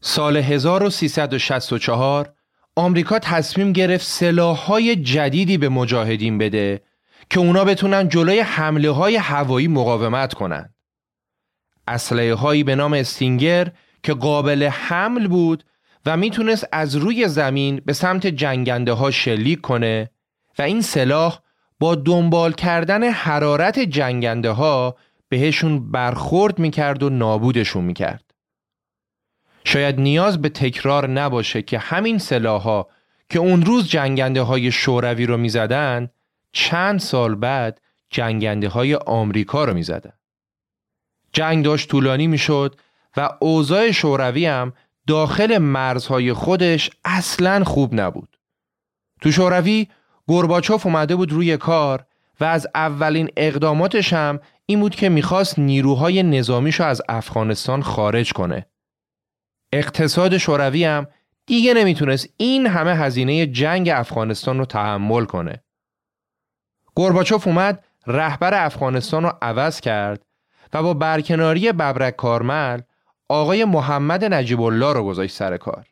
سال 0.00 0.36
1364 0.36 2.32
آمریکا 2.76 3.18
تصمیم 3.18 3.72
گرفت 3.72 4.06
سلاحهای 4.06 4.96
جدیدی 4.96 5.58
به 5.58 5.68
مجاهدین 5.68 6.38
بده 6.38 6.82
که 7.30 7.40
اونا 7.40 7.64
بتونن 7.64 8.08
جلوی 8.08 8.40
حمله 8.40 8.90
های 8.90 9.16
هوایی 9.16 9.68
مقاومت 9.68 10.34
کنند. 10.34 10.74
اسلحه 11.88 12.34
هایی 12.34 12.64
به 12.64 12.74
نام 12.74 12.92
استینگر 12.92 13.72
که 14.02 14.14
قابل 14.14 14.68
حمل 14.72 15.28
بود 15.28 15.64
و 16.06 16.16
می‌تونست 16.16 16.68
از 16.72 16.96
روی 16.96 17.28
زمین 17.28 17.82
به 17.86 17.92
سمت 17.92 18.26
جنگنده 18.26 18.92
ها 18.92 19.10
شلیک 19.10 19.60
کنه 19.60 20.10
و 20.58 20.62
این 20.62 20.80
سلاح 20.80 21.38
با 21.80 21.94
دنبال 21.94 22.52
کردن 22.52 23.10
حرارت 23.10 23.78
جنگنده 23.78 24.50
ها 24.50 24.96
بهشون 25.28 25.90
برخورد 25.90 26.58
می‌کرد 26.58 27.02
و 27.02 27.10
نابودشون 27.10 27.84
می‌کرد. 27.84 28.24
شاید 29.64 30.00
نیاز 30.00 30.42
به 30.42 30.48
تکرار 30.48 31.08
نباشه 31.08 31.62
که 31.62 31.78
همین 31.78 32.18
سلاح 32.18 32.84
که 33.28 33.38
اون 33.38 33.62
روز 33.62 33.88
جنگنده 33.88 34.42
های 34.42 34.72
شوروی 34.72 35.26
رو 35.26 35.36
می‌زدن 35.36 36.08
چند 36.52 37.00
سال 37.00 37.34
بعد 37.34 37.80
جنگنده 38.10 38.68
های 38.68 38.94
آمریکا 38.94 39.64
رو 39.64 39.74
می‌زدن. 39.74 40.12
جنگ 41.32 41.64
داشت 41.64 41.88
طولانی 41.88 42.26
می‌شد 42.26 42.76
و 43.16 43.28
اوضاع 43.40 43.90
شوروی 43.90 44.46
هم 44.46 44.72
داخل 45.06 45.58
مرزهای 45.58 46.32
خودش 46.32 46.90
اصلا 47.04 47.64
خوب 47.64 48.00
نبود. 48.00 48.38
تو 49.20 49.32
شوروی 49.32 49.88
گرباچوف 50.28 50.86
اومده 50.86 51.16
بود 51.16 51.32
روی 51.32 51.56
کار 51.56 52.06
و 52.40 52.44
از 52.44 52.66
اولین 52.74 53.28
اقداماتش 53.36 54.12
هم 54.12 54.40
این 54.66 54.80
بود 54.80 54.94
که 54.94 55.08
می‌خواست 55.08 55.58
نیروهای 55.58 56.22
نظامیشو 56.22 56.84
از 56.84 57.02
افغانستان 57.08 57.82
خارج 57.82 58.32
کنه. 58.32 58.66
اقتصاد 59.72 60.38
شوروی 60.38 60.84
هم 60.84 61.06
دیگه 61.46 61.74
نمی‌تونست 61.74 62.28
این 62.36 62.66
همه 62.66 62.94
هزینه 62.94 63.46
جنگ 63.46 63.88
افغانستان 63.88 64.58
رو 64.58 64.64
تحمل 64.64 65.24
کنه. 65.24 65.62
گرباچوف 67.00 67.46
اومد 67.46 67.84
رهبر 68.06 68.64
افغانستان 68.64 69.22
رو 69.22 69.32
عوض 69.42 69.80
کرد 69.80 70.22
و 70.72 70.82
با 70.82 70.94
برکناری 70.94 71.72
ببرک 71.72 72.16
کارمل 72.16 72.80
آقای 73.28 73.64
محمد 73.64 74.24
نجیب 74.24 74.60
الله 74.60 74.92
رو 74.92 75.04
گذاشت 75.04 75.36
سر 75.36 75.56
کار. 75.56 75.86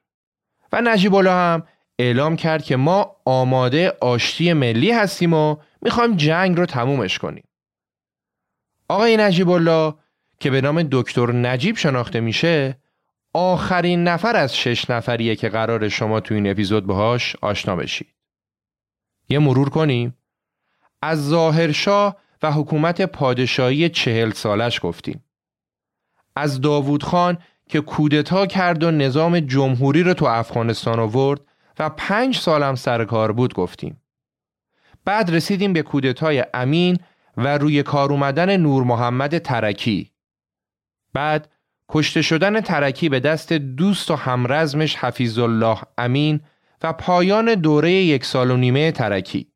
و 0.72 0.80
نجیب 0.80 1.14
الله 1.14 1.30
هم 1.30 1.62
اعلام 1.98 2.36
کرد 2.36 2.64
که 2.64 2.76
ما 2.76 3.16
آماده 3.24 3.92
آشتی 4.00 4.52
ملی 4.52 4.92
هستیم 4.92 5.32
و 5.32 5.56
می‌خوایم 5.82 6.16
جنگ 6.16 6.56
رو 6.56 6.66
تمومش 6.66 7.18
کنیم. 7.18 7.44
آقای 8.88 9.16
نجیب 9.16 9.50
الله 9.50 9.94
که 10.40 10.50
به 10.50 10.60
نام 10.60 10.88
دکتر 10.92 11.32
نجیب 11.32 11.76
شناخته 11.76 12.20
میشه 12.20 12.78
آخرین 13.34 14.04
نفر 14.04 14.36
از 14.36 14.56
شش 14.56 14.90
نفریه 14.90 15.36
که 15.36 15.48
قرار 15.48 15.88
شما 15.88 16.20
تو 16.20 16.34
این 16.34 16.50
اپیزود 16.50 16.86
باهاش 16.86 17.36
آشنا 17.36 17.76
بشید. 17.76 18.14
یه 19.28 19.38
مرور 19.38 19.70
کنیم. 19.70 20.17
از 21.02 21.28
ظاهرشاه 21.28 22.16
و 22.42 22.52
حکومت 22.52 23.02
پادشاهی 23.02 23.88
چهل 23.88 24.30
سالش 24.30 24.80
گفتیم. 24.82 25.24
از 26.36 26.60
داوود 26.60 27.02
خان 27.02 27.38
که 27.68 27.80
کودتا 27.80 28.46
کرد 28.46 28.82
و 28.82 28.90
نظام 28.90 29.40
جمهوری 29.40 30.02
رو 30.02 30.14
تو 30.14 30.24
افغانستان 30.24 30.98
آورد 30.98 31.40
و 31.78 31.90
پنج 31.90 32.38
سالم 32.38 32.74
سر 32.74 33.04
کار 33.04 33.32
بود 33.32 33.54
گفتیم. 33.54 34.02
بعد 35.04 35.34
رسیدیم 35.34 35.72
به 35.72 35.82
کودتای 35.82 36.44
امین 36.54 36.98
و 37.36 37.58
روی 37.58 37.82
کار 37.82 38.12
اومدن 38.12 38.56
نور 38.56 38.84
محمد 38.84 39.38
ترکی. 39.38 40.12
بعد 41.12 41.52
کشته 41.88 42.22
شدن 42.22 42.60
ترکی 42.60 43.08
به 43.08 43.20
دست 43.20 43.52
دوست 43.52 44.10
و 44.10 44.14
همرزمش 44.14 44.96
حفیظ 44.96 45.38
الله 45.38 45.78
امین 45.98 46.40
و 46.82 46.92
پایان 46.92 47.54
دوره 47.54 47.92
یک 47.92 48.24
سال 48.24 48.50
و 48.50 48.56
نیمه 48.56 48.92
ترکی. 48.92 49.52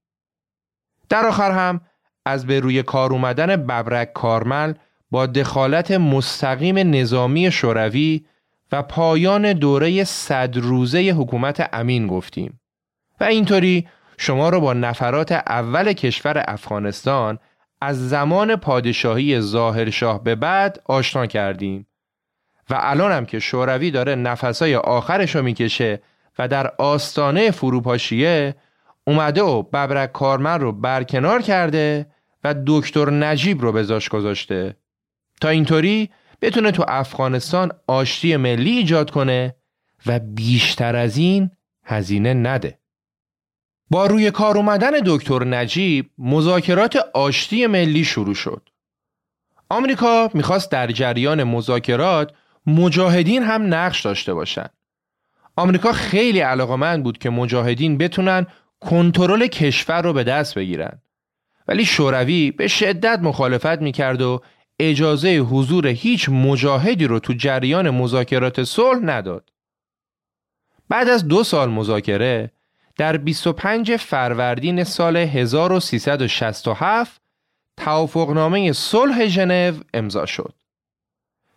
در 1.12 1.26
آخر 1.26 1.50
هم 1.50 1.80
از 2.26 2.46
به 2.46 2.60
روی 2.60 2.82
کار 2.82 3.12
اومدن 3.12 3.56
ببرک 3.56 4.12
کارمل 4.12 4.74
با 5.10 5.26
دخالت 5.26 5.90
مستقیم 5.90 6.78
نظامی 6.78 7.50
شوروی 7.50 8.24
و 8.72 8.82
پایان 8.82 9.52
دوره 9.52 10.04
صد 10.04 10.56
روزه 10.56 10.98
حکومت 10.98 11.68
امین 11.72 12.06
گفتیم. 12.06 12.60
و 13.20 13.24
اینطوری 13.24 13.88
شما 14.18 14.48
رو 14.48 14.60
با 14.60 14.72
نفرات 14.72 15.32
اول 15.32 15.92
کشور 15.92 16.44
افغانستان 16.48 17.38
از 17.80 18.08
زمان 18.08 18.56
پادشاهی 18.56 19.40
ظاهرشاه 19.40 20.24
به 20.24 20.34
بعد 20.34 20.82
آشنا 20.84 21.26
کردیم. 21.26 21.86
و 22.70 22.74
الان 22.80 23.12
هم 23.12 23.26
که 23.26 23.38
شوروی 23.38 23.90
داره 23.90 24.14
نفسای 24.14 24.74
آخرش 24.76 25.36
رو 25.36 25.42
می‌کشه 25.42 26.02
و 26.38 26.48
در 26.48 26.72
آستانه 26.78 27.50
فروپاشیه 27.50 28.54
اومده 29.06 29.42
و 29.42 29.62
ببرک 29.62 30.12
کارمن 30.12 30.60
رو 30.60 30.72
برکنار 30.72 31.42
کرده 31.42 32.06
و 32.44 32.54
دکتر 32.66 33.10
نجیب 33.10 33.62
رو 33.62 33.72
بزاش 33.72 34.08
گذاشته 34.08 34.76
تا 35.40 35.48
اینطوری 35.48 36.10
بتونه 36.42 36.70
تو 36.70 36.84
افغانستان 36.88 37.72
آشتی 37.86 38.36
ملی 38.36 38.70
ایجاد 38.70 39.10
کنه 39.10 39.56
و 40.06 40.18
بیشتر 40.18 40.96
از 40.96 41.16
این 41.16 41.50
هزینه 41.84 42.34
نده. 42.34 42.78
با 43.90 44.06
روی 44.06 44.30
کار 44.30 44.56
اومدن 44.56 44.90
دکتر 45.06 45.44
نجیب 45.44 46.10
مذاکرات 46.18 46.96
آشتی 47.14 47.66
ملی 47.66 48.04
شروع 48.04 48.34
شد. 48.34 48.68
آمریکا 49.68 50.30
می‌خواست 50.34 50.70
در 50.70 50.86
جریان 50.86 51.44
مذاکرات 51.44 52.32
مجاهدین 52.66 53.42
هم 53.42 53.74
نقش 53.74 54.00
داشته 54.00 54.34
باشند. 54.34 54.70
آمریکا 55.56 55.92
خیلی 55.92 56.40
علاقمند 56.40 57.02
بود 57.02 57.18
که 57.18 57.30
مجاهدین 57.30 57.98
بتونن 57.98 58.46
کنترل 58.84 59.46
کشور 59.46 60.02
رو 60.02 60.12
به 60.12 60.24
دست 60.24 60.54
بگیرن. 60.54 61.02
ولی 61.68 61.84
شوروی 61.84 62.50
به 62.50 62.68
شدت 62.68 63.18
مخالفت 63.18 63.82
می‌کرد 63.82 64.22
و 64.22 64.40
اجازه 64.78 65.36
حضور 65.36 65.86
هیچ 65.86 66.28
مجاهدی 66.28 67.06
رو 67.06 67.18
تو 67.18 67.32
جریان 67.32 67.90
مذاکرات 67.90 68.64
صلح 68.64 69.00
نداد. 69.04 69.50
بعد 70.88 71.08
از 71.08 71.28
دو 71.28 71.44
سال 71.44 71.70
مذاکره 71.70 72.50
در 72.96 73.16
25 73.16 73.96
فروردین 73.96 74.84
سال 74.84 75.16
1367 75.16 77.20
توافقنامه 77.76 78.72
صلح 78.72 79.26
ژنو 79.26 79.72
امضا 79.94 80.26
شد. 80.26 80.54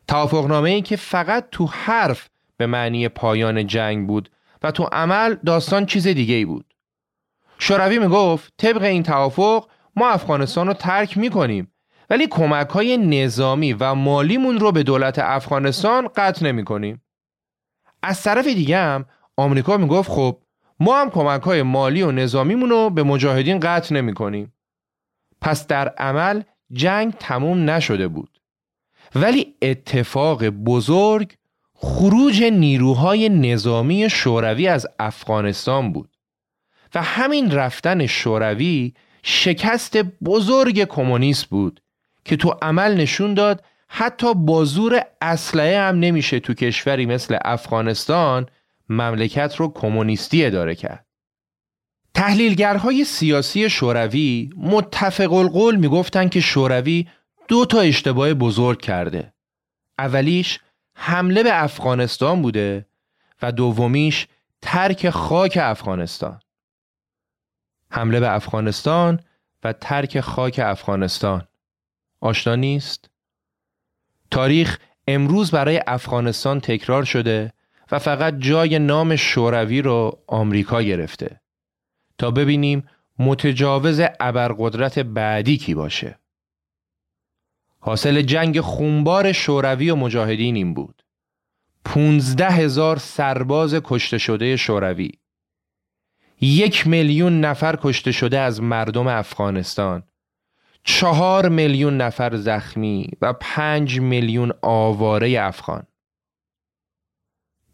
توافقنامه 0.08 0.70
ای 0.70 0.82
که 0.82 0.96
فقط 0.96 1.48
تو 1.52 1.66
حرف 1.66 2.30
به 2.58 2.66
معنی 2.66 3.10
پایان 3.10 3.68
جنگ 3.68 4.08
بود 4.08 4.30
و 4.64 4.72
تو 4.72 4.84
عمل 4.84 5.36
داستان 5.46 5.86
چیز 5.86 6.08
دیگه 6.08 6.36
ای 6.36 6.46
بود. 6.46 6.75
شوروی 7.60 8.00
می‌گفت 8.00 8.54
طبق 8.58 8.82
این 8.82 9.04
توافق 9.04 9.68
ما 9.96 10.10
افغانستان 10.10 10.68
رو 10.68 10.74
ترک 10.74 11.18
می‌کنیم 11.18 11.72
ولی 12.10 12.28
کمک 12.28 12.70
های 12.70 12.98
نظامی 12.98 13.74
و 13.74 13.94
مالیمون 13.94 14.60
رو 14.60 14.72
به 14.72 14.84
دولت 14.84 15.20
افغانستان 15.20 16.08
قطع 16.16 16.46
نمی 16.46 16.66
کنیم. 16.66 17.02
از 18.04 18.24
طرف 18.24 18.48
دیگه 18.48 18.78
هم 18.78 19.06
آمریکا 19.38 19.78
می‌گفت 19.78 20.12
خب 20.12 20.42
ما 20.80 21.02
هم 21.02 21.10
کمک 21.10 21.42
های 21.42 21.64
مالی 21.64 22.02
و 22.02 22.12
نظامیمون 22.12 22.70
رو 22.70 22.90
به 22.90 23.04
مجاهدین 23.04 23.60
قطع 23.60 23.96
نمی 23.96 24.14
کنیم. 24.14 24.54
پس 25.42 25.68
در 25.68 25.88
عمل 25.88 26.42
جنگ 26.72 27.14
تموم 27.20 27.70
نشده 27.70 28.08
بود. 28.08 28.42
ولی 29.16 29.56
اتفاق 29.62 30.46
بزرگ 30.46 31.36
خروج 31.74 32.44
نیروهای 32.44 33.30
نظامی 33.30 34.10
شوروی 34.10 34.68
از 34.68 34.88
افغانستان 35.00 35.94
بود 35.94 36.15
و 36.96 37.02
همین 37.02 37.52
رفتن 37.52 38.06
شوروی 38.06 38.94
شکست 39.24 39.98
بزرگ 39.98 40.84
کمونیست 40.84 41.46
بود 41.46 41.82
که 42.26 42.36
تو 42.36 42.50
عمل 42.62 42.94
نشون 42.94 43.34
داد 43.34 43.64
حتی 43.88 44.34
بازور 44.34 45.02
اسلحه 45.22 45.80
هم 45.80 46.00
نمیشه 46.00 46.40
تو 46.40 46.54
کشوری 46.54 47.06
مثل 47.06 47.38
افغانستان 47.46 48.46
مملکت 48.90 49.56
رو 49.56 49.74
کمونیستی 49.74 50.46
اداره 50.46 50.76
کرد. 50.76 51.06
تحلیلگرهای 52.14 53.04
سیاسی 53.04 53.70
شوروی 53.70 54.50
متفق 54.58 55.34
القول 55.34 55.76
می‌گفتن 55.76 56.30
که 56.30 56.40
شوروی 56.40 57.08
دو 57.48 57.66
تا 57.66 57.80
اشتباه 57.80 58.34
بزرگ 58.34 58.82
کرده. 58.82 59.34
اولیش 60.00 60.60
حمله 60.94 61.44
به 61.44 61.64
افغانستان 61.64 62.42
بوده 62.42 62.86
و 63.42 63.52
دومیش 63.52 64.28
ترک 64.62 65.10
خاک 65.10 65.60
افغانستان. 65.62 66.40
حمله 67.96 68.20
به 68.20 68.36
افغانستان 68.36 69.20
و 69.64 69.74
ترک 69.74 70.20
خاک 70.20 70.60
افغانستان. 70.64 71.48
آشنا 72.22 72.56
نیست؟ 72.56 73.10
تاریخ 74.32 74.80
امروز 75.08 75.52
برای 75.52 75.82
افغانستان 75.88 76.60
تکرار 76.60 77.04
شده 77.04 77.54
و 77.92 78.00
فقط 78.00 78.38
جای 78.40 78.80
نام 78.80 79.16
شوروی 79.16 79.82
رو 79.82 80.24
آمریکا 80.28 80.82
گرفته 80.82 81.42
تا 82.18 82.32
ببینیم 82.32 82.88
متجاوز 83.20 84.02
ابرقدرت 84.20 85.00
بعدی 85.00 85.58
کی 85.58 85.74
باشه. 85.74 86.20
حاصل 87.80 88.22
جنگ 88.22 88.60
خونبار 88.60 89.32
شوروی 89.32 89.90
و 89.90 89.96
مجاهدین 89.96 90.56
این 90.56 90.74
بود. 90.74 91.04
پونزده 91.86 92.50
هزار 92.50 92.98
سرباز 92.98 93.76
کشته 93.84 94.18
شده 94.18 94.56
شوروی. 94.56 95.12
یک 96.42 96.88
میلیون 96.88 97.42
نفر 97.42 97.76
کشته 97.82 98.12
شده 98.12 98.40
از 98.40 98.62
مردم 98.62 99.08
افغانستان. 99.08 100.04
چهار 100.84 101.50
میلیون 101.50 101.98
نفر 101.98 102.36
زخمی 102.36 103.10
و 103.22 103.34
پنج 103.34 104.00
میلیون 104.00 104.54
آواره 104.62 105.42
افغان. 105.42 105.84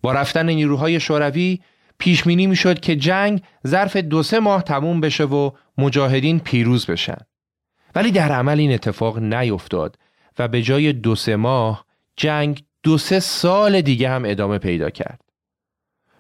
با 0.02 0.12
رفتن 0.12 0.50
نیروهای 0.50 1.00
شوروی 1.00 1.60
پیش 1.98 2.24
بینی 2.24 2.48
می‌شد 2.48 2.80
که 2.80 2.96
جنگ 2.96 3.42
ظرف 3.68 3.98
دو 3.98 4.24
سه 4.24 4.40
ماه 4.40 4.64
تموم 4.64 5.02
بشه 5.02 5.24
و 5.24 5.52
مجاهدین 5.78 6.40
پیروز 6.40 6.86
بشن. 6.86 7.18
ولی 7.96 8.12
در 8.12 8.32
عمل 8.32 8.60
این 8.60 8.74
اتفاق 8.74 9.20
نیفتاد 9.20 9.98
و 10.40 10.48
به 10.48 10.62
جای 10.62 10.94
دو 10.94 11.16
سه 11.16 11.36
ماه 11.36 11.86
جنگ 12.18 12.64
دو 12.84 12.98
سه 12.98 13.20
سال 13.20 13.82
دیگه 13.82 14.10
هم 14.10 14.24
ادامه 14.26 14.58
پیدا 14.58 14.90
کرد. 14.90 15.22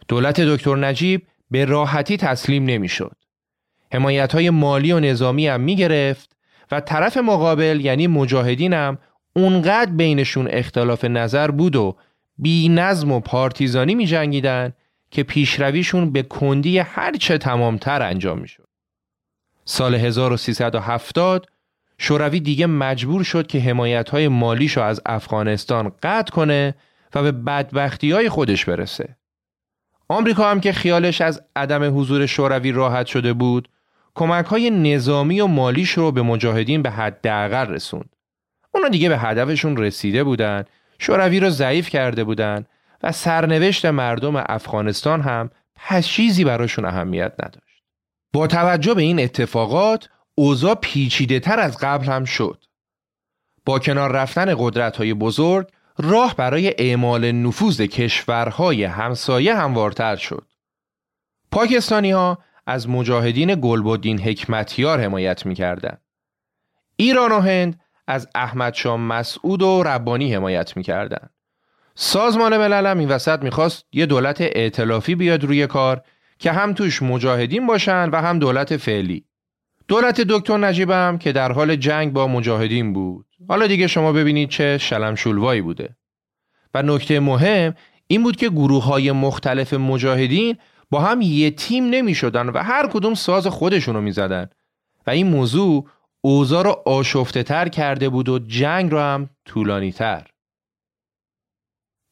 دولت 0.07 0.41
دکتر 0.41 0.75
نجیب 0.75 1.27
به 1.51 1.65
راحتی 1.65 2.17
تسلیم 2.17 2.63
نمی‌شد. 2.63 3.15
حمایت 3.93 4.33
های 4.33 4.49
مالی 4.49 4.91
و 4.91 4.99
نظامی 4.99 5.47
هم 5.47 5.61
می 5.61 5.75
گرفت 5.75 6.35
و 6.71 6.79
طرف 6.79 7.17
مقابل 7.17 7.79
یعنی 7.83 8.07
مجاهدین 8.07 8.73
هم 8.73 8.97
اونقدر 9.35 9.91
بینشون 9.91 10.47
اختلاف 10.51 11.05
نظر 11.05 11.51
بود 11.51 11.75
و 11.75 11.95
بی 12.37 12.69
نظم 12.69 13.11
و 13.11 13.19
پارتیزانی 13.19 13.95
می 13.95 14.05
جنگیدن 14.05 14.73
که 15.11 15.23
پیشرویشون 15.23 16.11
به 16.11 16.23
کندی 16.23 16.79
هرچه 16.79 17.37
تمامتر 17.37 18.01
انجام 18.01 18.39
می 18.39 18.47
شد. 18.47 18.67
سال 19.65 19.95
1370 19.95 21.47
شوروی 21.97 22.39
دیگه 22.39 22.65
مجبور 22.65 23.23
شد 23.23 23.47
که 23.47 23.59
حمایت 23.59 24.09
های 24.09 24.27
مالیشو 24.27 24.81
از 24.81 25.01
افغانستان 25.05 25.91
قطع 26.03 26.31
کنه 26.31 26.75
و 27.15 27.23
به 27.23 27.31
بدبختی 27.31 28.11
های 28.11 28.29
خودش 28.29 28.65
برسه. 28.65 29.15
آمریکا 30.11 30.51
هم 30.51 30.59
که 30.61 30.71
خیالش 30.71 31.21
از 31.21 31.41
عدم 31.55 31.99
حضور 31.99 32.25
شوروی 32.25 32.71
راحت 32.71 33.05
شده 33.05 33.33
بود 33.33 33.69
کمک 34.15 34.45
های 34.45 34.69
نظامی 34.69 35.41
و 35.41 35.47
مالیش 35.47 35.91
رو 35.91 36.11
به 36.11 36.21
مجاهدین 36.21 36.81
به 36.81 36.89
حداقل 36.89 37.67
رسوند. 37.67 38.15
اونا 38.73 38.87
دیگه 38.87 39.09
به 39.09 39.17
هدفشون 39.17 39.77
رسیده 39.77 40.23
بودن، 40.23 40.63
شوروی 40.99 41.39
رو 41.39 41.49
ضعیف 41.49 41.89
کرده 41.89 42.23
بودن 42.23 42.65
و 43.03 43.11
سرنوشت 43.11 43.85
مردم 43.85 44.35
افغانستان 44.35 45.21
هم 45.21 45.49
پس 45.75 46.07
چیزی 46.07 46.43
براشون 46.43 46.85
اهمیت 46.85 47.33
نداشت. 47.43 47.83
با 48.33 48.47
توجه 48.47 48.93
به 48.93 49.01
این 49.01 49.19
اتفاقات 49.19 50.09
اوضاع 50.35 50.75
پیچیده 50.75 51.39
تر 51.39 51.59
از 51.59 51.77
قبل 51.77 52.05
هم 52.05 52.25
شد. 52.25 52.63
با 53.65 53.79
کنار 53.79 54.11
رفتن 54.11 54.55
قدرت 54.57 54.97
های 54.97 55.13
بزرگ 55.13 55.67
راه 56.03 56.35
برای 56.35 56.73
اعمال 56.77 57.31
نفوذ 57.31 57.81
کشورهای 57.81 58.83
همسایه 58.83 59.55
هموارتر 59.55 60.15
شد. 60.15 60.47
پاکستانی 61.51 62.11
ها 62.11 62.37
از 62.67 62.89
مجاهدین 62.89 63.55
گلبدین 63.61 64.19
حکمتیار 64.19 65.01
حمایت 65.01 65.45
می‌کردند. 65.45 66.01
ایران 66.95 67.31
و 67.31 67.39
هند 67.39 67.79
از 68.07 68.27
احمد 68.35 68.73
شاه 68.73 68.97
مسعود 68.97 69.61
و 69.61 69.83
ربانی 69.83 70.33
حمایت 70.33 70.77
می‌کردند. 70.77 71.29
سازمان 71.95 72.57
ملل 72.57 72.85
هم 72.85 72.99
این 72.99 73.09
وسط 73.09 73.43
می‌خواست 73.43 73.85
یه 73.93 74.05
دولت 74.05 74.41
ائتلافی 74.41 75.15
بیاد 75.15 75.43
روی 75.43 75.67
کار 75.67 76.01
که 76.39 76.51
هم 76.51 76.73
توش 76.73 77.01
مجاهدین 77.01 77.67
باشن 77.67 78.09
و 78.09 78.21
هم 78.21 78.39
دولت 78.39 78.77
فعلی. 78.77 79.25
دولت 79.91 80.21
دکتر 80.21 80.57
نجیب 80.57 81.19
که 81.19 81.31
در 81.31 81.51
حال 81.51 81.75
جنگ 81.75 82.13
با 82.13 82.27
مجاهدین 82.27 82.93
بود. 82.93 83.25
حالا 83.47 83.67
دیگه 83.67 83.87
شما 83.87 84.11
ببینید 84.11 84.49
چه 84.49 84.77
شلم 84.77 85.15
شلوایی 85.15 85.61
بوده. 85.61 85.95
و 86.73 86.81
نکته 86.81 87.19
مهم 87.19 87.73
این 88.07 88.23
بود 88.23 88.35
که 88.35 88.49
گروه 88.49 88.83
های 88.83 89.11
مختلف 89.11 89.73
مجاهدین 89.73 90.57
با 90.89 91.01
هم 91.01 91.21
یه 91.21 91.51
تیم 91.51 91.89
نمی 91.89 92.15
شدن 92.15 92.49
و 92.49 92.57
هر 92.57 92.87
کدوم 92.87 93.13
ساز 93.13 93.47
خودشونو 93.47 94.01
می 94.01 94.11
زدن 94.11 94.49
و 95.07 95.09
این 95.09 95.27
موضوع 95.27 95.89
اوضاع 96.21 96.63
رو 96.63 96.81
آشفته 96.85 97.43
تر 97.43 97.69
کرده 97.69 98.09
بود 98.09 98.29
و 98.29 98.39
جنگ 98.39 98.91
رو 98.91 98.99
هم 98.99 99.29
طولانی 99.45 99.91
تر. 99.91 100.27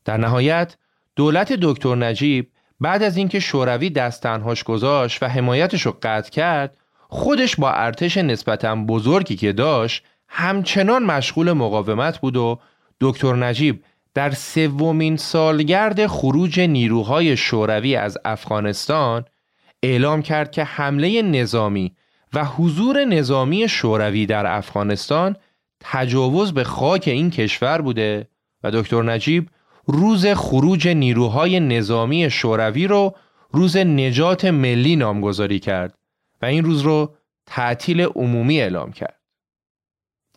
در 0.05 0.17
نهایت 0.17 0.77
دولت 1.15 1.53
دکتر 1.53 1.95
نجیب 1.95 2.51
بعد 2.80 3.03
از 3.03 3.17
اینکه 3.17 3.39
شوروی 3.39 3.89
دست 3.89 4.23
تنهاش 4.23 4.63
گذاشت 4.63 5.23
و 5.23 5.25
حمایتش 5.25 5.82
رو 5.82 5.97
قطع 6.01 6.30
کرد 6.32 6.78
خودش 7.12 7.55
با 7.55 7.72
ارتش 7.72 8.18
نسبتا 8.18 8.76
بزرگی 8.76 9.36
که 9.36 9.53
داشت 9.53 10.03
همچنان 10.28 11.03
مشغول 11.03 11.51
مقاومت 11.51 12.18
بود 12.18 12.38
و 12.38 12.60
دکتر 13.01 13.36
نجیب 13.36 13.84
در 14.14 14.32
سومین 14.32 15.18
سالگرد 15.18 16.07
خروج 16.07 16.60
نیروهای 16.60 17.38
شوروی 17.38 17.95
از 17.95 18.18
افغانستان 18.26 19.26
اعلام 19.84 20.22
کرد 20.22 20.51
که 20.51 20.64
حمله 20.64 21.22
نظامی 21.22 21.95
و 22.34 22.45
حضور 22.45 23.05
نظامی 23.05 23.70
شوروی 23.70 24.26
در 24.26 24.57
افغانستان 24.57 25.36
تجاوز 25.80 26.53
به 26.53 26.64
خاک 26.64 27.03
این 27.07 27.30
کشور 27.30 27.82
بوده 27.82 28.28
و 28.64 28.72
دکتر 28.72 29.03
نجیب 29.03 29.49
روز 29.86 30.26
خروج 30.28 30.88
نیروهای 30.88 31.60
نظامی 31.60 32.30
شوروی 32.30 32.88
رو 32.88 33.16
روز 33.51 33.78
نجات 33.78 34.45
ملی 34.45 34.95
نامگذاری 34.95 35.60
کرد. 35.60 35.98
و 36.41 36.45
این 36.45 36.63
روز 36.63 36.81
رو 36.81 37.15
تعطیل 37.45 38.01
عمومی 38.01 38.61
اعلام 38.61 38.91
کرد. 38.91 39.19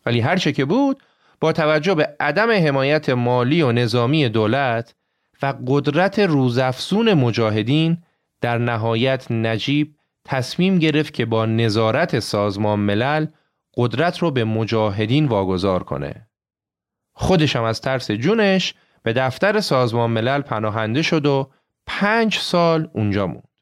ولی 0.05 0.19
هرچه 0.19 0.51
که 0.51 0.65
بود 0.65 1.03
با 1.39 1.51
توجه 1.51 1.95
به 1.95 2.15
عدم 2.19 2.51
حمایت 2.51 3.09
مالی 3.09 3.61
و 3.61 3.71
نظامی 3.71 4.29
دولت 4.29 4.95
و 5.41 5.53
قدرت 5.67 6.19
روزافزون 6.19 7.13
مجاهدین 7.13 8.03
در 8.41 8.57
نهایت 8.57 9.31
نجیب 9.31 9.95
تصمیم 10.25 10.79
گرفت 10.79 11.13
که 11.13 11.25
با 11.25 11.45
نظارت 11.45 12.19
سازمان 12.19 12.79
ملل 12.79 13.27
قدرت 13.77 14.17
رو 14.17 14.31
به 14.31 14.43
مجاهدین 14.43 15.25
واگذار 15.25 15.83
کنه. 15.83 16.27
خودش 17.13 17.55
هم 17.55 17.63
از 17.63 17.81
ترس 17.81 18.11
جونش 18.11 18.73
به 19.03 19.13
دفتر 19.13 19.59
سازمان 19.59 20.09
ملل 20.09 20.41
پناهنده 20.41 21.01
شد 21.01 21.25
و 21.25 21.51
پنج 21.87 22.37
سال 22.37 22.89
اونجا 22.93 23.27
موند. 23.27 23.52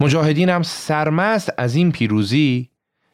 مجاهدین 0.00 0.48
هم 0.48 0.62
سرمست 0.62 1.52
از 1.58 1.74
این 1.74 1.92
پیروزی 1.92 2.70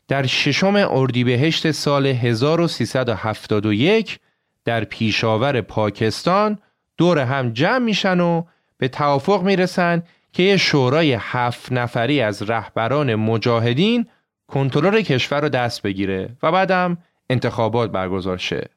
در 0.09 0.26
ششم 0.26 0.89
اردیبهشت 0.91 1.70
سال 1.70 2.07
1371 2.07 4.18
در 4.64 4.84
پیشاور 4.84 5.61
پاکستان 5.61 6.59
دور 6.97 7.18
هم 7.18 7.53
جمع 7.53 7.78
میشن 7.78 8.20
و 8.20 8.43
به 8.78 8.89
توافق 8.89 9.43
می‌رسن 9.43 10.03
که 10.32 10.43
یه 10.43 10.57
شورای 10.57 11.16
هفت 11.20 11.72
نفری 11.72 12.20
از 12.20 12.43
رهبران 12.43 13.14
مجاهدین 13.14 14.07
کنترل 14.47 15.01
کشور 15.01 15.41
رو 15.41 15.49
دست 15.49 15.82
بگیره 15.82 16.37
و 16.43 16.53
بعدم 16.53 16.99
انتخابات 17.30 17.91
برگزار 17.91 18.37
شه. 18.37 18.70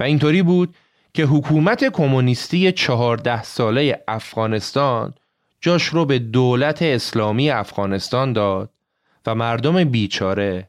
و 0.00 0.02
اینطوری 0.02 0.42
بود 0.42 0.74
که 1.14 1.24
حکومت 1.24 1.84
کمونیستی 1.84 2.72
چهارده 2.72 3.42
ساله 3.42 4.02
افغانستان 4.08 5.14
جاش 5.64 5.84
رو 5.84 6.04
به 6.04 6.18
دولت 6.18 6.82
اسلامی 6.82 7.50
افغانستان 7.50 8.32
داد 8.32 8.70
و 9.26 9.34
مردم 9.34 9.84
بیچاره 9.84 10.68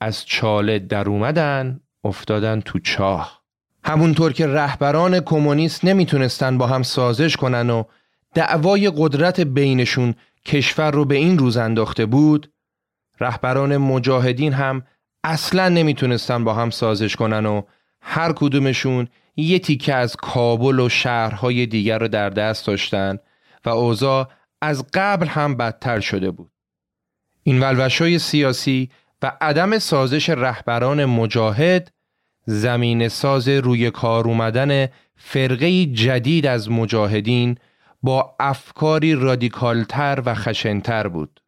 از 0.00 0.26
چاله 0.26 0.78
در 0.78 1.08
اومدن 1.08 1.80
افتادن 2.04 2.60
تو 2.60 2.78
چاه. 2.78 3.42
همونطور 3.84 4.32
که 4.32 4.46
رهبران 4.46 5.20
کمونیست 5.20 5.84
نمی‌تونستن 5.84 6.58
با 6.58 6.66
هم 6.66 6.82
سازش 6.82 7.36
کنن 7.36 7.70
و 7.70 7.84
دعوای 8.34 8.92
قدرت 8.96 9.40
بینشون 9.40 10.14
کشور 10.46 10.90
رو 10.90 11.04
به 11.04 11.14
این 11.14 11.38
روز 11.38 11.56
انداخته 11.56 12.06
بود 12.06 12.52
رهبران 13.20 13.76
مجاهدین 13.76 14.52
هم 14.52 14.82
اصلا 15.24 15.68
نمی‌تونستن 15.68 16.44
با 16.44 16.54
هم 16.54 16.70
سازش 16.70 17.16
کنن 17.16 17.46
و 17.46 17.62
هر 18.00 18.32
کدومشون 18.32 19.08
یه 19.36 19.58
تیکه 19.58 19.94
از 19.94 20.16
کابل 20.16 20.80
و 20.80 20.88
شهرهای 20.88 21.66
دیگر 21.66 21.98
رو 21.98 22.08
در 22.08 22.30
دست 22.30 22.66
داشتن. 22.66 23.18
و 23.64 23.68
اوضاع 23.68 24.28
از 24.62 24.84
قبل 24.94 25.26
هم 25.26 25.56
بدتر 25.56 26.00
شده 26.00 26.30
بود. 26.30 26.50
این 27.42 27.60
ولوشای 27.60 28.18
سیاسی 28.18 28.90
و 29.22 29.32
عدم 29.40 29.78
سازش 29.78 30.30
رهبران 30.30 31.04
مجاهد 31.04 31.92
زمین 32.46 33.08
ساز 33.08 33.48
روی 33.48 33.90
کار 33.90 34.28
اومدن 34.28 34.88
فرقه 35.16 35.86
جدید 35.86 36.46
از 36.46 36.70
مجاهدین 36.70 37.58
با 38.02 38.36
افکاری 38.40 39.14
رادیکالتر 39.14 40.22
و 40.26 40.34
خشنتر 40.34 41.08
بود. 41.08 41.40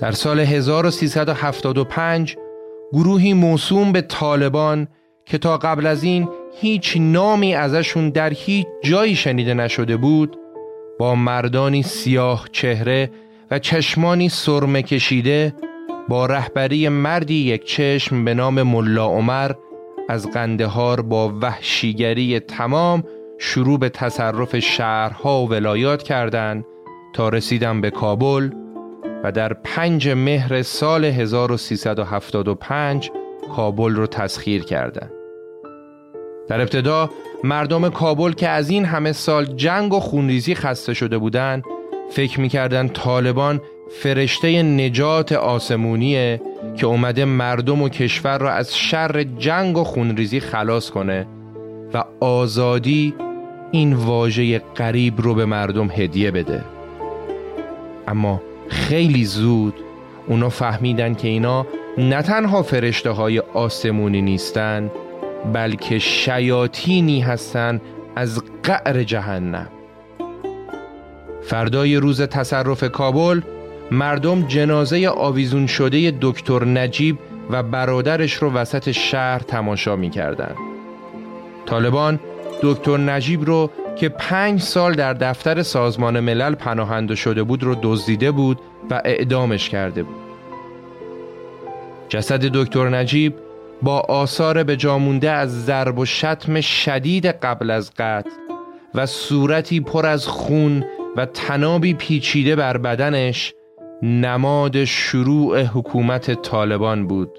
در 0.00 0.12
سال 0.12 0.40
1375 0.40 2.36
گروهی 2.92 3.34
موسوم 3.34 3.92
به 3.92 4.00
طالبان 4.00 4.88
که 5.26 5.38
تا 5.38 5.58
قبل 5.58 5.86
از 5.86 6.02
این 6.02 6.28
هیچ 6.60 6.96
نامی 7.00 7.54
ازشون 7.54 8.10
در 8.10 8.30
هیچ 8.30 8.66
جایی 8.82 9.16
شنیده 9.16 9.54
نشده 9.54 9.96
بود 9.96 10.36
با 10.98 11.14
مردانی 11.14 11.82
سیاه 11.82 12.48
چهره 12.52 13.10
و 13.50 13.58
چشمانی 13.58 14.28
سرمه 14.28 14.82
کشیده 14.82 15.54
با 16.08 16.26
رهبری 16.26 16.88
مردی 16.88 17.34
یک 17.34 17.64
چشم 17.64 18.24
به 18.24 18.34
نام 18.34 18.62
ملا 18.62 19.06
عمر 19.06 19.52
از 20.08 20.30
قندهار 20.30 21.02
با 21.02 21.32
وحشیگری 21.42 22.40
تمام 22.40 23.04
شروع 23.38 23.78
به 23.78 23.88
تصرف 23.88 24.58
شهرها 24.58 25.42
و 25.42 25.48
ولایات 25.48 26.02
کردند 26.02 26.64
تا 27.12 27.28
رسیدن 27.28 27.80
به 27.80 27.90
کابل 27.90 28.50
و 29.24 29.32
در 29.32 29.52
پنج 29.52 30.08
مهر 30.08 30.62
سال 30.62 31.04
1375 31.04 33.10
کابل 33.56 33.94
رو 33.94 34.06
تسخیر 34.06 34.64
کردند. 34.64 35.23
در 36.48 36.60
ابتدا 36.60 37.10
مردم 37.44 37.88
کابل 37.88 38.32
که 38.32 38.48
از 38.48 38.70
این 38.70 38.84
همه 38.84 39.12
سال 39.12 39.44
جنگ 39.44 39.94
و 39.94 40.00
خونریزی 40.00 40.54
خسته 40.54 40.94
شده 40.94 41.18
بودند 41.18 41.64
فکر 42.10 42.40
می‌کردن 42.40 42.88
طالبان 42.88 43.60
فرشته 43.90 44.62
نجات 44.62 45.32
آسمونیه 45.32 46.40
که 46.76 46.86
اومده 46.86 47.24
مردم 47.24 47.82
و 47.82 47.88
کشور 47.88 48.38
را 48.38 48.52
از 48.52 48.76
شر 48.76 49.24
جنگ 49.38 49.78
و 49.78 49.84
خونریزی 49.84 50.40
خلاص 50.40 50.90
کنه 50.90 51.26
و 51.94 52.04
آزادی 52.20 53.14
این 53.72 53.92
واژه 53.92 54.58
قریب 54.58 55.20
رو 55.20 55.34
به 55.34 55.44
مردم 55.44 55.90
هدیه 55.90 56.30
بده. 56.30 56.64
اما 58.08 58.42
خیلی 58.68 59.24
زود 59.24 59.74
اونا 60.26 60.48
فهمیدن 60.48 61.14
که 61.14 61.28
اینا 61.28 61.66
نه 61.98 62.22
تنها 62.22 62.62
فرشته 62.62 63.10
های 63.10 63.38
آسمونی 63.38 64.22
نیستن 64.22 64.90
بلکه 65.52 65.98
شیاطینی 65.98 67.20
هستند 67.20 67.80
از 68.16 68.42
قعر 68.62 69.02
جهنم 69.02 69.68
فردای 71.42 71.96
روز 71.96 72.22
تصرف 72.22 72.84
کابل 72.84 73.40
مردم 73.90 74.42
جنازه 74.46 75.08
آویزون 75.08 75.66
شده 75.66 76.14
دکتر 76.20 76.64
نجیب 76.64 77.18
و 77.50 77.62
برادرش 77.62 78.34
رو 78.34 78.52
وسط 78.52 78.90
شهر 78.90 79.38
تماشا 79.38 79.96
می 79.96 80.10
کردن. 80.10 80.54
طالبان 81.66 82.20
دکتر 82.62 82.96
نجیب 82.96 83.44
رو 83.44 83.70
که 83.96 84.08
پنج 84.08 84.60
سال 84.60 84.94
در 84.94 85.12
دفتر 85.12 85.62
سازمان 85.62 86.20
ملل 86.20 86.54
پناهنده 86.54 87.14
شده 87.14 87.42
بود 87.42 87.62
رو 87.62 87.76
دزدیده 87.82 88.30
بود 88.30 88.60
و 88.90 89.02
اعدامش 89.04 89.68
کرده 89.68 90.02
بود. 90.02 90.16
جسد 92.08 92.40
دکتر 92.40 92.88
نجیب 92.88 93.34
با 93.82 94.00
آثار 94.00 94.62
به 94.62 94.76
جامونده 94.76 95.30
از 95.30 95.64
ضرب 95.64 95.98
و 95.98 96.04
شتم 96.04 96.60
شدید 96.60 97.26
قبل 97.26 97.70
از 97.70 97.90
قتل 97.90 98.30
و 98.94 99.06
صورتی 99.06 99.80
پر 99.80 100.06
از 100.06 100.26
خون 100.26 100.84
و 101.16 101.26
تنابی 101.26 101.94
پیچیده 101.94 102.56
بر 102.56 102.76
بدنش 102.76 103.54
نماد 104.02 104.84
شروع 104.84 105.62
حکومت 105.62 106.42
طالبان 106.42 107.06
بود. 107.06 107.30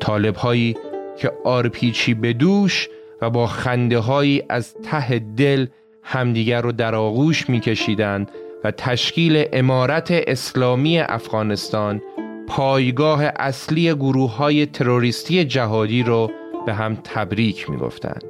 طالب 0.00 0.36
هایی 0.36 0.76
که 1.16 1.32
آرپیچی 1.44 2.14
به 2.14 2.32
دوش 2.32 2.88
و 3.22 3.30
با 3.30 3.46
خنده 3.46 3.98
هایی 3.98 4.42
از 4.48 4.74
ته 4.74 5.18
دل 5.18 5.66
همدیگر 6.02 6.60
رو 6.60 6.72
در 6.72 6.94
آغوش 6.94 7.50
میکشیدند 7.50 8.30
و 8.64 8.70
تشکیل 8.70 9.44
امارت 9.52 10.08
اسلامی 10.10 10.98
افغانستان 10.98 12.02
پایگاه 12.48 13.24
اصلی 13.24 13.94
گروه 13.94 14.36
های 14.36 14.66
تروریستی 14.66 15.44
جهادی 15.44 16.02
رو 16.02 16.30
به 16.66 16.74
هم 16.74 16.98
تبریک 17.04 17.70
می‌گفتند. 17.70 18.24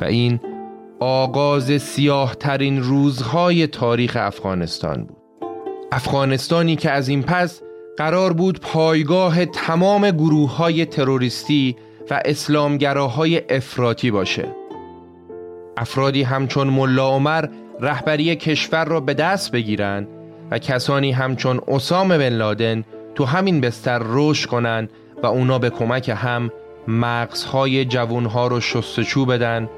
و 0.00 0.04
این 0.04 0.40
آغاز 1.00 1.82
سیاه 1.82 2.34
ترین 2.34 2.82
روزهای 2.82 3.66
تاریخ 3.66 4.16
افغانستان 4.20 5.04
بود. 5.04 5.16
افغانستانی 5.92 6.76
که 6.76 6.90
از 6.90 7.08
این 7.08 7.22
پس 7.22 7.62
قرار 7.96 8.32
بود 8.32 8.60
پایگاه 8.60 9.46
تمام 9.46 10.10
گروه 10.10 10.56
های 10.56 10.86
تروریستی 10.86 11.76
و 12.10 12.20
اسلامگراهای 12.24 13.42
افراطی 13.48 14.10
باشه. 14.10 14.48
افرادی 15.76 16.22
همچون 16.22 16.66
ملا 16.66 17.08
عمر 17.08 17.46
رهبری 17.80 18.36
کشور 18.36 18.84
را 18.84 19.00
به 19.00 19.14
دست 19.14 19.52
بگیرند 19.52 20.08
و 20.50 20.58
کسانی 20.58 21.12
همچون 21.12 21.60
اسام 21.68 22.08
بن 22.08 22.28
لادن 22.28 22.84
تو 23.14 23.24
همین 23.24 23.60
بستر 23.60 24.00
رشد 24.04 24.48
کنند 24.48 24.90
و 25.22 25.26
اونا 25.26 25.58
به 25.58 25.70
کمک 25.70 26.08
هم 26.08 26.50
مغزهای 26.88 27.84
جوانها 27.84 28.46
رو 28.46 28.60
شستشو 28.60 29.24
بدن 29.24 29.68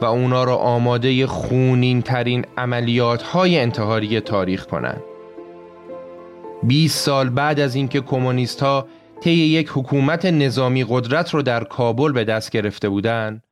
و 0.00 0.04
اونا 0.04 0.44
را 0.44 0.56
آماده 0.56 1.26
خونین 1.26 2.02
ترین 2.02 2.46
عملیات 2.58 3.22
های 3.22 3.58
انتحاری 3.58 4.20
تاریخ 4.20 4.66
کنند. 4.66 5.02
20 6.62 6.98
سال 6.98 7.28
بعد 7.28 7.60
از 7.60 7.74
اینکه 7.74 8.00
کمونیست 8.00 8.60
ها 8.60 8.86
طی 9.20 9.30
یک 9.30 9.70
حکومت 9.74 10.24
نظامی 10.26 10.84
قدرت 10.88 11.34
رو 11.34 11.42
در 11.42 11.64
کابل 11.64 12.12
به 12.12 12.24
دست 12.24 12.50
گرفته 12.50 12.88
بودند، 12.88 13.42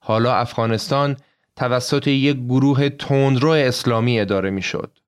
حالا 0.00 0.34
افغانستان 0.34 1.16
توسط 1.56 2.06
یک 2.06 2.36
گروه 2.36 2.88
تندرو 2.88 3.50
اسلامی 3.50 4.20
اداره 4.20 4.50
می‌شد. 4.50 4.98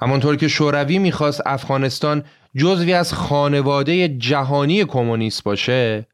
همانطور 0.00 0.36
که 0.36 0.48
شوروی 0.48 0.98
می‌خواست 0.98 1.42
افغانستان 1.46 2.24
جزوی 2.56 2.92
از 2.92 3.12
خانواده 3.12 4.08
جهانی 4.08 4.84
کمونیست 4.84 5.44
باشه، 5.44 6.06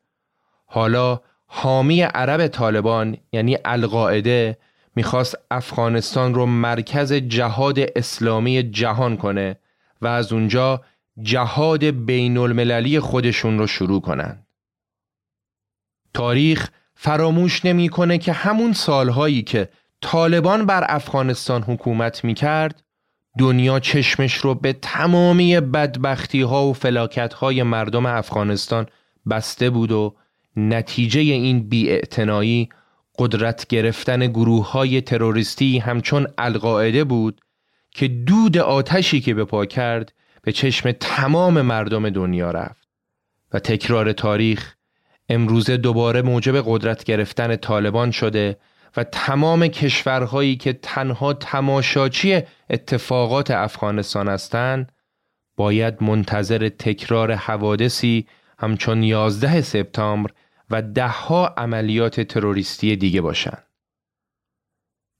حالا 0.66 1.20
حامی 1.47 2.03
عرب 2.03 2.47
طالبان 2.47 3.16
یعنی 3.32 3.59
القاعده 3.64 4.59
می‌خواست 4.97 5.37
افغانستان 5.51 6.34
رو 6.34 6.47
مرکز 6.47 7.12
جهاد 7.12 7.78
اسلامی 7.97 8.62
جهان 8.62 9.16
کنه 9.16 9.57
و 10.03 10.07
از 10.07 10.32
اونجا 10.32 10.82
جهاد 11.22 11.84
بین 11.84 12.39
المللی 12.39 13.01
خودشون 13.01 13.59
رو 13.59 13.66
شروع 13.66 14.01
کنن. 14.01 14.47
تاریخ 16.14 16.70
فراموش 16.95 17.64
نمی‌کنه 17.64 18.18
که 18.18 18.32
همون 18.32 18.72
سالهایی 18.72 19.43
که 19.43 19.68
طالبان 20.03 20.66
بر 20.66 20.87
افغانستان 20.89 21.62
حکومت 21.62 22.24
می‌کرد 22.24 22.82
دنیا 23.39 23.80
چشمش 23.80 24.34
رو 24.34 24.55
به 24.55 24.72
تمامی 24.72 25.61
بدبختی 25.61 26.41
ها 26.41 26.66
و 26.66 26.72
فلاکت 26.72 27.34
های 27.34 27.62
مردم 27.62 28.07
افغانستان 28.07 28.87
بسته 29.30 29.70
بود 29.70 29.93
و 29.93 30.14
نتیجه 30.57 31.20
این 31.20 31.68
بیاعتنایی 31.68 32.68
قدرت 33.18 33.66
گرفتن 33.66 34.26
گروه 34.26 34.70
های 34.70 35.01
تروریستی 35.01 35.78
همچون 35.78 36.26
القاعده 36.39 37.05
بود 37.05 37.41
که 37.91 38.09
دود 38.09 38.59
آتشی 38.59 39.20
که 39.20 39.34
به 39.34 39.45
پا 39.45 39.66
کرد 39.66 40.12
به 40.43 40.53
چشم 40.53 40.93
تمام 40.93 41.62
مردم 41.62 42.11
دنیا 42.11 42.51
رفت. 42.51 42.89
و 43.53 43.59
تکرار 43.59 44.12
تاریخ 44.12 44.74
امروزه 45.28 45.76
دوباره 45.76 46.22
موجب 46.22 46.62
قدرت 46.66 47.05
گرفتن 47.05 47.57
طالبان 47.57 48.11
شده 48.11 48.57
و 48.97 49.05
تمام 49.05 49.67
کشورهایی 49.67 50.57
که 50.57 50.73
تنها 50.73 51.33
تماشاچی 51.33 52.43
اتفاقات 52.71 53.51
افغانستان 53.51 54.29
هستند 54.29 54.93
باید 55.57 56.03
منتظر 56.03 56.69
تکرار 56.69 57.33
حوادثی 57.33 58.27
همچون 58.59 59.03
11 59.03 59.61
سپتامبر 59.61 60.31
و 60.71 60.83
دهها 60.83 61.47
عملیات 61.47 62.21
تروریستی 62.21 62.97
دیگه 62.97 63.21
باشند. 63.21 63.63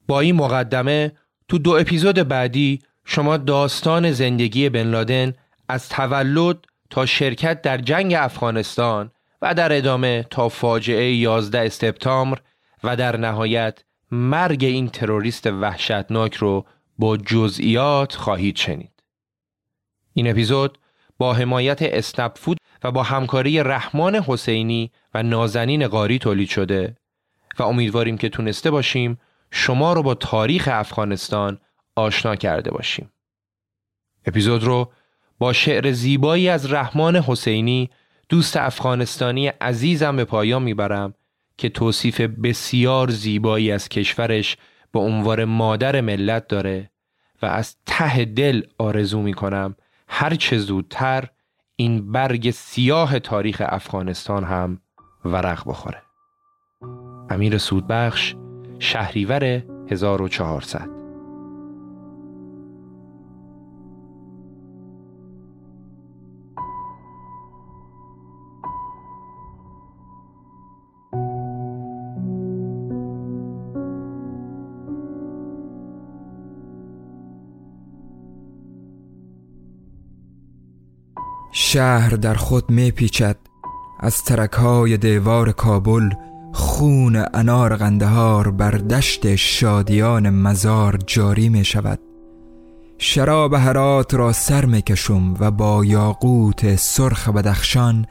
با 0.07 0.20
این 0.20 0.37
مقدمه 0.37 1.12
تو 1.49 1.59
دو 1.59 1.70
اپیزود 1.70 2.29
بعدی 2.29 2.83
شما 3.05 3.37
داستان 3.37 4.12
زندگی 4.12 4.68
بن 4.68 4.83
لادن 4.83 5.35
از 5.68 5.89
تولد 5.89 6.57
تا 6.91 7.07
شرکت 7.07 7.62
در 7.62 7.79
جنگ 7.79 8.14
افغانستان 8.14 9.11
و 9.43 9.55
در 9.55 9.77
ادامه 9.77 10.27
تا 10.31 10.49
فاجعه 10.49 11.12
11 11.12 11.68
سپتامبر 11.68 12.39
و 12.87 12.97
در 12.97 13.16
نهایت 13.16 13.84
مرگ 14.11 14.64
این 14.64 14.89
تروریست 14.89 15.47
وحشتناک 15.47 16.34
رو 16.34 16.66
با 16.99 17.16
جزئیات 17.16 18.14
خواهید 18.14 18.57
شنید. 18.57 19.03
این 20.14 20.30
اپیزود 20.30 20.78
با 21.18 21.34
حمایت 21.34 21.82
اسنپ 21.82 22.39
فود 22.39 22.59
و 22.84 22.91
با 22.93 23.03
همکاری 23.03 23.62
رحمان 23.62 24.14
حسینی 24.14 24.91
و 25.14 25.22
نازنین 25.22 25.89
قاری 25.89 26.18
تولید 26.18 26.49
شده 26.49 26.97
و 27.59 27.62
امیدواریم 27.62 28.18
که 28.18 28.28
تونسته 28.28 28.70
باشیم 28.70 29.18
شما 29.51 29.93
رو 29.93 30.03
با 30.03 30.14
تاریخ 30.14 30.68
افغانستان 30.72 31.61
آشنا 31.97 32.37
کرده 32.37 32.70
باشیم. 32.70 33.12
اپیزود 34.26 34.64
رو 34.64 34.93
با 35.39 35.53
شعر 35.53 35.93
زیبایی 35.93 36.49
از 36.49 36.72
رحمان 36.72 37.16
حسینی 37.16 37.91
دوست 38.28 38.57
افغانستانی 38.57 39.47
عزیزم 39.47 40.16
به 40.16 40.24
پایان 40.24 40.62
می‌برم 40.62 41.14
که 41.59 41.68
توصیف 41.68 42.20
بسیار 42.20 43.11
زیبایی 43.11 43.72
از 43.72 43.88
کشورش 43.88 44.57
به 44.92 44.98
عنوان 44.98 45.44
مادر 45.44 46.00
ملت 46.00 46.48
داره 46.48 46.90
و 47.42 47.46
از 47.46 47.76
ته 47.86 48.24
دل 48.24 48.62
آرزو 48.78 49.22
می‌کنم 49.22 49.76
هر 50.09 50.34
چه 50.34 50.59
زودتر 50.59 51.28
این 51.76 52.12
برگ 52.12 52.50
سیاه 52.50 53.18
تاریخ 53.18 53.62
افغانستان 53.66 54.44
هم 54.44 54.80
ورق 55.24 55.68
بخوره. 55.68 56.02
امیر 57.30 57.59
سودبخش 57.59 58.34
شهریور 58.78 59.62
1400 59.90 60.95
شهر 81.59 82.11
در 82.11 82.34
خود 82.34 82.70
می 82.70 82.90
پیچد 82.90 83.36
از 84.00 84.22
ترکهای 84.22 84.96
دیوار 84.96 85.52
کابل 85.52 86.11
خون 86.52 87.24
انار 87.34 87.76
غندهار 87.76 88.50
بر 88.50 88.70
دشت 88.70 89.34
شادیان 89.34 90.30
مزار 90.30 90.98
جاری 91.07 91.48
می 91.48 91.64
شود 91.64 91.98
شراب 92.98 93.54
هرات 93.54 94.14
را 94.14 94.32
سر 94.32 94.64
می 94.64 94.82
کشم 94.82 95.34
و 95.40 95.50
با 95.50 95.84
یاقوت 95.84 96.76
سرخ 96.76 97.28
بدخشان 97.28 98.07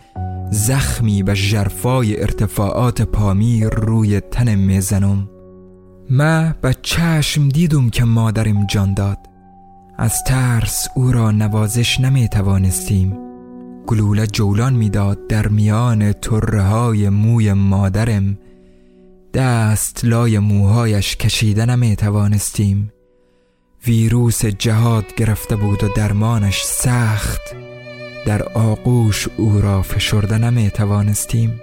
زخمی 0.51 1.23
به 1.23 1.35
جرفای 1.35 2.21
ارتفاعات 2.21 3.01
پامیر 3.01 3.69
روی 3.69 4.19
تن 4.19 4.55
می‌زنم. 4.55 5.29
ما 6.09 6.53
به 6.61 6.75
چشم 6.81 7.49
دیدم 7.49 7.89
که 7.89 8.03
مادرم 8.03 8.65
جان 8.65 8.93
داد. 8.93 9.17
از 9.97 10.23
ترس 10.23 10.87
او 10.95 11.11
را 11.11 11.31
نوازش 11.31 11.99
نمی 11.99 12.29
توانستیم 12.29 13.24
گلوله 13.87 14.27
جولان 14.27 14.73
می‌داد 14.73 15.27
در 15.27 15.47
میان 15.47 16.13
طره 16.13 16.61
های 16.61 17.09
موی 17.09 17.53
مادرم. 17.53 18.37
دست 19.33 20.05
لای 20.05 20.39
موهایش 20.39 21.15
کشیده 21.15 21.65
نمی 21.65 21.95
توانستیم 21.95 22.91
ویروس 23.87 24.45
جهاد 24.45 25.05
گرفته 25.17 25.55
بود 25.55 25.83
و 25.83 25.87
درمانش 25.95 26.63
سخت. 26.63 27.41
در 28.25 28.43
آغوش 28.43 29.27
او 29.37 29.61
را 29.61 29.81
فشرده 29.81 30.37
نمی 30.37 30.69
توانستیم 30.69 31.61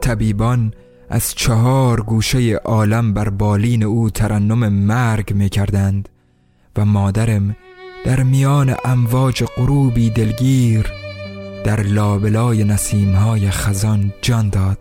طبیبان 0.00 0.72
از 1.08 1.34
چهار 1.34 2.00
گوشه 2.00 2.54
عالم 2.54 3.14
بر 3.14 3.28
بالین 3.28 3.82
او 3.82 4.10
ترنم 4.10 4.68
مرگ 4.68 5.34
می 5.34 5.48
کردند 5.48 6.08
و 6.76 6.84
مادرم 6.84 7.56
در 8.04 8.22
میان 8.22 8.74
امواج 8.84 9.44
غروبی 9.44 10.10
دلگیر 10.10 10.99
در 11.64 11.82
لابلای 11.82 12.64
نسیمهای 12.64 13.50
خزان 13.50 14.12
جان 14.22 14.48
داد. 14.48 14.78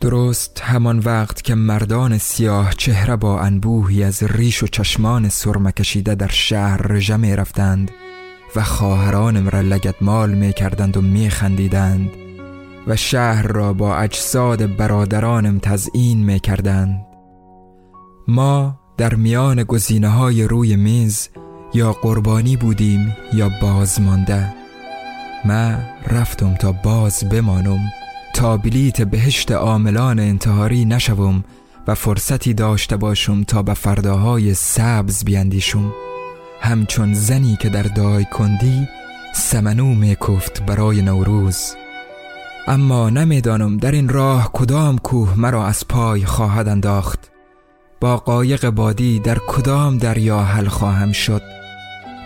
درست 0.00 0.60
همان 0.60 0.98
وقت 0.98 1.42
که 1.42 1.54
مردان 1.54 2.18
سیاه 2.18 2.74
چهره 2.74 3.16
با 3.16 3.40
انبوهی 3.40 4.04
از 4.04 4.22
ریش 4.22 4.62
و 4.62 4.66
چشمان 4.66 5.28
سرمه 5.28 5.72
کشیده 5.72 6.14
در 6.14 6.28
شهر 6.28 6.82
رژه 6.82 7.36
رفتند 7.36 7.90
و 8.56 8.62
خواهرانم 8.62 9.48
را 9.48 9.60
لگت 9.60 9.94
مال 10.00 10.30
می 10.30 10.52
کردند 10.52 10.96
و 10.96 11.00
می 11.00 11.30
خندیدند 11.30 12.10
و 12.86 12.96
شهر 12.96 13.46
را 13.46 13.72
با 13.72 13.96
اجساد 13.96 14.76
برادرانم 14.76 15.58
تزئین 15.58 16.24
می 16.24 16.40
کردند. 16.40 17.06
ما 18.28 18.80
در 18.96 19.14
میان 19.14 19.62
گزینه 19.62 20.08
های 20.08 20.42
روی 20.42 20.76
میز 20.76 21.28
یا 21.74 21.92
قربانی 21.92 22.56
بودیم 22.56 23.16
یا 23.32 23.50
بازمانده 23.62 24.61
ما 25.44 25.74
رفتم 26.06 26.54
تا 26.54 26.72
باز 26.72 27.24
بمانم 27.28 27.80
تا 28.34 28.56
بلیت 28.56 29.02
بهشت 29.02 29.52
عاملان 29.52 30.20
انتحاری 30.20 30.84
نشوم 30.84 31.44
و 31.86 31.94
فرصتی 31.94 32.54
داشته 32.54 32.96
باشم 32.96 33.44
تا 33.44 33.62
به 33.62 33.74
فرداهای 33.74 34.54
سبز 34.54 35.24
بیندیشم. 35.24 35.92
همچون 36.60 37.14
زنی 37.14 37.56
که 37.60 37.68
در 37.68 37.82
دای 37.82 38.24
کندی 38.24 38.88
سمنو 39.34 39.94
میکفت 39.94 40.62
برای 40.62 41.02
نوروز. 41.02 41.74
اما 42.66 43.10
نمی‌دانم 43.10 43.76
در 43.76 43.92
این 43.92 44.08
راه 44.08 44.50
کدام 44.52 44.98
کوه 44.98 45.34
مرا 45.36 45.66
از 45.66 45.88
پای 45.88 46.24
خواهد 46.24 46.68
انداخت. 46.68 47.30
با 48.00 48.16
قایق 48.16 48.70
بادی 48.70 49.18
در 49.18 49.38
کدام 49.48 49.98
دریا 49.98 50.40
حل 50.40 50.68
خواهم 50.68 51.12
شد؟ 51.12 51.61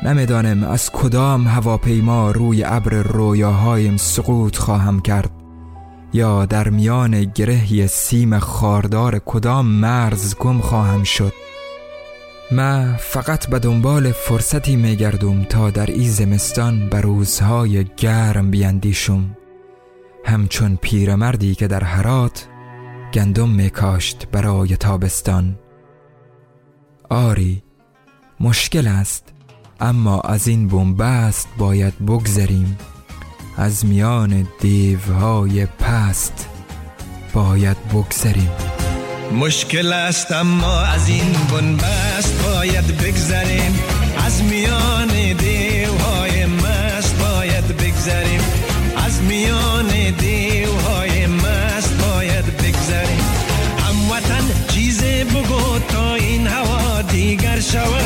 نمی‌دانم 0.03 0.65
از 0.65 0.91
کدام 0.91 1.47
هواپیما 1.47 2.31
روی 2.31 2.65
ابر 2.65 2.91
رویاهایم 2.91 3.97
سقوط 3.97 4.57
خواهم 4.57 5.01
کرد 5.01 5.31
یا 6.13 6.47
در 6.47 6.69
میان 6.69 7.25
گرهی 7.25 7.87
سیم 7.87 8.39
خاردار 8.39 9.19
کدام 9.19 9.67
مرز 9.67 10.37
گم 10.37 10.61
خواهم 10.61 11.03
شد. 11.03 11.33
ما 12.53 12.97
فقط 12.99 13.47
به 13.47 13.59
دنبال 13.59 14.13
فرصتی 14.13 14.77
میگردم 14.77 15.45
تا 15.45 15.71
در 15.71 15.87
این 15.87 16.11
زمستان 16.11 16.89
به 16.89 17.01
روزهای 17.01 17.85
گرم 17.97 18.51
بیندیشم. 18.51 19.37
همچون 20.25 20.79
پیرمردی 20.83 21.55
که 21.55 21.67
در 21.67 21.85
حرات 21.85 22.49
گندم 23.15 23.49
میکاشت 23.49 24.29
برای 24.33 24.77
تابستان. 24.77 25.59
آری 27.11 27.63
مشکل 28.41 28.87
است. 28.87 29.36
اما 29.81 30.21
از 30.21 30.49
این 30.49 30.69
بنبست 30.69 31.49
باید 31.59 32.07
بگذریم. 32.07 32.79
از 33.57 33.87
میان 33.87 34.49
دیوهای 34.61 35.67
پست 35.67 36.49
باید 37.35 37.77
بگذریم. 37.89 38.51
مشکل 39.41 39.93
است 39.93 40.33
اما 40.33 40.81
از 40.81 41.09
این 41.09 41.33
بنبست 41.53 42.43
باید 42.43 42.87
بگذریم. 42.87 43.79
از 44.27 44.43
میان 44.43 45.09
دیوهای 45.39 46.47
مست 46.47 47.19
باید 47.19 47.77
بگذریم. 47.77 48.41
از 49.07 49.23
میان 49.23 50.11
دیوهای 50.19 51.27
مست 51.27 52.03
باید 52.03 52.45
بگذریم. 52.45 53.25
هموطن 53.79 54.45
چیز 54.69 55.03
بگو 55.03 55.79
تا 55.89 56.15
این 56.15 56.47
هوا 56.47 57.03
دیگر 57.03 57.61
شود. 57.61 58.06